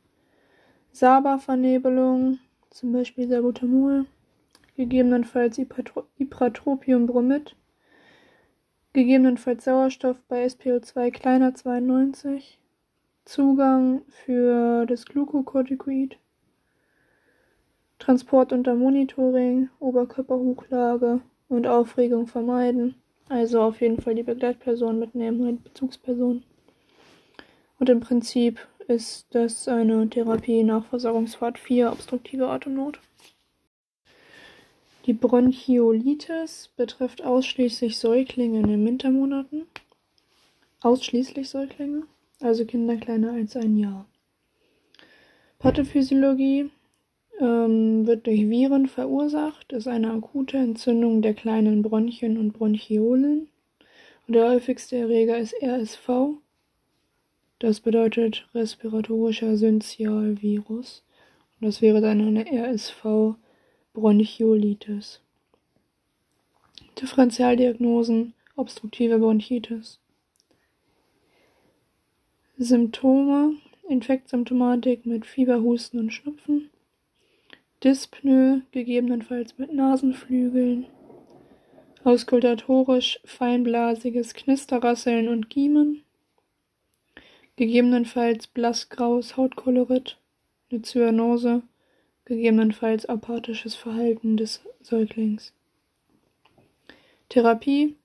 Saba-Vernebelung, 0.91 2.39
zum 2.69 2.91
Beispiel 2.91 3.27
Salbutamol, 3.27 4.05
gegebenenfalls 4.75 5.57
Ipratropiumbromid, 5.57 7.55
gegebenenfalls 8.97 9.63
Sauerstoff 9.63 10.17
bei 10.27 10.43
SPO2 10.47 11.11
kleiner 11.11 11.53
92, 11.53 12.57
Zugang 13.25 14.01
für 14.07 14.87
das 14.87 15.05
Glukokortikoid, 15.05 16.17
Transport 17.99 18.51
unter 18.53 18.73
Monitoring, 18.73 19.69
Oberkörperhochlage 19.79 21.21
und 21.47 21.67
Aufregung 21.67 22.25
vermeiden. 22.25 22.95
Also 23.29 23.61
auf 23.61 23.81
jeden 23.81 24.01
Fall 24.01 24.15
die 24.15 24.23
Begleitperson 24.23 24.97
mitnehmen, 24.97 25.45
die 25.45 25.69
Bezugsperson. 25.69 26.41
Und 27.77 27.89
im 27.89 27.99
Prinzip 27.99 28.67
ist 28.87 29.27
das 29.29 29.67
eine 29.67 30.09
Therapie 30.09 30.63
nach 30.63 30.85
Versorgungsfahrt 30.85 31.59
4, 31.59 31.91
obstruktive 31.91 32.47
Atemnot. 32.47 32.99
Die 35.07 35.13
Bronchiolitis 35.13 36.69
betrifft 36.75 37.23
ausschließlich 37.23 37.97
Säuglinge 37.97 38.59
in 38.59 38.67
den 38.67 38.85
Wintermonaten. 38.85 39.65
Ausschließlich 40.81 41.47
Säuglinge, 41.47 42.03
also 42.41 42.65
Kinder 42.65 42.97
kleiner 42.97 43.31
als 43.31 43.55
ein 43.55 43.77
Jahr. 43.77 44.05
Pathophysiologie 45.59 46.69
ähm, 47.39 48.05
wird 48.05 48.27
durch 48.27 48.49
Viren 48.49 48.87
verursacht, 48.87 49.71
ist 49.71 49.87
eine 49.87 50.11
akute 50.11 50.57
Entzündung 50.57 51.21
der 51.21 51.35
kleinen 51.35 51.83
Bronchien 51.83 52.37
und 52.37 52.51
Bronchiolen. 52.51 53.47
Und 54.27 54.33
der 54.33 54.49
häufigste 54.49 54.97
Erreger 54.97 55.37
ist 55.37 55.55
RSV. 55.63 56.35
Das 57.59 57.79
bedeutet 57.79 58.45
respiratorischer 58.53 59.55
Syncytialvirus. 59.55 61.05
Und 61.61 61.67
das 61.67 61.81
wäre 61.81 62.01
dann 62.01 62.19
eine 62.19 62.45
RSV 62.45 63.37
Bronchiolitis. 63.97 65.21
Differentialdiagnosen 67.01 68.35
obstruktive 68.55 69.17
Bronchitis. 69.17 69.97
Symptome 72.59 73.55
Infektsymptomatik 73.89 75.07
mit 75.07 75.25
Fieber, 75.25 75.63
Husten 75.63 75.97
und 75.97 76.13
Schnupfen. 76.13 76.69
Dyspnoe, 77.83 78.61
gegebenenfalls 78.69 79.57
mit 79.57 79.73
Nasenflügeln. 79.73 80.85
Auskultatorisch 82.03 83.19
feinblasiges 83.25 84.35
Knisterrasseln 84.35 85.27
und 85.27 85.49
Giemen. 85.49 86.03
Gegebenenfalls 87.55 88.45
blassgraues 88.45 89.37
Hautkolorit, 89.37 90.19
eine 90.69 90.83
Zyanose 90.83 91.63
gegebenenfalls 92.27 93.05
apathisches 93.05 93.75
Verhalten 93.75 94.35
des 94.35 94.61
Säuglings. 94.81 95.53
Therapie. 97.29 97.95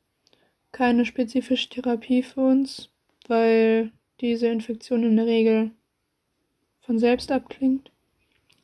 Keine 0.71 1.05
spezifische 1.05 1.69
Therapie 1.69 2.23
für 2.23 2.41
uns, 2.41 2.89
weil 3.29 3.91
diese 4.21 4.47
Infektion 4.47 5.03
in 5.03 5.17
der 5.17 5.27
Regel 5.27 5.73
von 6.81 6.99
selbst 6.99 7.31
abklingt. 7.31 7.91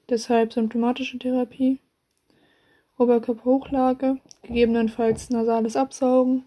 Deshalb 0.09 0.53
symptomatische 0.53 1.19
Therapie. 1.19 1.79
Oberkörperhochlage, 2.97 4.19
gegebenenfalls 4.43 5.29
nasales 5.31 5.77
Absaugen, 5.77 6.45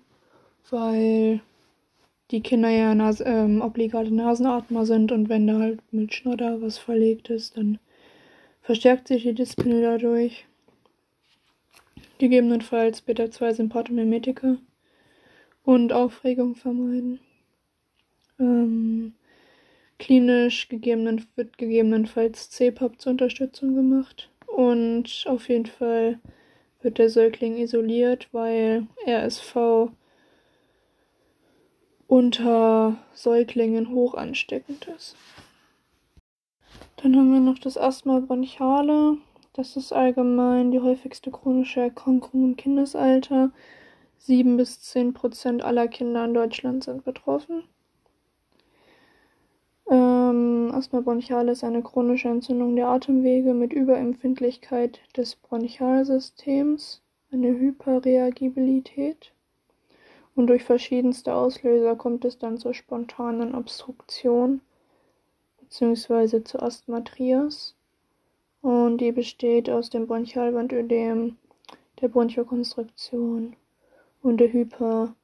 weil 0.70 1.42
die 2.32 2.42
Kinder 2.42 2.70
ja 2.70 2.96
Nas 2.96 3.22
ähm, 3.24 3.62
obligate 3.62 4.14
Nasenatmer 4.14 4.86
sind 4.86 5.12
und 5.12 5.30
wenn 5.30 5.48
da 5.48 5.60
halt 5.60 5.80
mit 5.92 6.14
Schnodder 6.14 6.62
was 6.62 6.78
verlegt 6.78 7.30
ist, 7.30 7.58
dann 7.58 7.78
verstärkt 8.72 9.10
sich 9.10 9.24
die 9.24 9.34
Dyspnoe 9.34 9.82
dadurch. 9.82 10.46
Gegebenenfalls 12.20 13.02
Beta-2-Sympathomimetika 13.02 14.60
und 15.66 15.92
Aufregung 15.92 16.56
vermeiden. 16.56 17.20
Ähm, 18.40 19.14
klinisch 20.00 20.70
gegebenen, 20.70 21.28
wird 21.36 21.58
gegebenenfalls 21.58 22.50
CPAP 22.52 23.02
zur 23.02 23.12
Unterstützung 23.12 23.76
gemacht 23.76 24.30
und 24.48 25.26
auf 25.28 25.50
jeden 25.50 25.66
Fall 25.66 26.20
wird 26.82 26.98
der 26.98 27.10
Säugling 27.10 27.58
isoliert, 27.58 28.30
weil 28.32 28.88
RSV 29.06 29.90
unter 32.08 32.98
Säuglingen 33.14 33.90
hoch 33.90 34.14
ansteckend 34.14 34.88
ist. 34.96 35.18
Dann 36.98 37.16
haben 37.16 37.34
wir 37.34 37.40
noch 37.40 37.58
das 37.58 37.78
Asthma 37.78 38.20
bronchiale. 38.20 39.18
Das 39.54 39.76
ist 39.76 39.92
allgemein 39.92 40.72
die 40.72 40.80
häufigste 40.80 41.32
chronische 41.32 41.82
Erkrankung 41.82 42.44
im 42.44 42.56
Kindesalter. 42.56 43.52
Sieben 44.18 44.56
bis 44.56 44.82
zehn 44.82 45.14
Prozent 45.14 45.64
aller 45.64 45.88
Kinder 45.88 46.26
in 46.26 46.34
Deutschland 46.34 46.84
sind 46.84 47.04
betroffen. 47.04 47.64
Ähm, 49.90 50.72
Asthma 50.74 51.02
bronchiale 51.02 51.52
ist 51.52 51.64
eine 51.64 51.82
chronische 51.82 52.30
Entzündung 52.30 52.76
der 52.76 52.88
Atemwege 52.88 53.54
mit 53.54 53.74
Überempfindlichkeit 53.74 55.02
des 55.18 55.36
Bronchialsystems, 55.36 57.02
eine 57.32 57.50
Hyperreagibilität. 57.50 59.34
Und 60.36 60.48
durch 60.48 60.64
verschiedenste 60.64 61.36
Auslöser 61.36 61.96
kommt 61.96 62.24
es 62.24 62.38
dann 62.38 62.58
zur 62.58 62.74
spontanen 62.74 63.54
Obstruktion 63.54 64.62
bzw. 65.72 66.44
zu 66.44 66.62
Asthmatrias 66.62 67.76
und 68.62 68.98
die 68.98 69.14
besteht 69.14 69.70
aus 69.70 69.90
dem 69.90 70.06
Bronchialwandödem, 70.06 71.38
der 72.02 72.08
Bronchokonstruktion 72.10 73.56
und 74.22 74.38
der 74.38 74.52
Hyper- 74.52 75.16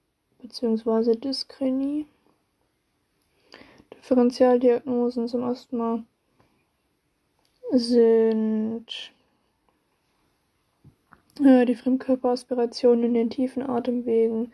bzw. 0.41 1.15
Dyskrenie. 1.15 2.07
Differentialdiagnosen 3.93 5.27
zum 5.27 5.43
Asthma 5.43 6.03
sind 7.71 9.11
äh, 11.43 11.65
die 11.65 11.75
Fremdkörperaspiration 11.75 13.03
in 13.03 13.13
den 13.13 13.29
tiefen 13.29 13.63
Atemwegen 13.63 14.53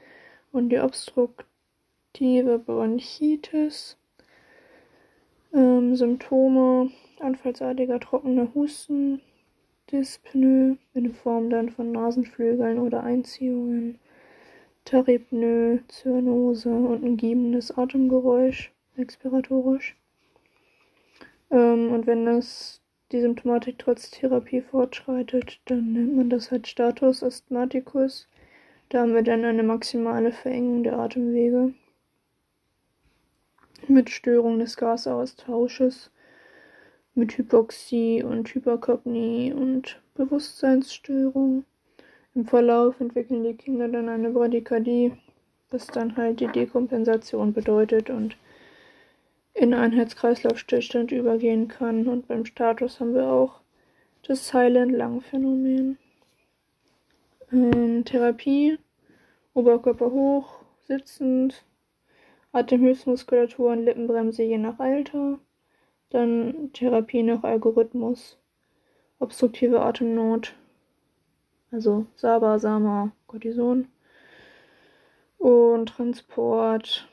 und 0.52 0.70
die 0.70 0.80
obstruktive 0.80 2.58
Bronchitis 2.58 3.96
ähm, 5.54 5.96
Symptome, 5.96 6.90
anfallsartiger 7.20 8.00
trockener 8.00 8.54
Husten, 8.56 9.22
Dyspnoe 9.92 10.78
in 10.94 11.14
Form 11.14 11.50
dann 11.50 11.70
von 11.70 11.92
Nasenflügeln 11.92 12.80
oder 12.80 13.04
Einziehungen, 13.04 14.00
Tarypnoe, 14.86 15.82
Zyanose 15.88 16.70
und 16.70 17.04
ein 17.04 17.18
giebendes 17.18 17.78
Atemgeräusch, 17.78 18.72
expiratorisch. 18.98 19.96
Ähm, 21.52 21.92
und 21.92 22.08
wenn 22.08 22.26
das 22.26 22.82
die 23.12 23.22
Symptomatik 23.22 23.78
trotz 23.78 24.10
Therapie 24.10 24.62
fortschreitet, 24.62 25.62
dann 25.66 25.94
nennt 25.94 26.16
man 26.16 26.30
das 26.30 26.50
halt 26.50 26.68
Status 26.68 27.24
Asthmaticus. 27.24 28.28
Da 28.90 29.02
haben 29.02 29.14
wir 29.14 29.24
dann 29.24 29.46
eine 29.46 29.64
maximale 29.64 30.32
Verengung 30.32 30.84
der 30.84 30.98
Atemwege 30.98 31.74
mit 33.90 34.10
Störung 34.10 34.60
des 34.60 34.78
Gasaustausches, 34.78 36.12
mit 37.16 37.38
Hypoxie 37.38 38.24
und 38.24 38.54
Hyperkapnie 38.54 39.54
und 39.54 40.02
Bewusstseinsstörung. 40.16 41.66
Im 42.36 42.46
Verlauf 42.46 43.00
entwickeln 43.00 43.44
die 43.44 43.56
Kinder 43.56 43.88
dann 43.88 44.10
eine 44.10 44.32
Bradykardie, 44.32 45.14
was 45.70 45.88
dann 45.88 46.16
halt 46.18 46.40
die 46.40 46.48
Dekompensation 46.48 47.54
bedeutet 47.54 48.10
und 48.10 48.36
in 49.54 49.74
einen 49.74 49.94
Herz-Kreislauf-Stillstand 49.94 51.12
übergehen 51.12 51.68
kann. 51.68 52.08
Und 52.08 52.28
beim 52.28 52.46
Status 52.46 53.00
haben 53.00 53.14
wir 53.14 53.28
auch 53.28 53.62
das 54.28 54.48
Silent-Lung-Phänomen. 54.48 55.98
Ähm, 57.52 58.04
Therapie, 58.06 58.80
Oberkörper 59.54 60.10
hoch, 60.12 60.64
sitzend, 60.88 61.64
Atemhilfsmuskulatur 62.54 63.72
und 63.72 63.84
Lippenbremse 63.84 64.44
je 64.44 64.58
nach 64.58 64.80
Alter. 64.80 65.40
Dann 66.10 66.72
Therapie 66.74 67.24
nach 67.24 67.44
Algorithmus. 67.44 68.38
Obstruktive 69.20 69.82
Atemnot. 69.82 70.54
Also 71.72 72.06
Saba, 72.16 72.60
Sama, 72.60 73.12
Cortison. 73.28 73.88
Und 75.38 75.90
Transport 75.90 77.10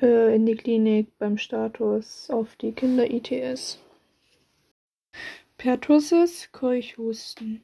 äh, 0.00 0.34
in 0.34 0.46
die 0.46 0.56
Klinik 0.56 1.16
beim 1.18 1.38
Status 1.38 2.28
auf 2.30 2.56
die 2.56 2.72
Kinder-ITS. 2.72 3.78
Pertussis, 5.58 6.50
Keuchhusten. 6.50 7.62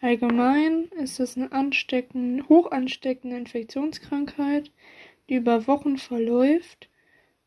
Allgemein 0.00 0.86
ist 0.96 1.20
es 1.20 1.36
eine 1.36 1.52
ansteckende, 1.52 2.48
hoch 2.48 2.70
ansteckende 2.70 3.36
Infektionskrankheit, 3.36 4.70
die 5.28 5.36
über 5.36 5.66
Wochen 5.66 5.98
verläuft 5.98 6.88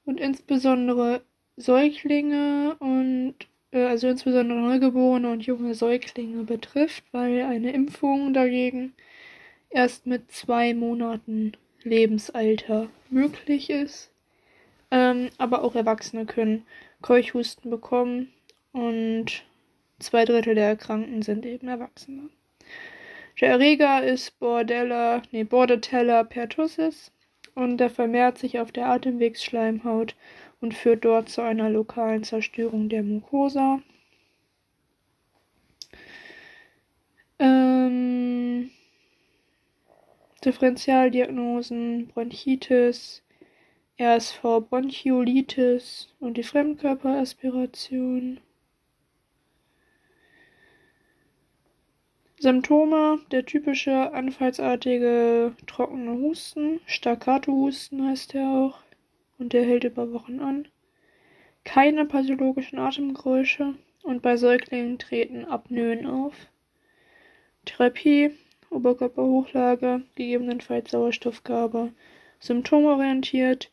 und 0.05 0.19
insbesondere 0.19 1.21
Säuglinge 1.57 2.75
und 2.79 3.35
äh, 3.71 3.85
also 3.85 4.07
insbesondere 4.07 4.59
Neugeborene 4.59 5.31
und 5.31 5.45
junge 5.45 5.75
Säuglinge 5.75 6.43
betrifft, 6.43 7.03
weil 7.11 7.43
eine 7.43 7.71
Impfung 7.71 8.33
dagegen 8.33 8.93
erst 9.69 10.07
mit 10.07 10.31
zwei 10.31 10.73
Monaten 10.73 11.53
Lebensalter 11.83 12.89
möglich 13.09 13.69
ist. 13.69 14.11
Ähm, 14.91 15.29
aber 15.37 15.63
auch 15.63 15.75
Erwachsene 15.75 16.25
können 16.25 16.65
Keuchhusten 17.01 17.69
bekommen 17.69 18.33
und 18.71 19.43
zwei 19.99 20.25
Drittel 20.25 20.55
der 20.55 20.67
Erkrankten 20.67 21.21
sind 21.21 21.45
eben 21.45 21.67
Erwachsene. 21.67 22.29
Der 23.39 23.49
Erreger 23.49 24.03
ist 24.03 24.37
Bordella, 24.39 25.21
nee, 25.31 25.43
Bordetella 25.43 26.23
pertussis 26.23 27.11
und 27.59 27.77
der 27.77 27.89
vermehrt 27.89 28.37
sich 28.37 28.59
auf 28.59 28.71
der 28.71 28.87
Atemwegsschleimhaut 28.87 30.15
und 30.61 30.73
führt 30.73 31.05
dort 31.05 31.29
zu 31.29 31.41
einer 31.41 31.69
lokalen 31.69 32.23
Zerstörung 32.23 32.89
der 32.89 33.03
Mucosa. 33.03 33.81
Ähm, 37.37 38.69
Differentialdiagnosen, 40.43 42.07
Bronchitis, 42.07 43.23
RSV 43.99 44.41
Bronchiolitis 44.69 46.13
und 46.19 46.37
die 46.37 46.43
Fremdkörperaspiration. 46.43 48.39
Symptome: 52.41 53.19
Der 53.31 53.45
typische 53.45 54.13
anfallsartige 54.13 55.51
trockene 55.67 56.13
Husten, 56.13 56.79
Staccato-Husten 56.85 58.07
heißt 58.07 58.33
er 58.33 58.47
auch, 58.47 58.79
und 59.37 59.51
der 59.51 59.65
hält 59.65 59.83
über 59.83 60.13
Wochen 60.13 60.39
an. 60.39 60.65
Keine 61.65 62.05
pathologischen 62.05 62.79
Atemgeräusche 62.79 63.73
und 64.03 64.21
bei 64.21 64.37
Säuglingen 64.37 64.97
treten 64.97 65.43
Apnoen 65.43 66.05
auf. 66.05 66.33
Therapie: 67.65 68.31
Oberkörperhochlage, 68.69 70.03
gegebenenfalls 70.15 70.91
Sauerstoffgabe. 70.91 71.91
Symptomorientiert. 72.39 73.69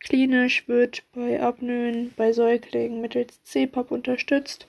Klinisch 0.00 0.66
wird 0.66 1.04
bei 1.12 1.40
Apnoen 1.40 2.12
bei 2.16 2.32
Säuglingen 2.32 3.02
mittels 3.02 3.40
CPAP 3.44 3.92
unterstützt 3.92 4.66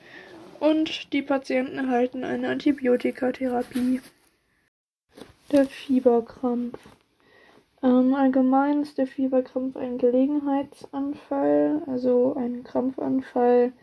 und 0.61 1.11
die 1.11 1.23
Patienten 1.23 1.79
erhalten 1.79 2.23
eine 2.23 2.49
Antibiotikatherapie. 2.49 3.99
Der 5.51 5.65
Fieberkrampf. 5.65 6.77
Ähm, 7.81 8.13
allgemein 8.13 8.83
ist 8.83 8.99
der 8.99 9.07
Fieberkrampf 9.07 9.75
ein 9.75 9.97
Gelegenheitsanfall, 9.97 11.81
also 11.87 12.35
ein 12.35 12.63
Krampfanfall, 12.63 13.73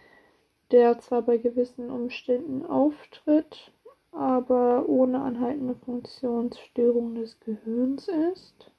der 0.70 1.00
zwar 1.00 1.22
bei 1.22 1.36
gewissen 1.38 1.90
Umständen 1.90 2.64
auftritt, 2.64 3.72
aber 4.12 4.88
ohne 4.88 5.20
anhaltende 5.20 5.74
Funktionsstörung 5.84 7.16
des 7.16 7.40
Gehirns 7.40 8.06
ist. 8.32 8.70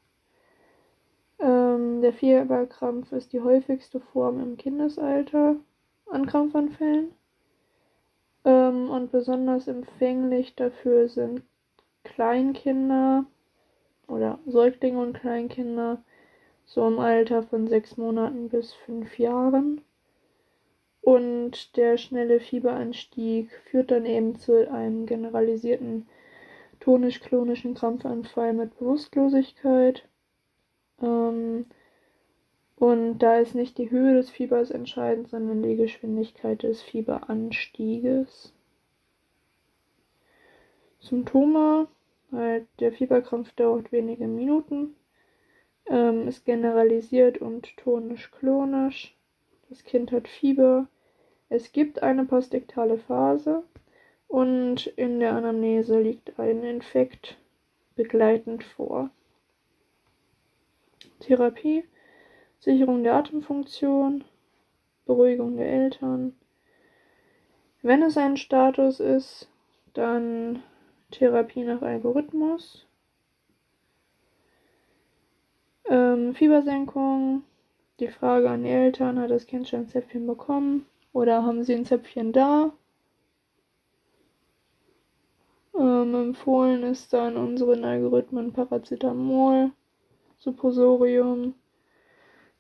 Ähm, 1.37 2.01
der 2.01 2.13
Fieberkrampf 2.13 3.11
ist 3.11 3.33
die 3.33 3.41
häufigste 3.41 3.99
Form 3.99 4.39
im 4.39 4.55
Kindesalter 4.55 5.57
an 6.09 6.25
Krampfanfällen. 6.25 7.18
Ähm, 8.45 8.89
und 8.89 9.11
besonders 9.11 9.67
empfänglich 9.67 10.55
dafür 10.55 11.09
sind 11.09 11.43
Kleinkinder 12.03 13.25
oder 14.07 14.39
Säuglinge 14.45 14.99
und 14.99 15.13
Kleinkinder 15.13 16.01
so 16.65 16.87
im 16.87 16.99
Alter 16.99 17.43
von 17.43 17.67
sechs 17.67 17.97
Monaten 17.97 18.49
bis 18.49 18.73
fünf 18.73 19.17
Jahren. 19.17 19.81
Und 21.01 21.75
der 21.77 21.97
schnelle 21.97 22.39
Fieberanstieg 22.39 23.49
führt 23.65 23.91
dann 23.91 24.05
eben 24.05 24.35
zu 24.35 24.71
einem 24.71 25.05
generalisierten 25.05 26.07
tonisch-klonischen 26.79 27.73
Krampfanfall 27.73 28.53
mit 28.53 28.77
Bewusstlosigkeit. 28.77 30.07
Ähm, 31.01 31.65
und 32.79 33.19
da 33.19 33.39
ist 33.39 33.55
nicht 33.55 33.77
die 33.77 33.91
Höhe 33.91 34.13
des 34.13 34.29
Fiebers 34.29 34.71
entscheidend, 34.71 35.27
sondern 35.27 35.61
die 35.61 35.75
Geschwindigkeit 35.75 36.63
des 36.63 36.81
Fieberanstieges. 36.81 38.53
Symptome, 40.99 41.87
halt 42.31 42.67
der 42.79 42.93
Fieberkrampf 42.93 43.51
dauert 43.53 43.91
wenige 43.91 44.27
Minuten, 44.27 44.95
ähm, 45.87 46.27
ist 46.29 46.45
generalisiert 46.45 47.39
und 47.39 47.75
tonisch-klonisch. 47.77 49.13
Das 49.69 49.83
Kind 49.83 50.13
hat 50.13 50.27
Fieber. 50.27 50.87
Es 51.49 51.73
gibt 51.73 52.01
eine 52.01 52.23
postektale 52.25 52.97
Phase 52.97 53.63
und 54.29 54.87
in 54.87 55.19
der 55.19 55.33
Anamnese 55.33 55.99
liegt 55.99 56.39
ein 56.39 56.63
Infekt 56.63 57.37
begleitend 57.95 58.63
vor. 58.63 59.09
Therapie 61.19 61.83
Sicherung 62.59 63.03
der 63.03 63.15
Atemfunktion, 63.15 64.25
Beruhigung 65.05 65.57
der 65.57 65.71
Eltern. 65.71 66.35
Wenn 67.81 68.03
es 68.03 68.17
ein 68.17 68.35
Status 68.35 68.99
ist, 68.99 69.49
dann 69.93 70.61
Therapie 71.11 71.63
nach 71.63 71.81
Algorithmus. 71.81 72.85
Ähm, 75.85 76.35
Fiebersenkung. 76.35 77.43
Die 77.99 78.09
Frage 78.09 78.49
an 78.49 78.63
die 78.63 78.69
Eltern, 78.69 79.19
hat 79.19 79.31
das 79.31 79.45
Kind 79.45 79.67
schon 79.67 79.81
ein 79.81 79.87
Zäpfchen 79.87 80.27
bekommen? 80.27 80.85
Oder 81.11 81.43
haben 81.43 81.63
sie 81.63 81.75
ein 81.75 81.85
Zäpfchen 81.85 82.31
da? 82.31 82.71
Ähm, 85.77 86.13
empfohlen 86.13 86.83
ist 86.83 87.13
dann 87.13 87.37
unseren 87.37 87.83
Algorithmen 87.83 88.53
Paracetamol, 88.53 89.71
Supposorium, 90.37 91.55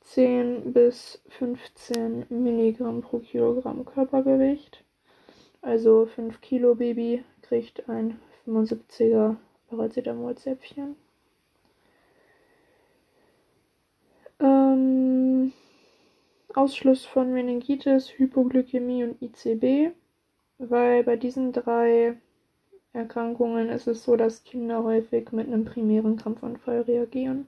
10 0.01 0.73
bis 0.73 1.21
15 1.29 2.25
Milligramm 2.29 3.01
pro 3.01 3.19
Kilogramm 3.19 3.85
Körpergewicht. 3.85 4.83
Also 5.61 6.05
5 6.05 6.41
Kilo 6.41 6.75
Baby 6.75 7.23
kriegt 7.41 7.87
ein 7.89 8.19
75er 8.47 9.35
Paracetamol-Zäpfchen. 9.69 10.95
Ähm, 14.39 15.51
Ausschluss 16.53 17.05
von 17.05 17.33
Meningitis, 17.33 18.09
Hypoglykämie 18.17 19.03
und 19.03 19.21
ICB, 19.21 19.93
weil 20.57 21.03
bei 21.03 21.17
diesen 21.17 21.51
drei 21.51 22.17
Erkrankungen 22.93 23.69
ist 23.69 23.87
es 23.87 24.03
so, 24.03 24.15
dass 24.15 24.43
Kinder 24.43 24.83
häufig 24.83 25.31
mit 25.31 25.47
einem 25.47 25.65
primären 25.65 26.17
Krampfanfall 26.17 26.81
reagieren. 26.81 27.45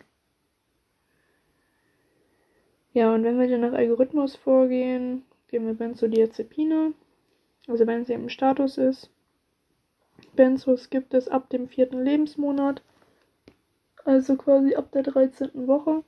Ja, 2.93 3.13
und 3.13 3.23
wenn 3.23 3.39
wir 3.39 3.47
dann 3.47 3.61
nach 3.61 3.73
Algorithmus 3.73 4.35
vorgehen, 4.35 5.23
geben 5.47 5.67
wir 5.67 5.75
Benzodiazepine, 5.75 6.93
also 7.67 7.87
wenn 7.87 8.03
sie 8.05 8.13
im 8.13 8.27
Status 8.27 8.77
ist. 8.77 9.09
Benzos 10.35 10.89
gibt 10.89 11.13
es 11.13 11.29
ab 11.29 11.49
dem 11.49 11.69
vierten 11.69 12.03
Lebensmonat, 12.03 12.81
also 14.03 14.35
quasi 14.35 14.75
ab 14.75 14.91
der 14.91 15.03
13. 15.03 15.67
Woche. 15.67 16.03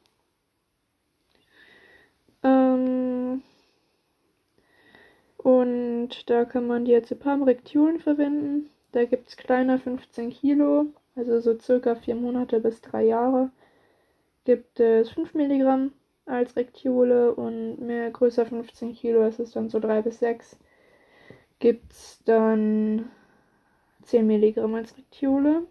Ähm 2.43 3.43
und 5.37 6.29
da 6.29 6.43
kann 6.45 6.67
man 6.67 6.85
Diazepam 6.85 7.43
Rektulen 7.43 7.99
verwenden. 8.01 8.69
Da 8.91 9.05
gibt 9.05 9.29
es 9.29 9.37
kleiner 9.37 9.79
15 9.79 10.31
Kilo, 10.31 10.87
also 11.15 11.39
so 11.39 11.57
circa 11.57 11.95
4 11.95 12.15
Monate 12.15 12.59
bis 12.59 12.81
3 12.81 13.05
Jahre. 13.05 13.51
Gibt 14.45 14.79
es 14.81 15.09
5 15.11 15.33
Milligramm 15.33 15.93
als 16.25 16.55
Rektiole 16.55 17.33
und 17.33 17.79
mehr 17.79 18.09
größer 18.11 18.45
15 18.45 18.93
Kilo, 18.93 19.21
das 19.21 19.39
ist 19.39 19.55
dann 19.55 19.69
so 19.69 19.79
3 19.79 20.01
bis 20.01 20.19
6, 20.19 20.57
gibt 21.59 21.91
es 21.91 22.21
dann 22.25 23.09
10 24.03 24.27
Milligramm 24.27 24.75
als 24.75 24.97
Rektiole. 24.97 25.63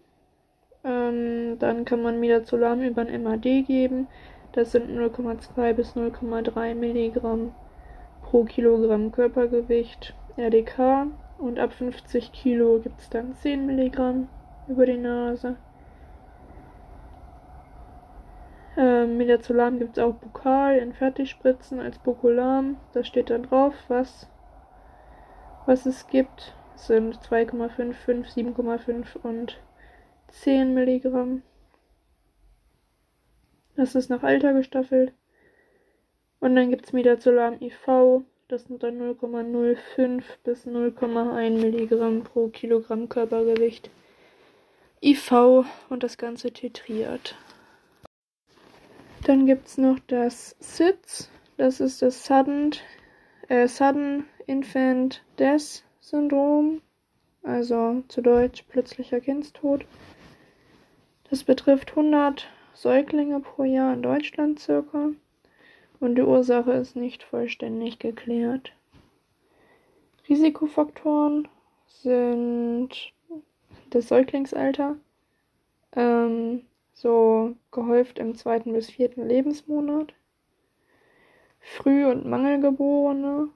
Ähm, 0.83 1.57
dann 1.59 1.85
kann 1.85 2.01
man 2.01 2.19
Midazolam 2.19 2.81
über 2.81 3.03
ein 3.03 3.23
MAD 3.23 3.43
geben. 3.65 4.07
Das 4.51 4.71
sind 4.71 4.89
0,2 4.89 5.73
bis 5.73 5.95
0,3 5.95 6.75
Milligramm 6.75 7.53
pro 8.21 8.43
Kilogramm 8.43 9.11
Körpergewicht 9.11 10.13
RDK. 10.37 11.07
Und 11.37 11.59
ab 11.59 11.73
50 11.73 12.31
Kilo 12.31 12.79
gibt 12.79 12.99
es 12.99 13.09
dann 13.09 13.33
10 13.33 13.65
Milligramm 13.65 14.27
über 14.67 14.85
die 14.85 14.97
Nase. 14.97 15.57
Ähm, 18.75 19.17
Midazolam 19.17 19.77
gibt 19.77 19.97
es 19.97 20.03
auch 20.03 20.15
Bukal 20.15 20.77
in 20.77 20.93
Fertigspritzen 20.93 21.79
als 21.79 21.99
Bokulam. 21.99 22.77
Da 22.93 23.03
steht 23.03 23.29
dann 23.29 23.43
drauf, 23.43 23.73
was, 23.87 24.27
was 25.65 25.85
es 25.85 26.07
gibt. 26.07 26.55
Es 26.75 26.87
sind 26.87 27.15
2,5, 27.17 27.93
5, 27.93 28.27
7,5 28.27 29.17
und 29.21 29.61
10 30.29 30.73
Milligramm. 30.73 31.43
Das 33.75 33.95
ist 33.95 34.09
nach 34.09 34.23
Alter 34.23 34.53
gestaffelt. 34.53 35.13
Und 36.39 36.55
dann 36.55 36.71
gibt 36.71 36.85
es 36.85 36.93
Midazolam 36.93 37.61
IV. 37.61 38.23
Das 38.47 38.65
sind 38.65 38.83
dann 38.83 38.99
0,05 38.99 40.23
bis 40.43 40.67
0,1 40.67 41.49
Milligramm 41.61 42.23
pro 42.23 42.49
Kilogramm 42.49 43.07
Körpergewicht. 43.07 43.89
IV 45.01 45.65
und 45.89 46.03
das 46.03 46.17
Ganze 46.17 46.51
titriert. 46.51 47.35
Dann 49.25 49.45
gibt 49.45 49.67
es 49.67 49.77
noch 49.77 49.99
das 50.07 50.55
SIDS. 50.59 51.29
Das 51.57 51.79
ist 51.79 52.01
das 52.01 52.25
Sudden, 52.25 52.71
äh, 53.47 53.67
Sudden 53.67 54.25
Infant 54.47 55.23
Death 55.39 55.83
Syndrom. 56.01 56.81
Also 57.41 58.03
zu 58.07 58.21
Deutsch 58.21 58.63
plötzlicher 58.69 59.21
Kindstod. 59.21 59.85
Das 61.29 61.43
betrifft 61.43 61.91
100 61.91 62.47
Säuglinge 62.73 63.39
pro 63.39 63.63
Jahr 63.63 63.93
in 63.93 64.01
Deutschland 64.01 64.59
circa 64.59 65.11
und 65.99 66.15
die 66.15 66.21
Ursache 66.21 66.73
ist 66.73 66.95
nicht 66.95 67.23
vollständig 67.23 67.99
geklärt. 67.99 68.73
Risikofaktoren 70.27 71.47
sind 71.87 73.13
das 73.89 74.07
Säuglingsalter, 74.07 74.97
ähm, 75.95 76.61
so 76.93 77.55
gehäuft 77.71 78.19
im 78.19 78.35
zweiten 78.35 78.73
bis 78.73 78.89
vierten 78.89 79.27
Lebensmonat, 79.27 80.13
Früh- 81.59 82.05
und 82.05 82.25
Mangelgeborene, 82.25 83.49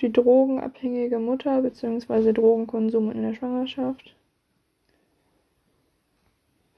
die 0.00 0.12
drogenabhängige 0.12 1.18
Mutter 1.18 1.62
bzw. 1.62 2.32
Drogenkonsum 2.32 3.10
in 3.10 3.22
der 3.22 3.34
Schwangerschaft, 3.34 4.14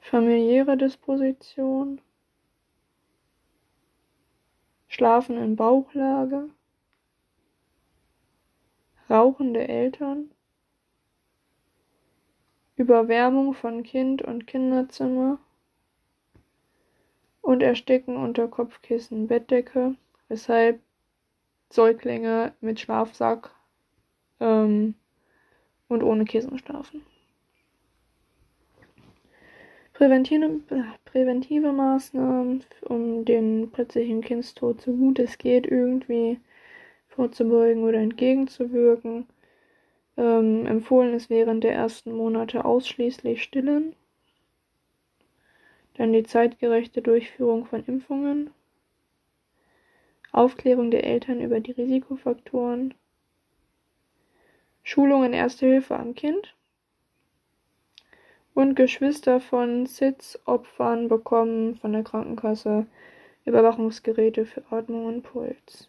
familiäre 0.01 0.77
Disposition, 0.77 2.01
Schlafen 4.89 5.37
in 5.37 5.57
Bauchlage, 5.57 6.49
rauchende 9.11 9.69
Eltern, 9.69 10.31
Überwärmung 12.77 13.55
von 13.55 13.83
Kind 13.83 14.23
und 14.23 14.47
Kinderzimmer 14.47 15.39
und 17.41 17.63
Ersticken 17.63 18.17
unter 18.17 18.49
Kopfkissen, 18.49 19.29
Bettdecke, 19.29 19.95
weshalb 20.29 20.81
Säuglinge 21.71 22.53
mit 22.61 22.79
Schlafsack 22.81 23.51
ähm, 24.41 24.95
und 25.89 26.03
ohne 26.03 26.25
Kissen 26.25 26.59
schlafen. 26.59 27.03
Präventive, 29.95 30.61
präventive 31.07 31.73
Maßnahmen, 31.73 32.63
um 32.83 33.25
den 33.25 33.71
plötzlichen 33.71 34.21
Kindstod 34.21 34.83
so 34.83 34.93
gut 34.93 35.19
es 35.19 35.39
geht 35.39 35.67
irgendwie 35.67 36.39
vorzubeugen 37.09 37.83
oder 37.85 37.99
entgegenzuwirken. 37.99 39.27
Ähm, 40.17 40.67
empfohlen 40.67 41.15
ist 41.15 41.31
während 41.31 41.65
der 41.65 41.75
ersten 41.75 42.13
Monate 42.13 42.65
ausschließlich 42.65 43.43
Stillen. 43.43 43.95
Dann 45.95 46.13
die 46.13 46.25
zeitgerechte 46.25 47.03
Durchführung 47.03 47.67
von 47.67 47.85
Impfungen. 47.85 48.51
Aufklärung 50.33 50.91
der 50.91 51.05
Eltern 51.05 51.41
über 51.41 51.61
die 51.61 51.73
Risikofaktoren. 51.73 52.95
Schulung 54.83 55.25
in 55.25 55.33
Erste 55.33 55.67
Hilfe 55.67 55.97
am 55.97 56.15
Kind 56.15 56.55
und 58.55 58.75
Geschwister 58.75 59.41
von 59.41 59.87
SIDS-Opfern 59.87 61.09
bekommen 61.09 61.77
von 61.77 61.93
der 61.93 62.05
Krankenkasse 62.05 62.87
Überwachungsgeräte 63.45 64.47
für 64.47 64.63
Atmung 64.71 65.07
und 65.07 65.23
Puls. 65.23 65.89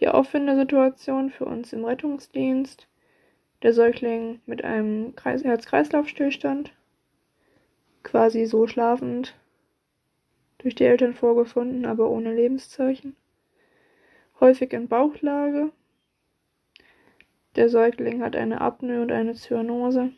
Die 0.00 0.08
Auffindesituation 0.08 1.30
für 1.30 1.44
uns 1.44 1.74
im 1.74 1.84
Rettungsdienst. 1.84 2.88
Der 3.62 3.74
Säugling 3.74 4.40
mit 4.46 4.64
einem 4.64 5.12
Herz-Kreislauf-Stillstand, 5.22 6.72
quasi 8.02 8.46
so 8.46 8.66
schlafend, 8.66 9.36
durch 10.56 10.74
die 10.74 10.84
Eltern 10.84 11.12
vorgefunden, 11.12 11.84
aber 11.84 12.08
ohne 12.08 12.34
Lebenszeichen. 12.34 13.16
Häufig 14.40 14.72
in 14.72 14.88
Bauchlage, 14.88 15.70
der 17.56 17.68
Säugling 17.68 18.22
hat 18.22 18.34
eine 18.34 18.62
Apnoe 18.62 19.02
und 19.02 19.12
eine 19.12 19.34
Zyanose 19.34 20.12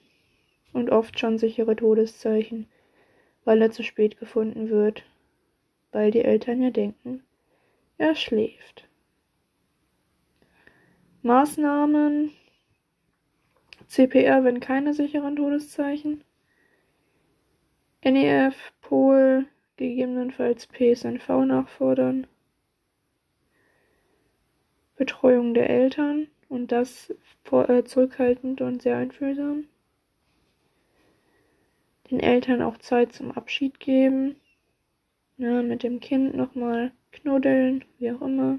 und 0.73 0.91
oft 0.91 1.19
schon 1.19 1.39
sichere 1.39 1.75
Todeszeichen, 1.75 2.69
weil 3.45 3.61
er 3.61 3.73
zu 3.73 3.83
spät 3.83 4.21
gefunden 4.21 4.71
wird, 4.71 5.05
weil 5.91 6.13
die 6.13 6.23
Eltern 6.23 6.63
ja 6.63 6.71
denken, 6.71 7.25
er 7.99 8.15
schläft. 8.15 8.89
Maßnahmen 11.23 12.33
CPR, 13.87 14.43
wenn 14.43 14.59
keine 14.59 14.93
sicheren 14.93 15.37
Todeszeichen. 15.37 16.25
NEF, 18.05 18.73
Pol, 18.81 19.47
gegebenenfalls 19.77 20.67
PSNV 20.67 21.29
nachfordern. 21.47 22.27
Betreuung 24.97 25.55
der 25.55 25.71
Eltern 25.71 26.27
und 26.49 26.73
das 26.73 27.15
vor, 27.45 27.71
äh, 27.71 27.85
zurückhaltend 27.85 28.61
und 28.61 28.83
sehr 28.83 28.97
einfühlsam. 28.97 29.65
Den 32.11 32.19
Eltern 32.19 32.63
auch 32.63 32.79
Zeit 32.79 33.13
zum 33.13 33.31
Abschied 33.31 33.79
geben. 33.79 34.37
Ja, 35.39 35.63
mit 35.63 35.85
dem 35.85 36.01
Kind 36.01 36.35
nochmal 36.35 36.91
knuddeln, 37.13 37.85
wie 37.99 38.11
auch 38.11 38.23
immer. 38.23 38.59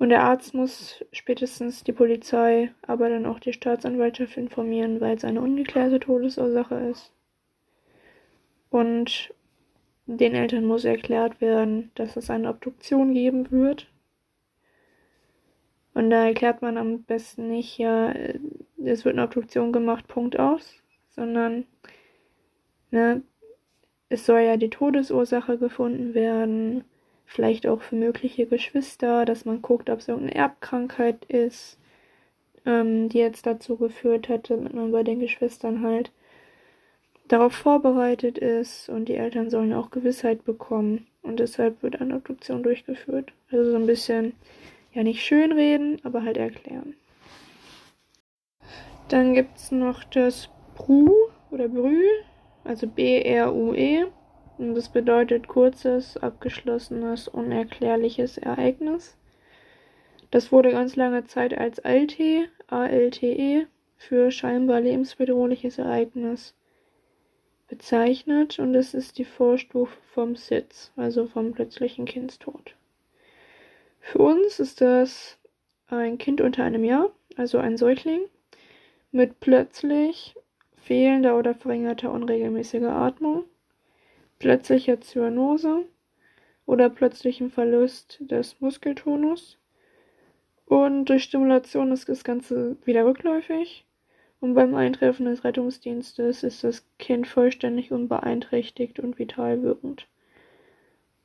Und 0.00 0.08
der 0.08 0.24
Arzt 0.24 0.54
muss 0.54 1.04
spätestens 1.12 1.84
die 1.84 1.92
Polizei, 1.92 2.72
aber 2.82 3.08
dann 3.08 3.26
auch 3.26 3.38
die 3.38 3.52
Staatsanwaltschaft 3.52 4.36
informieren, 4.36 5.00
weil 5.00 5.16
es 5.16 5.24
eine 5.24 5.40
ungeklärte 5.40 6.00
Todesursache 6.00 6.74
ist. 6.90 7.12
Und 8.70 9.32
den 10.06 10.34
Eltern 10.34 10.64
muss 10.64 10.84
erklärt 10.84 11.40
werden, 11.40 11.92
dass 11.94 12.16
es 12.16 12.30
eine 12.30 12.48
Obduktion 12.48 13.14
geben 13.14 13.52
wird 13.52 13.86
und 15.94 16.10
da 16.10 16.26
erklärt 16.26 16.62
man 16.62 16.78
am 16.78 17.02
besten 17.02 17.48
nicht, 17.48 17.78
ja, 17.78 18.12
es 18.82 19.04
wird 19.04 19.14
eine 19.16 19.24
Obduktion 19.24 19.72
gemacht, 19.72 20.06
Punkt 20.08 20.38
aus, 20.38 20.74
sondern, 21.10 21.66
ne, 22.90 23.22
es 24.08 24.26
soll 24.26 24.40
ja 24.40 24.56
die 24.56 24.70
Todesursache 24.70 25.58
gefunden 25.58 26.14
werden, 26.14 26.84
vielleicht 27.30 27.68
auch 27.68 27.80
für 27.80 27.94
mögliche 27.94 28.44
Geschwister, 28.46 29.24
dass 29.24 29.44
man 29.44 29.62
guckt, 29.62 29.88
ob 29.88 30.00
es 30.00 30.08
irgendeine 30.08 30.34
Erbkrankheit 30.34 31.24
ist, 31.26 31.78
ähm, 32.66 33.08
die 33.08 33.18
jetzt 33.18 33.46
dazu 33.46 33.76
geführt 33.76 34.28
hat, 34.28 34.50
damit 34.50 34.74
man 34.74 34.90
bei 34.90 35.04
den 35.04 35.20
Geschwistern 35.20 35.82
halt 35.82 36.10
darauf 37.28 37.52
vorbereitet 37.52 38.36
ist 38.36 38.88
und 38.88 39.08
die 39.08 39.14
Eltern 39.14 39.48
sollen 39.48 39.72
auch 39.72 39.92
Gewissheit 39.92 40.44
bekommen 40.44 41.06
und 41.22 41.38
deshalb 41.38 41.84
wird 41.84 42.00
eine 42.00 42.16
Obduktion 42.16 42.64
durchgeführt. 42.64 43.32
Also 43.52 43.70
so 43.70 43.76
ein 43.76 43.86
bisschen 43.86 44.32
ja 44.92 45.04
nicht 45.04 45.24
schönreden, 45.24 46.00
aber 46.02 46.24
halt 46.24 46.36
erklären. 46.36 46.94
Dann 49.08 49.34
gibt 49.34 49.56
es 49.56 49.70
noch 49.70 50.02
das 50.02 50.48
BRU 50.76 51.14
oder 51.52 51.68
BRÜ, 51.68 52.02
also 52.64 52.88
B-R-U-E. 52.88 54.06
Und 54.60 54.74
das 54.74 54.90
bedeutet 54.90 55.48
kurzes, 55.48 56.18
abgeschlossenes, 56.18 57.28
unerklärliches 57.28 58.36
Ereignis. 58.36 59.16
Das 60.30 60.52
wurde 60.52 60.70
ganz 60.70 60.96
lange 60.96 61.24
Zeit 61.24 61.56
als 61.56 61.82
ALTE, 61.82 62.46
A-L-T-E, 62.66 63.66
für 63.96 64.30
scheinbar 64.30 64.82
lebensbedrohliches 64.82 65.78
Ereignis 65.78 66.54
bezeichnet 67.68 68.58
und 68.58 68.74
es 68.74 68.92
ist 68.92 69.16
die 69.16 69.24
Vorstufe 69.24 69.96
vom 70.12 70.36
SIDS, 70.36 70.92
also 70.94 71.26
vom 71.26 71.52
plötzlichen 71.52 72.04
Kindstod. 72.04 72.76
Für 73.98 74.18
uns 74.18 74.60
ist 74.60 74.82
das 74.82 75.38
ein 75.86 76.18
Kind 76.18 76.42
unter 76.42 76.64
einem 76.64 76.84
Jahr, 76.84 77.10
also 77.34 77.56
ein 77.56 77.78
Säugling, 77.78 78.26
mit 79.10 79.40
plötzlich 79.40 80.34
fehlender 80.76 81.38
oder 81.38 81.54
verringerter 81.54 82.12
unregelmäßiger 82.12 82.92
Atmung, 82.92 83.44
plötzlicher 84.40 85.00
Zyanose 85.00 85.84
oder 86.66 86.90
plötzlichem 86.90 87.52
Verlust 87.52 88.18
des 88.20 88.60
Muskeltonus. 88.60 89.58
Und 90.66 91.04
durch 91.04 91.24
Stimulation 91.24 91.92
ist 91.92 92.08
das 92.08 92.24
Ganze 92.24 92.76
wieder 92.84 93.04
rückläufig. 93.04 93.84
Und 94.40 94.54
beim 94.54 94.74
Eintreffen 94.74 95.26
des 95.26 95.44
Rettungsdienstes 95.44 96.42
ist 96.42 96.64
das 96.64 96.84
Kind 96.98 97.28
vollständig 97.28 97.92
unbeeinträchtigt 97.92 98.98
und 98.98 99.18
vital 99.18 99.62
wirkend. 99.62 100.08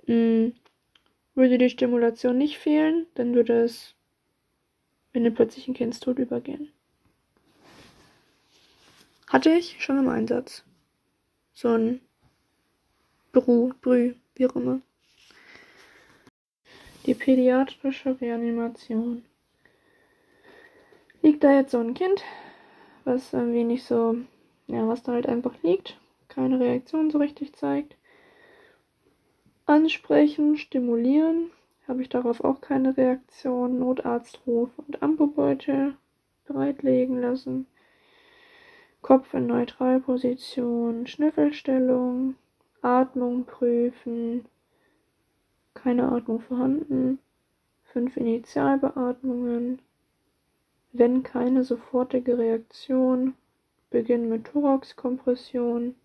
Mm. 0.06 0.50
Würde 1.34 1.58
die 1.58 1.70
Stimulation 1.70 2.38
nicht 2.38 2.58
fehlen, 2.58 3.08
dann 3.16 3.36
würde 3.36 3.62
es 3.62 3.94
in 5.12 5.26
den 5.26 5.34
plötzlichen 5.34 5.74
Kindstod 5.74 6.18
übergehen. 6.18 6.72
Hatte 9.28 9.52
ich 9.52 9.84
schon 9.84 10.00
im 10.00 10.08
Einsatz. 10.08 10.64
So 11.54 11.70
ein 11.70 12.00
Bru, 13.36 13.74
Brü, 13.82 14.14
wie 14.36 14.48
auch 14.48 14.56
immer. 14.56 14.80
Die 17.06 17.14
pädiatrische 17.14 18.20
Reanimation. 18.22 19.26
Liegt 21.22 21.44
da 21.44 21.54
jetzt 21.54 21.72
so 21.72 21.80
ein 21.80 21.94
Kind, 21.94 22.24
was 23.04 23.34
irgendwie 23.34 23.66
nicht 23.66 23.84
so, 23.84 24.16
ja, 24.68 24.88
was 24.88 25.04
da 25.04 25.12
halt 25.12 25.28
einfach 25.28 25.52
liegt, 25.64 26.00
keine 26.30 26.62
Reaktion 26.62 27.12
so 27.12 27.18
richtig 27.18 27.54
zeigt. 27.58 27.98
Ansprechen, 29.66 30.56
stimulieren, 30.56 31.52
habe 31.90 32.04
ich 32.04 32.08
darauf 32.08 32.42
auch 32.42 32.62
keine 32.62 32.96
Reaktion. 32.96 33.80
Notarztruf 33.80 34.70
und 34.78 35.04
Ampubeutel 35.04 35.98
bereitlegen 36.46 37.20
lassen. 37.20 37.68
Kopf 39.02 39.34
in 39.34 39.48
Neutralposition, 39.48 41.06
Schnüffelstellung, 41.06 42.36
Atmung 42.86 43.46
prüfen, 43.46 44.46
keine 45.74 46.12
Atmung 46.12 46.40
vorhanden, 46.40 47.18
fünf 47.86 48.16
Initialbeatmungen, 48.16 49.82
wenn 50.94 51.24
keine 51.24 51.64
sofortige 51.64 52.38
Reaktion, 52.38 53.34
Beginn 53.90 54.30
mit 54.30 54.46
Thoraxkompression, 54.46 55.96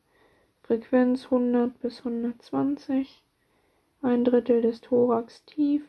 Frequenz 0.63 1.27
100 1.27 1.79
bis 1.81 1.99
120, 1.99 3.23
ein 4.01 4.25
Drittel 4.25 4.63
des 4.63 4.81
Thorax 4.81 5.45
tief, 5.45 5.83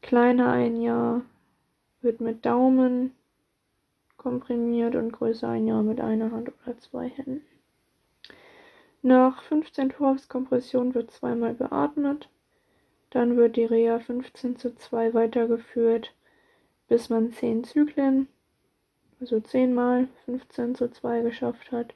kleiner 0.00 0.52
ein 0.52 0.80
Jahr 0.80 1.22
wird 2.02 2.20
mit 2.20 2.46
Daumen 2.46 3.16
komprimiert 4.16 4.94
und 4.94 5.10
größer 5.10 5.48
ein 5.48 5.66
Jahr 5.66 5.82
mit 5.82 6.00
einer 6.00 6.30
Hand 6.30 6.52
oder 6.62 6.78
zwei 6.78 7.08
Händen. 7.08 7.55
Nach 9.06 9.40
15 9.44 9.90
Thoraxkompressionen 9.90 10.92
wird 10.92 11.12
zweimal 11.12 11.54
beatmet. 11.54 12.28
Dann 13.10 13.36
wird 13.36 13.54
die 13.54 13.64
Reha 13.64 14.00
15 14.00 14.56
zu 14.56 14.74
2 14.74 15.14
weitergeführt, 15.14 16.12
bis 16.88 17.08
man 17.08 17.30
10 17.30 17.62
Zyklen, 17.62 18.26
also 19.20 19.38
10 19.38 19.72
mal 19.74 20.08
15 20.24 20.74
zu 20.74 20.90
2 20.90 21.20
geschafft 21.20 21.70
hat. 21.70 21.94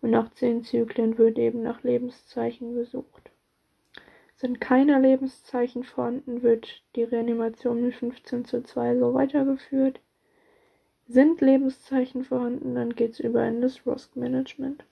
Und 0.00 0.10
nach 0.10 0.28
10 0.32 0.64
Zyklen 0.64 1.18
wird 1.18 1.38
eben 1.38 1.62
nach 1.62 1.84
Lebenszeichen 1.84 2.74
gesucht. 2.74 3.30
Sind 4.34 4.60
keine 4.60 4.98
Lebenszeichen 4.98 5.84
vorhanden, 5.84 6.42
wird 6.42 6.82
die 6.96 7.04
Reanimation 7.04 7.80
mit 7.80 7.94
15 7.94 8.44
zu 8.44 8.64
2 8.64 8.98
so 8.98 9.14
weitergeführt. 9.14 10.00
Sind 11.06 11.40
Lebenszeichen 11.40 12.24
vorhanden, 12.24 12.74
dann 12.74 12.96
geht 12.96 13.12
es 13.12 13.20
über 13.20 13.46
in 13.46 13.60
das 13.60 13.86
ROSC-Management 13.86 14.82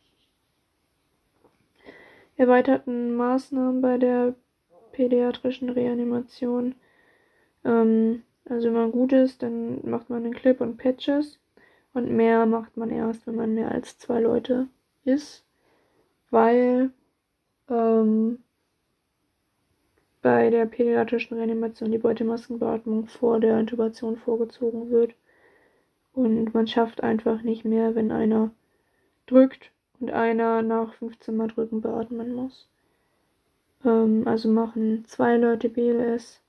erweiterten 2.38 3.14
Maßnahmen 3.16 3.82
bei 3.82 3.98
der 3.98 4.34
pädiatrischen 4.92 5.68
Reanimation. 5.68 6.74
Ähm, 7.64 8.22
also 8.48 8.68
wenn 8.68 8.74
man 8.74 8.92
gut 8.92 9.12
ist, 9.12 9.42
dann 9.42 9.80
macht 9.88 10.08
man 10.08 10.24
einen 10.24 10.34
Clip 10.34 10.60
und 10.60 10.78
Patches. 10.78 11.38
Und 11.92 12.10
mehr 12.10 12.46
macht 12.46 12.76
man 12.76 12.90
erst, 12.90 13.26
wenn 13.26 13.34
man 13.34 13.54
mehr 13.54 13.72
als 13.72 13.98
zwei 13.98 14.20
Leute 14.20 14.68
ist. 15.04 15.44
Weil 16.30 16.90
ähm, 17.68 18.38
bei 20.22 20.50
der 20.50 20.66
pädiatrischen 20.66 21.36
Reanimation 21.36 21.90
die 21.90 21.98
Beutemaskenbeatmung 21.98 23.06
vor 23.06 23.40
der 23.40 23.58
Intubation 23.58 24.16
vorgezogen 24.16 24.90
wird. 24.90 25.14
Und 26.12 26.54
man 26.54 26.68
schafft 26.68 27.02
einfach 27.02 27.42
nicht 27.42 27.64
mehr, 27.64 27.94
wenn 27.94 28.12
einer 28.12 28.50
drückt 29.26 29.72
und 30.00 30.10
einer 30.10 30.62
nach 30.62 30.94
15 30.94 31.36
Mal 31.36 31.48
drücken 31.48 31.80
beatmen 31.80 32.34
muss. 32.34 32.68
Ähm, 33.84 34.26
also 34.26 34.48
machen 34.48 35.04
zwei 35.06 35.36
Leute 35.36 35.68
BLS. 35.68 36.40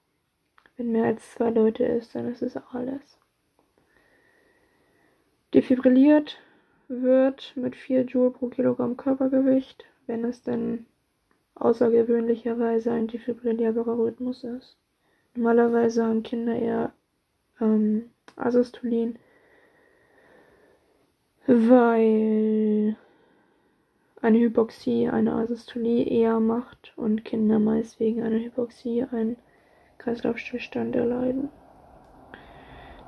Wenn 0.78 0.92
mehr 0.92 1.06
als 1.06 1.32
zwei 1.34 1.50
Leute 1.50 1.84
ist, 1.84 2.16
dann 2.16 2.32
ist 2.32 2.42
es 2.42 2.56
alles. 2.72 3.20
Defibrilliert 5.54 6.40
wird 6.88 7.54
mit 7.56 7.76
4 7.76 8.06
Joule 8.06 8.32
pro 8.32 8.48
Kilogramm 8.48 8.98
Körpergewicht, 8.98 9.86
wenn 10.08 10.24
es 10.24 10.42
denn 10.42 10.86
außergewöhnlicherweise 11.56 12.92
ein 12.92 13.08
defibrillierbarer 13.08 13.98
Rhythmus 13.98 14.44
ist. 14.44 14.78
Normalerweise 15.36 16.06
haben 16.06 16.24
Kinder 16.24 16.56
eher 16.56 16.94
ähm, 17.60 18.10
Asystolin, 18.36 19.20
weil 21.46 22.96
eine 24.22 24.40
Hypoxie 24.40 25.10
eine 25.10 25.34
Asystolie 25.34 26.06
eher 26.06 26.40
macht 26.40 26.94
und 26.98 27.24
Kinder 27.24 27.60
meist 27.60 28.00
wegen 28.00 28.22
einer 28.22 28.40
Hypoxie 28.40 29.06
einen 29.12 29.38
Kreislaufstillstand 29.98 30.96
erleiden. 30.96 31.50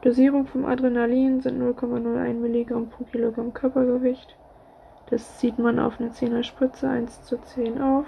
Dosierung 0.02 0.48
vom 0.48 0.66
Adrenalin 0.66 1.42
sind 1.42 1.62
0,01 1.62 2.34
mg 2.34 2.90
pro 2.90 3.04
Kilogramm 3.04 3.54
Körpergewicht. 3.54 4.36
Das 5.10 5.38
zieht 5.38 5.60
man 5.60 5.78
auf 5.80 6.00
eine 6.00 6.10
10er 6.10 6.44
Spritze 6.44 6.90
1 6.90 7.24
zu 7.24 7.38
10 7.38 7.82
auf. 7.82 8.08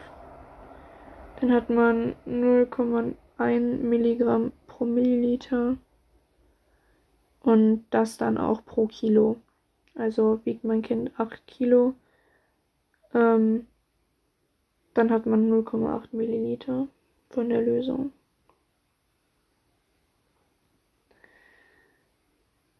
Dann 1.39 1.51
hat 1.51 1.69
man 1.69 2.15
0,1 2.25 3.13
mg 3.38 4.51
pro 4.65 4.85
Milliliter 4.85 5.77
und 7.41 7.85
das 7.89 8.17
dann 8.17 8.38
auch 8.38 8.65
pro 8.65 8.88
Kilo. 8.88 9.35
Also 9.95 10.39
wiegt 10.45 10.63
mein 10.63 10.81
Kind 10.81 11.11
8 11.19 11.45
Kilo, 11.45 11.93
ähm, 13.14 13.68
dann 14.95 15.11
hat 15.11 15.27
man 15.27 15.48
0,8 15.48 16.15
Milliliter 16.15 16.88
von 17.30 17.48
der 17.49 17.61
Lösung. 17.61 18.11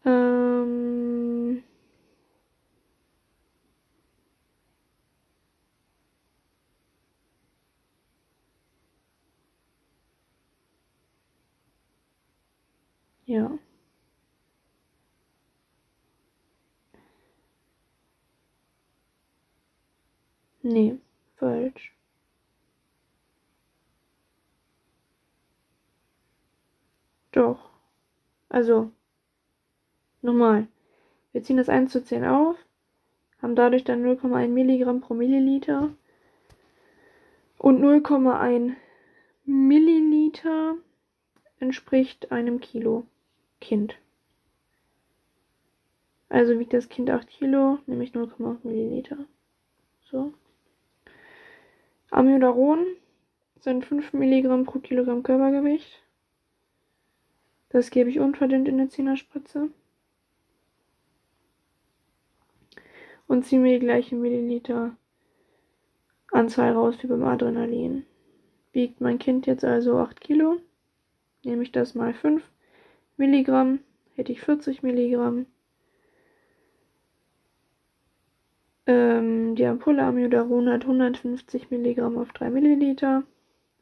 Ähm, 0.06 1.62
ja. 13.26 13.58
Nee, 20.64 20.98
falsch. 21.36 21.92
Doch. 27.32 27.68
Also, 28.48 28.90
nochmal. 30.22 30.66
Wir 31.32 31.42
ziehen 31.42 31.58
das 31.58 31.68
1 31.68 31.92
zu 31.92 32.02
10 32.02 32.24
auf, 32.24 32.56
haben 33.42 33.56
dadurch 33.56 33.84
dann 33.84 34.02
0,1 34.02 34.48
Milligramm 34.48 35.02
pro 35.02 35.12
Milliliter 35.12 35.90
und 37.58 37.82
0,1 37.82 38.72
Milliliter 39.44 40.76
entspricht 41.58 42.32
einem 42.32 42.60
Kilo 42.60 43.06
Kind. 43.60 43.98
Also 46.30 46.58
wiegt 46.58 46.72
das 46.72 46.88
Kind 46.88 47.10
8 47.10 47.28
Kilo, 47.28 47.80
nämlich 47.84 48.12
0,8 48.12 48.66
Milliliter. 48.66 49.26
So. 50.10 50.32
Amiodaron 52.14 52.86
sind 53.58 53.84
5 53.84 54.12
Milligramm 54.12 54.62
pro 54.62 54.78
Kilogramm 54.78 55.24
Körpergewicht. 55.24 56.00
Das 57.70 57.90
gebe 57.90 58.08
ich 58.08 58.20
unverdünnt 58.20 58.68
in 58.68 58.78
eine 58.78 58.88
Zehnerspritze. 58.88 59.68
Und 63.26 63.44
ziehe 63.44 63.60
mir 63.60 63.80
die 63.80 63.84
gleiche 63.84 64.14
Milliliter 64.14 64.96
Anzahl 66.30 66.74
raus 66.74 66.94
wie 67.00 67.08
beim 67.08 67.24
Adrenalin. 67.24 68.06
Wiegt 68.70 69.00
mein 69.00 69.18
Kind 69.18 69.46
jetzt 69.46 69.64
also 69.64 69.98
8 69.98 70.20
Kilo, 70.20 70.58
nehme 71.42 71.64
ich 71.64 71.72
das 71.72 71.96
mal 71.96 72.14
5 72.14 72.48
Milligramm, 73.16 73.80
hätte 74.14 74.30
ich 74.30 74.40
40 74.40 74.84
Milligramm. 74.84 75.46
Ähm, 78.86 79.54
die 79.54 79.64
Ampulle 79.64 80.02
Amiodaron 80.02 80.68
hat 80.68 80.82
150 80.82 81.70
Milligramm 81.70 82.18
auf 82.18 82.32
3 82.32 82.50
Milliliter, 82.50 83.22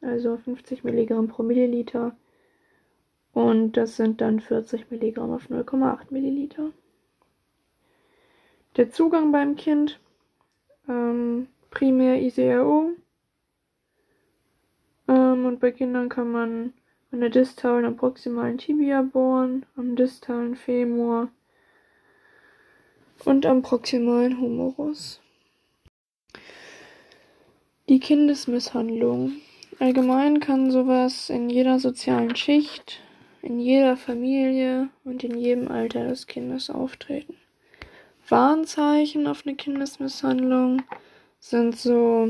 also 0.01 0.37
50 0.37 0.83
Milligramm 0.83 1.27
pro 1.27 1.43
Milliliter. 1.43 2.15
Und 3.33 3.73
das 3.73 3.97
sind 3.97 4.21
dann 4.21 4.39
40 4.39 4.91
Milligramm 4.91 5.31
auf 5.31 5.49
0,8 5.49 6.11
Milliliter. 6.11 6.71
Der 8.77 8.91
Zugang 8.91 9.31
beim 9.31 9.55
Kind, 9.55 9.99
ähm, 10.87 11.47
primär 11.69 12.21
ICRO. 12.21 12.91
Ähm, 15.07 15.45
und 15.45 15.59
bei 15.59 15.71
Kindern 15.71 16.09
kann 16.09 16.31
man 16.31 16.73
an 17.11 17.19
der 17.19 17.29
distalen 17.29 17.85
und 17.85 17.97
proximalen 17.97 18.57
Tibia 18.57 19.01
bohren, 19.01 19.65
am 19.75 19.95
distalen 19.95 20.55
Femur, 20.55 21.29
und 23.25 23.45
am 23.45 23.61
proximalen 23.61 24.39
Humerus. 24.39 25.19
Die 27.89 27.99
Kindesmisshandlung. 27.99 29.33
Allgemein 29.79 30.39
kann 30.39 30.71
sowas 30.71 31.29
in 31.29 31.49
jeder 31.49 31.79
sozialen 31.79 32.35
Schicht, 32.35 33.01
in 33.41 33.59
jeder 33.59 33.97
Familie 33.97 34.89
und 35.03 35.23
in 35.23 35.37
jedem 35.37 35.67
Alter 35.67 36.07
des 36.07 36.27
Kindes 36.27 36.69
auftreten. 36.69 37.35
Warnzeichen 38.29 39.27
auf 39.27 39.45
eine 39.45 39.55
Kindesmisshandlung 39.55 40.83
sind 41.39 41.77
so 41.77 42.29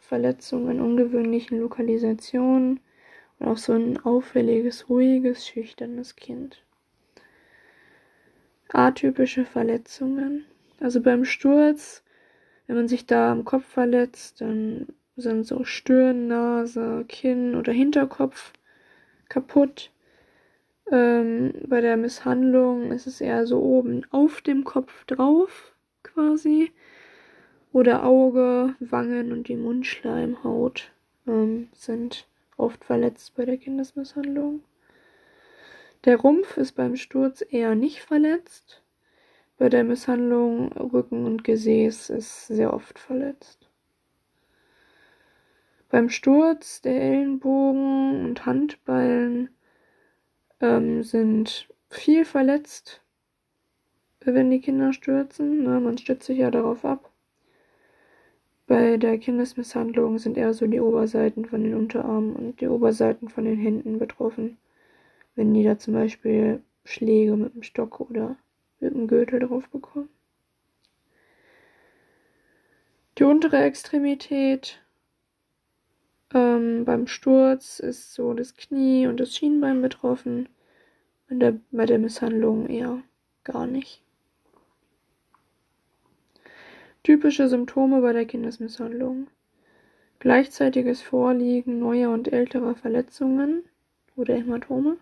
Verletzungen 0.00 0.76
in 0.76 0.80
ungewöhnlichen 0.80 1.60
Lokalisationen 1.60 2.80
und 3.38 3.48
auch 3.48 3.58
so 3.58 3.74
ein 3.74 3.98
auffälliges, 3.98 4.88
ruhiges, 4.88 5.46
schüchternes 5.46 6.16
Kind. 6.16 6.62
Atypische 8.72 9.44
Verletzungen. 9.44 10.44
Also 10.80 11.00
beim 11.00 11.24
Sturz, 11.24 12.02
wenn 12.66 12.76
man 12.76 12.88
sich 12.88 13.06
da 13.06 13.32
am 13.32 13.44
Kopf 13.44 13.64
verletzt, 13.64 14.40
dann 14.40 14.86
sind 15.16 15.44
so 15.44 15.64
Stirn, 15.64 16.28
Nase, 16.28 17.04
Kinn 17.08 17.54
oder 17.54 17.72
Hinterkopf 17.72 18.52
kaputt. 19.28 19.90
Ähm, 20.90 21.52
bei 21.66 21.80
der 21.80 21.96
Misshandlung 21.96 22.92
ist 22.92 23.06
es 23.06 23.20
eher 23.20 23.46
so 23.46 23.60
oben 23.60 24.06
auf 24.10 24.40
dem 24.40 24.64
Kopf 24.64 25.04
drauf 25.04 25.72
quasi. 26.02 26.72
Oder 27.72 28.04
Auge, 28.04 28.74
Wangen 28.80 29.30
und 29.30 29.46
die 29.48 29.56
Mundschleimhaut 29.56 30.90
ähm, 31.26 31.68
sind 31.72 32.26
oft 32.56 32.84
verletzt 32.84 33.36
bei 33.36 33.44
der 33.44 33.58
Kindesmisshandlung. 33.58 34.62
Der 36.04 36.16
Rumpf 36.16 36.56
ist 36.56 36.72
beim 36.72 36.96
Sturz 36.96 37.44
eher 37.46 37.74
nicht 37.74 38.00
verletzt. 38.00 38.82
Bei 39.58 39.68
der 39.68 39.84
Misshandlung 39.84 40.72
Rücken 40.72 41.26
und 41.26 41.44
Gesäß 41.44 42.08
ist 42.08 42.46
sehr 42.46 42.72
oft 42.72 42.98
verletzt. 42.98 43.68
Beim 45.90 46.08
Sturz 46.08 46.80
der 46.80 47.02
Ellenbogen 47.02 48.24
und 48.24 48.46
Handballen 48.46 49.50
ähm, 50.60 51.02
sind 51.02 51.68
viel 51.90 52.24
verletzt, 52.24 53.02
wenn 54.20 54.50
die 54.50 54.60
Kinder 54.60 54.94
stürzen. 54.94 55.64
Ne? 55.64 55.80
Man 55.80 55.98
stützt 55.98 56.24
sich 56.24 56.38
ja 56.38 56.50
darauf 56.50 56.86
ab. 56.86 57.10
Bei 58.66 58.96
der 58.96 59.18
Kindesmisshandlung 59.18 60.18
sind 60.18 60.38
eher 60.38 60.54
so 60.54 60.66
die 60.66 60.80
Oberseiten 60.80 61.44
von 61.44 61.62
den 61.62 61.74
Unterarmen 61.74 62.36
und 62.36 62.60
die 62.62 62.68
Oberseiten 62.68 63.28
von 63.28 63.44
den 63.44 63.58
Händen 63.58 63.98
betroffen. 63.98 64.56
Wenn 65.40 65.54
die 65.54 65.64
da 65.64 65.78
zum 65.78 65.94
Beispiel 65.94 66.62
Schläge 66.84 67.34
mit 67.34 67.54
dem 67.54 67.62
Stock 67.62 67.98
oder 67.98 68.36
mit 68.78 68.92
dem 68.92 69.08
Gürtel 69.08 69.40
drauf 69.40 69.70
bekommen. 69.70 70.10
Die 73.16 73.24
untere 73.24 73.56
Extremität 73.62 74.82
ähm, 76.34 76.84
beim 76.84 77.06
Sturz 77.06 77.80
ist 77.80 78.12
so 78.12 78.34
das 78.34 78.54
Knie 78.54 79.06
und 79.06 79.18
das 79.18 79.34
Schienbein 79.34 79.80
betroffen. 79.80 80.50
Und 81.30 81.40
der, 81.40 81.54
bei 81.70 81.86
der 81.86 81.98
Misshandlung 81.98 82.66
eher 82.66 83.02
gar 83.42 83.66
nicht. 83.66 84.02
Typische 87.02 87.48
Symptome 87.48 88.02
bei 88.02 88.12
der 88.12 88.26
Kindesmisshandlung. 88.26 89.28
Gleichzeitiges 90.18 91.00
Vorliegen 91.00 91.78
neuer 91.78 92.10
und 92.10 92.30
älterer 92.30 92.74
Verletzungen 92.74 93.64
oder 94.16 94.34
Hämatome. 94.34 94.98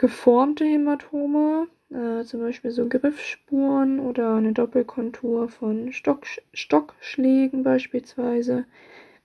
Geformte 0.00 0.64
Hämatome, 0.64 1.68
äh, 1.90 2.24
zum 2.24 2.40
Beispiel 2.40 2.70
so 2.70 2.88
Griffspuren 2.88 4.00
oder 4.00 4.36
eine 4.36 4.54
Doppelkontur 4.54 5.50
von 5.50 5.92
Stock, 5.92 6.24
Stockschlägen 6.54 7.62
beispielsweise. 7.62 8.64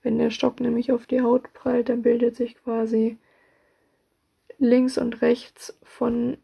Wenn 0.02 0.18
der 0.18 0.28
Stock 0.28 0.60
nämlich 0.60 0.92
auf 0.92 1.06
die 1.06 1.22
Haut 1.22 1.50
prallt, 1.54 1.88
dann 1.88 2.02
bildet 2.02 2.36
sich 2.36 2.62
quasi 2.62 3.16
links 4.58 4.98
und 4.98 5.22
rechts 5.22 5.78
von 5.82 6.36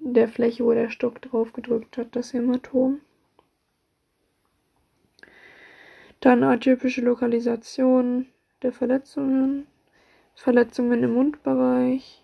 der 0.00 0.26
Fläche, 0.26 0.64
wo 0.64 0.72
der 0.72 0.90
Stock 0.90 1.22
drauf 1.22 1.52
gedrückt 1.52 1.98
hat, 1.98 2.16
das 2.16 2.32
Hämatom. 2.32 3.00
Dann 6.18 6.42
atypische 6.42 7.02
Lokalisation 7.02 8.26
der 8.62 8.72
Verletzungen, 8.72 9.68
Verletzungen 10.34 11.04
im 11.04 11.14
Mundbereich, 11.14 12.21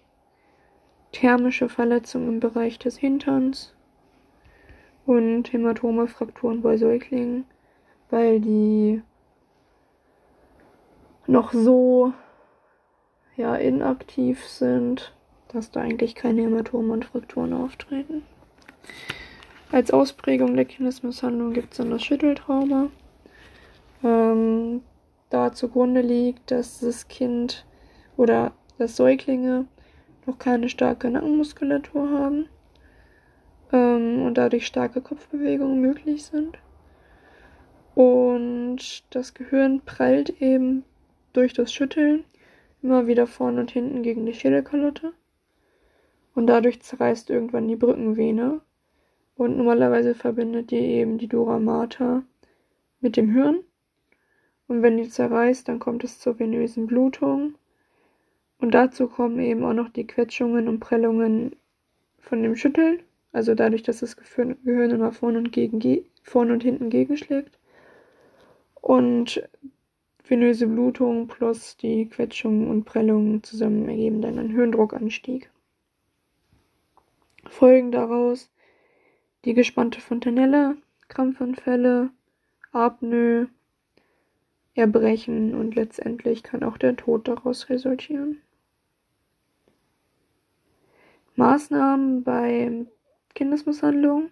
thermische 1.12 1.68
Verletzungen 1.68 2.28
im 2.28 2.40
Bereich 2.40 2.78
des 2.78 2.98
Hinterns 2.98 3.74
und 5.06 5.52
Hämatome, 5.52 6.06
Frakturen 6.06 6.62
bei 6.62 6.76
Säuglingen, 6.76 7.44
weil 8.10 8.40
die 8.40 9.02
noch 11.26 11.52
so 11.52 12.12
ja, 13.36 13.54
inaktiv 13.54 14.44
sind, 14.44 15.14
dass 15.48 15.70
da 15.70 15.80
eigentlich 15.80 16.14
keine 16.14 16.42
Hämatome 16.42 16.92
und 16.92 17.04
Frakturen 17.04 17.52
auftreten. 17.52 18.22
Als 19.70 19.90
Ausprägung 19.90 20.56
der 20.56 20.64
Kindesmisshandlung 20.64 21.52
gibt 21.52 21.72
es 21.72 21.78
dann 21.78 21.90
das 21.90 22.02
Schütteltrauma 22.02 22.88
ähm, 24.02 24.82
da 25.30 25.52
zugrunde 25.52 26.00
liegt, 26.00 26.50
dass 26.50 26.80
das 26.80 27.08
Kind 27.08 27.66
oder 28.16 28.52
dass 28.78 28.96
Säuglinge 28.96 29.66
noch 30.28 30.38
keine 30.38 30.68
starke 30.68 31.10
Nackenmuskulatur 31.10 32.10
haben 32.10 32.48
ähm, 33.72 34.22
und 34.22 34.34
dadurch 34.34 34.66
starke 34.66 35.00
Kopfbewegungen 35.00 35.80
möglich 35.80 36.24
sind. 36.24 36.58
Und 37.94 39.02
das 39.10 39.34
Gehirn 39.34 39.80
prallt 39.84 40.40
eben 40.40 40.84
durch 41.32 41.54
das 41.54 41.72
Schütteln 41.72 42.24
immer 42.82 43.06
wieder 43.08 43.26
vorne 43.26 43.60
und 43.60 43.70
hinten 43.72 44.02
gegen 44.02 44.26
die 44.26 44.34
Schädelkalotte. 44.34 45.12
Und 46.34 46.46
dadurch 46.46 46.80
zerreißt 46.80 47.30
irgendwann 47.30 47.66
die 47.66 47.74
Brückenvene. 47.74 48.60
Und 49.34 49.56
normalerweise 49.56 50.14
verbindet 50.14 50.70
die 50.70 50.76
eben 50.76 51.18
die 51.18 51.26
Dura 51.26 51.58
Mater 51.58 52.22
mit 53.00 53.16
dem 53.16 53.30
Hirn. 53.30 53.60
Und 54.68 54.82
wenn 54.82 54.96
die 54.96 55.08
zerreißt, 55.08 55.66
dann 55.66 55.78
kommt 55.78 56.04
es 56.04 56.20
zur 56.20 56.38
venösen 56.38 56.86
Blutung. 56.86 57.54
Und 58.58 58.72
dazu 58.72 59.08
kommen 59.08 59.38
eben 59.38 59.64
auch 59.64 59.72
noch 59.72 59.88
die 59.88 60.06
Quetschungen 60.06 60.68
und 60.68 60.80
Prellungen 60.80 61.54
von 62.18 62.42
dem 62.42 62.56
Schütteln. 62.56 63.00
Also 63.32 63.54
dadurch, 63.54 63.82
dass 63.82 64.00
das 64.00 64.16
Gehirn 64.16 64.56
immer 64.64 65.12
vorne 65.12 65.38
und, 65.38 65.52
gegen, 65.52 66.04
vorne 66.22 66.52
und 66.52 66.62
hinten 66.62 66.90
gegenschlägt. 66.90 67.58
Und 68.80 69.48
venöse 70.24 70.66
Blutung 70.66 71.28
plus 71.28 71.76
die 71.76 72.06
Quetschungen 72.08 72.68
und 72.68 72.84
Prellungen 72.84 73.42
zusammen 73.42 73.88
ergeben 73.88 74.22
dann 74.22 74.38
einen 74.38 74.50
Hirndruckanstieg. 74.50 75.50
Folgen 77.46 77.92
daraus 77.92 78.50
die 79.44 79.54
gespannte 79.54 80.00
Fontanelle, 80.00 80.76
Krampfanfälle, 81.08 82.10
Apnoe, 82.72 83.48
Erbrechen 84.74 85.54
und 85.54 85.74
letztendlich 85.74 86.42
kann 86.42 86.62
auch 86.62 86.76
der 86.76 86.96
Tod 86.96 87.26
daraus 87.26 87.68
resultieren. 87.68 88.40
Maßnahmen 91.38 92.24
bei 92.24 92.86
Kindesmisshandlung, 93.34 94.30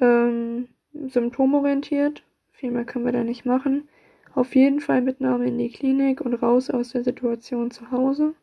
ähm, 0.00 0.68
symptomorientiert, 0.92 2.24
viel 2.52 2.70
mehr 2.70 2.84
können 2.84 3.04
wir 3.04 3.12
da 3.12 3.24
nicht 3.24 3.44
machen. 3.44 3.88
Auf 4.34 4.54
jeden 4.54 4.80
Fall 4.80 5.00
Mitnahme 5.00 5.46
in 5.46 5.58
die 5.58 5.70
Klinik 5.70 6.20
und 6.20 6.34
raus 6.34 6.68
aus 6.68 6.90
der 6.90 7.04
Situation 7.04 7.70
zu 7.70 7.90
Hause. 7.90 8.34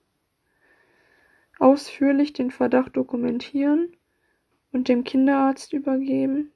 Ausführlich 1.59 2.33
den 2.33 2.49
Verdacht 2.49 2.95
dokumentieren 2.95 3.95
und 4.71 4.87
dem 4.87 5.03
Kinderarzt 5.03 5.73
übergeben 5.73 6.51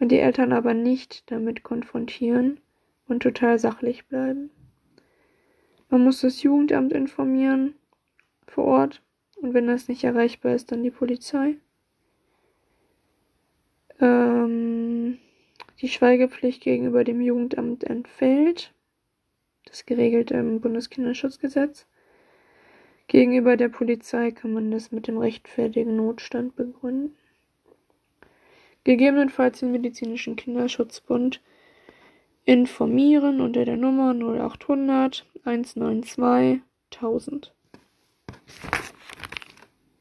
und 0.00 0.10
die 0.10 0.18
Eltern 0.18 0.52
aber 0.52 0.74
nicht 0.74 1.30
damit 1.30 1.62
konfrontieren, 1.62 2.60
und 3.08 3.22
total 3.22 3.58
sachlich 3.58 4.06
bleiben. 4.06 4.50
Man 5.88 6.04
muss 6.04 6.20
das 6.20 6.42
Jugendamt 6.42 6.92
informieren 6.92 7.74
vor 8.46 8.64
Ort 8.64 9.02
und 9.40 9.54
wenn 9.54 9.66
das 9.66 9.88
nicht 9.88 10.04
erreichbar 10.04 10.54
ist, 10.54 10.72
dann 10.72 10.82
die 10.82 10.90
Polizei. 10.90 11.56
Ähm, 14.00 15.18
die 15.80 15.88
Schweigepflicht 15.88 16.62
gegenüber 16.62 17.04
dem 17.04 17.20
Jugendamt 17.20 17.84
entfällt. 17.84 18.72
Das 19.64 19.86
geregelt 19.86 20.30
im 20.30 20.60
Bundeskinderschutzgesetz. 20.60 21.86
Gegenüber 23.06 23.56
der 23.56 23.68
Polizei 23.68 24.30
kann 24.32 24.52
man 24.52 24.70
das 24.70 24.92
mit 24.92 25.08
dem 25.08 25.18
rechtfertigen 25.18 25.96
Notstand 25.96 26.56
begründen. 26.56 27.16
Gegebenenfalls 28.84 29.60
den 29.60 29.72
medizinischen 29.72 30.36
Kinderschutzbund 30.36 31.40
informieren 32.44 33.40
unter 33.40 33.64
der 33.64 33.76
Nummer 33.76 34.14
0800 34.14 35.26
192 35.44 36.62
1000. 36.90 37.52